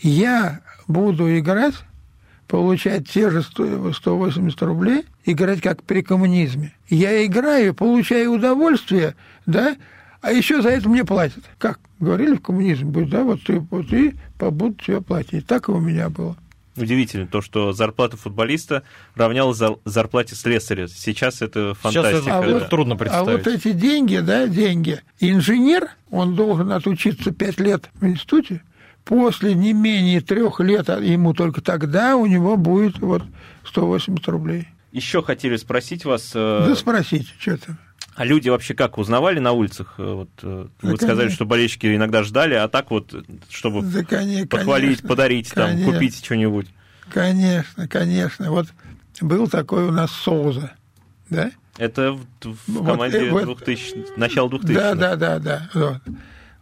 я 0.00 0.62
буду 0.88 1.38
играть, 1.38 1.74
получать 2.48 3.08
те 3.08 3.30
же 3.30 3.44
180 3.44 4.62
рублей, 4.62 5.04
играть 5.24 5.60
как 5.60 5.84
при 5.84 6.02
коммунизме. 6.02 6.74
Я 6.88 7.24
играю, 7.24 7.72
получаю 7.72 8.32
удовольствие, 8.32 9.14
да, 9.46 9.76
а 10.20 10.32
еще 10.32 10.62
за 10.62 10.70
это 10.70 10.88
мне 10.88 11.04
платят. 11.04 11.44
Как? 11.58 11.80
Говорили 11.98 12.36
в 12.36 12.42
коммунизме, 12.42 13.06
да, 13.06 13.24
вот 13.24 13.42
ты, 13.42 13.58
вот 13.58 13.92
и 13.92 14.14
будут 14.38 14.82
тебе 14.82 15.00
платить. 15.00 15.46
Так 15.46 15.68
и 15.68 15.72
у 15.72 15.80
меня 15.80 16.08
было. 16.08 16.36
Удивительно 16.76 17.26
то, 17.26 17.42
что 17.42 17.72
зарплата 17.72 18.16
футболиста 18.16 18.84
равнялась 19.14 19.60
зарплате 19.84 20.34
слесаря. 20.34 20.88
Сейчас 20.88 21.42
это 21.42 21.74
фантастика. 21.74 22.22
Сейчас 22.22 22.26
это 22.26 22.38
а 22.38 22.42
вот, 22.42 22.70
трудно 22.70 22.96
представить. 22.96 23.28
А 23.28 23.32
вот 23.32 23.46
эти 23.46 23.72
деньги, 23.72 24.18
да, 24.18 24.46
деньги. 24.46 25.00
Инженер, 25.18 25.90
он 26.10 26.36
должен 26.36 26.70
отучиться 26.72 27.32
пять 27.32 27.58
лет 27.58 27.90
в 28.00 28.06
институте, 28.06 28.62
после 29.04 29.54
не 29.54 29.72
менее 29.72 30.20
трех 30.20 30.60
лет, 30.60 30.88
а 30.88 31.00
ему 31.00 31.34
только 31.34 31.60
тогда 31.60 32.16
у 32.16 32.26
него 32.26 32.56
будет 32.56 32.98
вот 33.00 33.24
180 33.64 34.26
рублей. 34.28 34.68
Еще 34.92 35.22
хотели 35.22 35.56
спросить 35.56 36.04
вас... 36.04 36.32
Э, 36.34 36.64
да 36.66 36.74
спросите, 36.74 37.28
что 37.38 37.56
там. 37.58 37.78
А 38.20 38.24
люди 38.26 38.50
вообще 38.50 38.74
как 38.74 38.98
узнавали 38.98 39.38
на 39.38 39.52
улицах? 39.52 39.94
Э, 39.96 40.12
вот, 40.12 40.28
э, 40.42 40.66
да, 40.82 40.90
вы 40.90 40.96
сказали, 40.98 41.30
что 41.30 41.46
болельщики 41.46 41.86
иногда 41.96 42.22
ждали, 42.22 42.52
а 42.52 42.68
так 42.68 42.90
вот, 42.90 43.14
чтобы 43.48 43.80
да, 43.80 44.04
конечно, 44.04 44.46
похвалить, 44.46 45.00
подарить, 45.00 45.48
конечно, 45.48 45.84
там, 45.86 45.94
купить 45.94 46.22
что-нибудь. 46.22 46.66
Конечно, 47.10 47.88
конечно. 47.88 48.50
Вот 48.50 48.66
был 49.22 49.48
такой 49.48 49.84
у 49.84 49.90
нас 49.90 50.10
Соуза, 50.10 50.72
да? 51.30 51.50
Это 51.78 52.12
в, 52.12 52.26
в 52.42 52.58
Вот, 52.66 52.86
команде 52.90 53.26
э, 53.26 53.30
вот. 53.30 53.46
2000, 53.56 54.18
начало 54.18 54.50
2000 54.50 54.74
Да, 54.74 54.94
да, 54.94 55.16
да, 55.16 55.38
да. 55.38 55.70
Вот. 55.72 56.02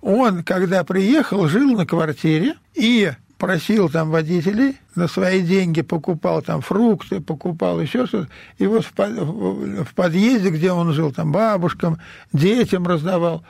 Он, 0.00 0.44
когда 0.44 0.84
приехал, 0.84 1.48
жил 1.48 1.76
на 1.76 1.86
квартире 1.86 2.54
и 2.76 3.10
просил 3.38 3.88
там 3.88 4.10
водителей, 4.10 4.76
на 4.94 5.08
свои 5.08 5.40
деньги 5.42 5.82
покупал 5.82 6.42
там 6.42 6.60
фрукты, 6.60 7.20
покупал 7.20 7.80
еще 7.80 8.06
что-то. 8.06 8.28
И 8.58 8.66
вот 8.66 8.84
в, 8.84 8.92
по- 8.92 9.06
в- 9.06 9.84
в 9.84 9.94
подъезде, 9.94 10.50
где 10.50 10.72
он 10.72 10.92
жил, 10.92 11.12
там 11.12 11.32
бабушкам, 11.32 11.98
детям 12.32 12.86
раздавал. 12.86 13.44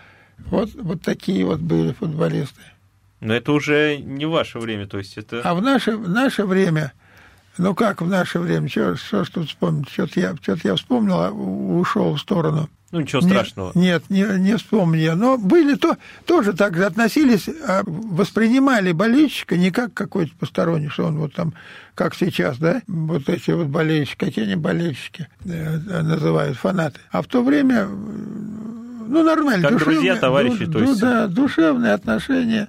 Вот, 0.51 0.71
вот 0.75 1.03
такие 1.03 1.45
вот 1.45 1.61
были 1.61 1.93
футболисты. 1.93 2.61
Но 3.21 3.35
это 3.35 3.51
уже 3.53 3.97
не 3.97 4.27
ваше 4.27 4.59
время, 4.61 4.87
то 4.87 4.99
есть 4.99 5.17
это... 5.19 5.41
А 5.43 5.55
в 5.55 5.63
наше, 5.63 5.97
в 5.97 6.09
наше 6.09 6.45
время, 6.45 6.93
ну 7.57 7.75
как 7.75 8.01
в 8.01 8.07
наше 8.07 8.39
время, 8.39 8.69
что, 8.69 8.95
что 8.97 9.25
ж 9.25 9.31
тут 9.31 9.49
вспомнить? 9.49 9.89
Что-то 9.89 10.21
я, 10.21 10.37
что 10.41 10.57
я 10.63 10.77
вспомнил, 10.77 11.21
а 11.21 11.31
ушел 11.33 12.15
в 12.15 12.21
сторону. 12.21 12.69
Ну, 12.91 13.01
ничего 13.01 13.21
страшного. 13.21 13.73
Нет, 13.75 14.05
не, 14.09 14.23
не 14.39 14.57
вспомню 14.57 14.99
я. 15.01 15.15
Но 15.15 15.37
были 15.37 15.75
то, 15.75 15.97
тоже 16.25 16.55
так 16.55 16.75
же 16.75 16.87
относились, 16.87 17.47
а, 17.67 17.83
воспринимали 17.85 18.93
болельщика 18.93 19.59
не 19.59 19.71
как 19.71 19.93
какой-то 19.93 20.33
посторонний, 20.39 20.89
что 20.89 21.05
он 21.05 21.19
вот 21.19 21.35
там, 21.35 21.53
как 21.95 22.15
сейчас, 22.15 22.57
да, 22.59 22.81
вот 22.87 23.29
эти 23.29 23.51
вот 23.51 23.67
болельщики, 23.67 24.17
какие 24.25 24.45
они 24.47 24.57
болельщики 24.57 25.29
э, 25.45 25.77
называют, 26.03 26.57
фанаты. 26.57 27.01
А 27.11 27.21
в 27.21 27.27
то 27.27 27.43
время, 27.45 27.81
э, 27.83 27.87
ну, 27.87 29.23
нормально. 29.23 29.69
Как 29.69 29.79
друзья, 29.79 30.17
товарищи, 30.17 30.65
ду- 30.65 30.73
то 30.73 30.79
есть- 30.81 30.95
ду- 30.95 31.07
Да, 31.07 31.27
душевные 31.27 31.93
отношения. 31.93 32.69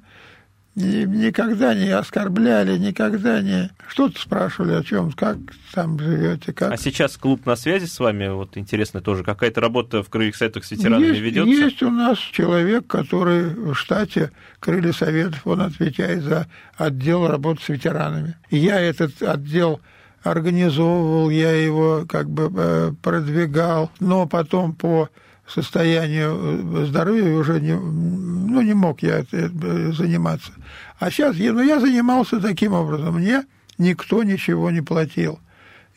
Никогда 0.80 1.74
не 1.74 1.90
оскорбляли, 1.90 2.78
никогда 2.78 3.42
не... 3.42 3.70
Что-то 3.88 4.20
спрашивали 4.20 4.74
о 4.74 4.84
чем, 4.84 5.12
как 5.12 5.38
там 5.74 6.00
живете, 6.00 6.54
как... 6.54 6.72
А 6.72 6.78
сейчас 6.78 7.18
клуб 7.18 7.46
на 7.46 7.56
связи 7.56 7.86
с 7.86 8.00
вами? 8.00 8.30
Вот 8.30 8.56
интересно 8.56 9.02
тоже, 9.02 9.24
какая-то 9.24 9.60
работа 9.60 10.04
в 10.04 10.10
крыльях 10.10 10.36
советах 10.36 10.64
с 10.64 10.72
ветеранами 10.72 11.08
есть, 11.08 11.20
ведется? 11.20 11.52
Есть 11.52 11.84
у 11.84 11.90
нас 11.90 12.18
человек, 12.18 12.88
который 12.88 13.50
в 13.50 13.76
штате 13.76 14.32
Крылья 14.60 14.94
Советов, 14.94 15.46
он 15.46 15.62
отвечает 15.62 16.24
за 16.24 16.48
отдел 16.78 17.28
работы 17.28 17.62
с 17.62 17.70
ветеранами. 17.70 18.38
Я 18.50 18.80
этот 18.80 19.22
отдел 19.22 19.82
организовывал, 20.24 21.30
я 21.30 21.52
его 21.52 22.06
как 22.08 22.30
бы 22.30 22.52
э, 22.56 22.92
продвигал, 23.02 23.92
но 24.00 24.28
потом 24.28 24.74
по 24.74 25.10
состоянию 25.50 26.38
э, 26.82 26.86
здоровья 26.86 27.36
уже 27.36 27.60
не, 27.60 27.76
ну, 27.76 28.62
не 28.62 28.74
мог 28.74 29.02
я 29.02 29.26
э, 29.32 29.92
заниматься. 29.92 30.52
А 31.00 31.10
сейчас 31.10 31.36
ну, 31.38 31.62
я 31.62 31.80
занимался 31.80 32.40
таким 32.40 32.74
образом. 32.74 33.16
Мне 33.16 33.44
никто 33.78 34.24
ничего 34.24 34.72
не 34.72 34.82
платил. 34.82 35.40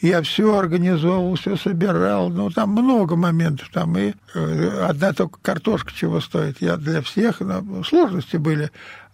Я 0.00 0.22
все 0.22 0.56
организовывал, 0.56 1.36
все 1.36 1.56
собирал. 1.56 2.28
Ну, 2.28 2.50
там 2.50 2.70
много 2.70 3.14
моментов. 3.14 3.70
Там 3.72 3.96
и 3.96 4.14
э, 4.34 4.86
одна 4.88 5.12
только 5.12 5.38
картошка 5.40 5.92
чего 5.94 6.20
стоит. 6.20 6.60
Я 6.60 6.76
для 6.76 7.02
всех, 7.02 7.40
ну, 7.40 7.84
сложности 7.84 8.36
были. 8.36 8.70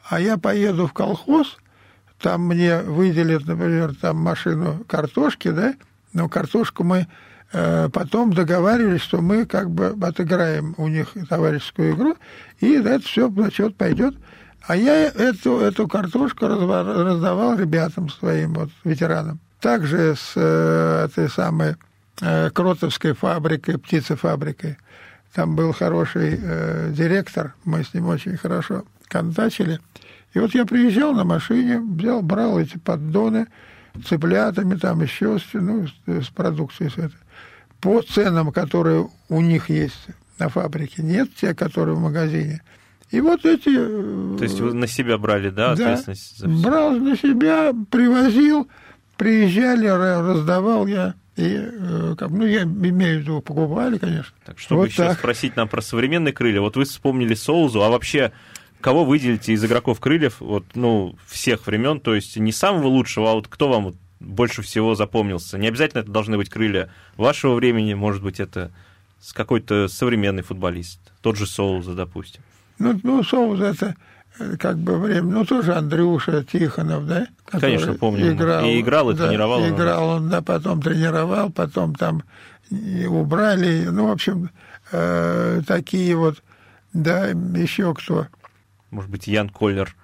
А 0.08 0.20
я 0.20 0.38
поеду 0.38 0.86
в 0.86 0.92
колхоз, 0.92 1.58
там 2.20 2.46
мне 2.46 2.78
выделят, 2.78 3.46
например, 3.46 3.94
там 3.94 4.16
машину 4.16 4.84
картошки, 4.88 5.50
да, 5.50 5.74
но 6.12 6.28
картошку 6.28 6.82
мы 6.82 7.06
потом 7.50 8.32
договаривались, 8.34 9.00
что 9.00 9.22
мы 9.22 9.46
как 9.46 9.70
бы 9.70 9.96
отыграем 10.06 10.74
у 10.76 10.88
них 10.88 11.14
товарищескую 11.28 11.94
игру, 11.94 12.16
и 12.60 12.72
это 12.72 13.00
все 13.00 13.28
в 13.28 13.40
зачет 13.40 13.76
пойдет. 13.76 14.14
А 14.68 14.76
я 14.76 15.06
эту, 15.06 15.60
эту 15.60 15.88
картошку 15.88 16.46
раздавал 16.46 17.56
ребятам 17.56 18.10
своим, 18.10 18.52
вот, 18.52 18.70
ветеранам. 18.84 19.40
Также 19.60 20.14
с 20.14 20.32
э, 20.36 21.06
этой 21.06 21.30
самой 21.30 21.76
э, 22.20 22.50
Кротовской 22.50 23.14
фабрикой, 23.14 23.78
птицефабрикой. 23.78 24.76
Там 25.32 25.56
был 25.56 25.72
хороший 25.72 26.38
э, 26.38 26.92
директор, 26.92 27.54
мы 27.64 27.82
с 27.82 27.94
ним 27.94 28.08
очень 28.08 28.36
хорошо 28.36 28.84
контачили. 29.08 29.80
И 30.34 30.38
вот 30.38 30.54
я 30.54 30.66
приезжал 30.66 31.14
на 31.14 31.24
машине, 31.24 31.80
взял, 31.80 32.20
брал 32.20 32.58
эти 32.58 32.76
поддоны 32.76 33.46
цыплятами, 34.04 34.76
там 34.76 35.00
еще, 35.00 35.38
ну, 35.54 35.86
с, 35.86 36.24
с 36.24 36.28
продукцией 36.28 36.90
с 36.90 36.98
этой. 36.98 37.16
По 37.80 38.02
ценам, 38.02 38.50
которые 38.52 39.08
у 39.28 39.40
них 39.40 39.70
есть 39.70 40.06
на 40.38 40.48
фабрике, 40.48 41.02
нет 41.02 41.28
те, 41.40 41.54
которые 41.54 41.94
в 41.96 42.00
магазине. 42.00 42.62
И 43.10 43.20
вот 43.20 43.44
эти... 43.46 43.74
То 43.74 44.38
есть 44.42 44.60
вы 44.60 44.74
на 44.74 44.86
себя 44.86 45.16
брали, 45.16 45.48
да, 45.50 45.74
да, 45.74 45.92
ответственность 45.94 46.38
за 46.38 46.48
всё? 46.48 46.62
брал 46.62 46.92
на 46.92 47.16
себя, 47.16 47.72
привозил, 47.90 48.68
приезжали, 49.16 49.86
ра- 49.88 50.32
раздавал 50.32 50.86
я. 50.86 51.14
И, 51.36 51.56
э, 51.56 52.16
как, 52.18 52.30
ну, 52.30 52.44
я 52.44 52.64
имею 52.64 53.18
в 53.20 53.22
виду, 53.22 53.40
покупали, 53.40 53.96
конечно. 53.98 54.34
Так, 54.44 54.58
чтобы 54.58 54.80
Вот 54.82 54.88
еще 54.90 55.04
так. 55.08 55.18
спросить 55.18 55.54
нам 55.56 55.68
про 55.68 55.80
современные 55.80 56.32
крылья. 56.32 56.60
Вот 56.60 56.76
вы 56.76 56.84
вспомнили 56.84 57.34
Соузу, 57.34 57.82
а 57.82 57.88
вообще 57.90 58.32
кого 58.80 59.04
выделите 59.04 59.52
из 59.52 59.64
игроков 59.64 60.00
крыльев, 60.00 60.40
вот, 60.40 60.64
ну, 60.74 61.16
всех 61.26 61.66
времен, 61.66 62.00
то 62.00 62.14
есть 62.14 62.36
не 62.36 62.52
самого 62.52 62.88
лучшего, 62.88 63.30
а 63.30 63.34
вот 63.34 63.48
кто 63.48 63.68
вам 63.68 63.94
больше 64.20 64.62
всего 64.62 64.94
запомнился? 64.94 65.58
Не 65.58 65.68
обязательно 65.68 66.00
это 66.00 66.10
должны 66.10 66.36
быть 66.36 66.50
крылья 66.50 66.90
вашего 67.16 67.54
времени, 67.54 67.94
может 67.94 68.22
быть, 68.22 68.40
это 68.40 68.70
с 69.20 69.32
какой-то 69.32 69.88
современный 69.88 70.42
футболист, 70.42 71.00
тот 71.22 71.36
же 71.36 71.46
Соуза, 71.46 71.94
допустим. 71.94 72.42
Ну, 72.78 72.98
ну 73.02 73.22
Соус 73.24 73.60
это 73.60 73.96
э, 74.38 74.56
как 74.56 74.78
бы 74.78 74.98
время, 74.98 75.30
ну, 75.30 75.44
тоже 75.44 75.74
Андрюша 75.74 76.44
Тихонов, 76.44 77.06
да? 77.06 77.26
Конечно, 77.46 77.94
помню. 77.94 78.30
И 78.30 78.80
играл, 78.80 79.10
и 79.10 79.14
да, 79.14 79.26
тренировал. 79.26 79.68
Играл 79.68 80.08
он, 80.08 80.28
да, 80.28 80.42
потом 80.42 80.80
тренировал, 80.80 81.50
потом 81.50 81.94
там 81.94 82.22
убрали, 82.70 83.86
ну, 83.86 84.08
в 84.08 84.12
общем, 84.12 84.50
э, 84.92 85.62
такие 85.66 86.14
вот, 86.16 86.42
да, 86.92 87.28
еще 87.28 87.94
кто. 87.94 88.26
Может 88.90 89.10
быть, 89.10 89.26
Ян 89.26 89.48
Коллер. 89.48 89.96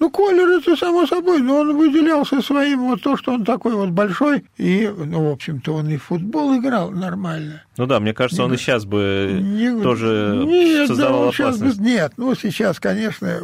Ну, 0.00 0.10
Колер, 0.10 0.48
это 0.58 0.76
само 0.76 1.06
собой, 1.06 1.40
но 1.40 1.60
он 1.60 1.76
выделялся 1.76 2.42
своим, 2.42 2.88
вот 2.88 3.02
то, 3.02 3.16
что 3.16 3.32
он 3.32 3.44
такой 3.44 3.74
вот 3.74 3.90
большой, 3.90 4.44
и, 4.56 4.92
ну, 4.96 5.28
в 5.28 5.32
общем-то, 5.32 5.74
он 5.74 5.88
и 5.88 5.96
в 5.96 6.02
футбол 6.02 6.56
играл 6.56 6.90
нормально. 6.90 7.62
Ну 7.76 7.86
да, 7.86 8.00
мне 8.00 8.12
кажется, 8.12 8.44
он 8.44 8.52
и 8.52 8.56
сейчас 8.56 8.84
бы 8.84 9.38
Не- 9.40 9.82
тоже 9.82 10.42
нет, 10.46 10.88
создавал 10.88 11.20
да, 11.20 11.26
он 11.26 11.32
сейчас 11.32 11.46
опасность. 11.56 11.78
бы- 11.78 11.84
нет, 11.84 12.12
ну 12.16 12.34
сейчас, 12.34 12.80
конечно, 12.80 13.26
э, 13.26 13.40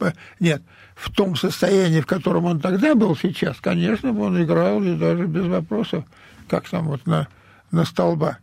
э, 0.00 0.12
нет. 0.40 0.62
В 0.94 1.10
том 1.10 1.36
состоянии, 1.36 2.00
в 2.00 2.06
котором 2.06 2.44
он 2.44 2.60
тогда 2.60 2.94
был 2.94 3.16
сейчас, 3.16 3.56
конечно, 3.60 4.12
бы 4.12 4.22
он 4.22 4.42
играл 4.42 4.82
и 4.82 4.94
даже 4.96 5.26
без 5.26 5.46
вопросов, 5.46 6.04
как 6.48 6.68
там 6.68 6.86
вот 6.88 7.06
на, 7.06 7.28
на 7.70 7.84
столба. 7.84 8.38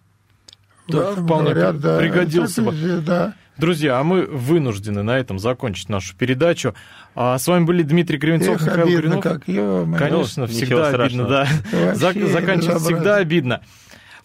Да, 0.88 1.14
вполне 1.14 1.52
говорят, 1.54 1.80
да, 1.80 1.98
пригодился 1.98 2.62
бы. 2.62 2.72
Да. 3.06 3.34
Друзья, 3.58 4.00
а 4.00 4.04
мы 4.04 4.26
вынуждены 4.26 5.02
на 5.02 5.18
этом 5.18 5.40
закончить 5.40 5.88
нашу 5.90 6.16
передачу. 6.16 6.76
А 7.16 7.38
с 7.38 7.48
вами 7.48 7.64
были 7.64 7.84
Дмитрий 7.84 8.18
Кривенцов, 8.18 8.56
Эх, 8.58 8.66
Михаил 8.66 8.84
обидно, 8.88 9.00
Гринов. 9.02 9.24
как, 9.24 9.48
ё-моё. 9.48 9.98
Конечно, 9.98 10.48
всегда 10.48 10.88
обидно, 10.90 11.28
да. 11.28 11.48
Вообще 11.72 12.28
Заканчивать 12.28 12.82
всегда 12.82 13.16
обидно. 13.18 13.62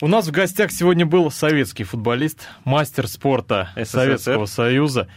У 0.00 0.08
нас 0.08 0.26
в 0.26 0.30
гостях 0.32 0.72
сегодня 0.72 1.04
был 1.06 1.30
советский 1.30 1.84
футболист, 1.84 2.48
мастер 2.64 3.06
спорта 3.06 3.68
СССР. 3.76 3.86
Советского 3.86 4.46
Союза, 4.46 5.08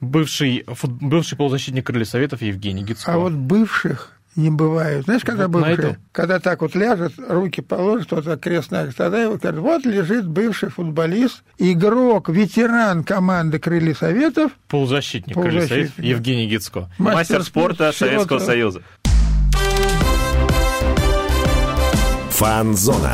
бывший, 0.00 0.64
фут- 0.68 0.98
бывший 1.00 1.36
полузащитник 1.36 1.86
Крылья 1.86 2.04
Советов 2.04 2.42
Евгений 2.42 2.84
Гицко. 2.84 3.14
А 3.14 3.18
вот 3.18 3.32
бывших 3.32 4.12
не 4.36 4.50
бывает. 4.50 5.04
Знаешь, 5.04 5.22
когда 5.22 5.48
Вот 5.48 5.66
этом. 5.66 5.96
Когда 6.12 6.40
так 6.40 6.62
вот 6.62 6.74
ляжет, 6.74 7.12
руки 7.18 7.60
положит, 7.60 8.10
вот 8.12 8.24
так 8.24 8.40
крестная, 8.40 8.92
тогда 8.96 9.22
его 9.22 9.36
говорят, 9.36 9.60
вот 9.60 9.86
лежит 9.86 10.26
бывший 10.26 10.70
футболист, 10.70 11.42
игрок, 11.58 12.28
ветеран 12.28 13.04
команды 13.04 13.58
Крылья 13.58 13.94
Советов, 13.94 14.52
полузащитник 14.68 15.34
Крылья 15.34 15.66
Советов 15.66 15.94
Полузащитник. 15.94 16.04
Евгений 16.04 16.46
Гицко. 16.46 16.90
Мастер 16.98 17.42
спорта 17.42 17.92
всего 17.92 18.10
Советского. 18.10 18.38
Союза. 18.38 18.82
Фанзона. 22.30 23.12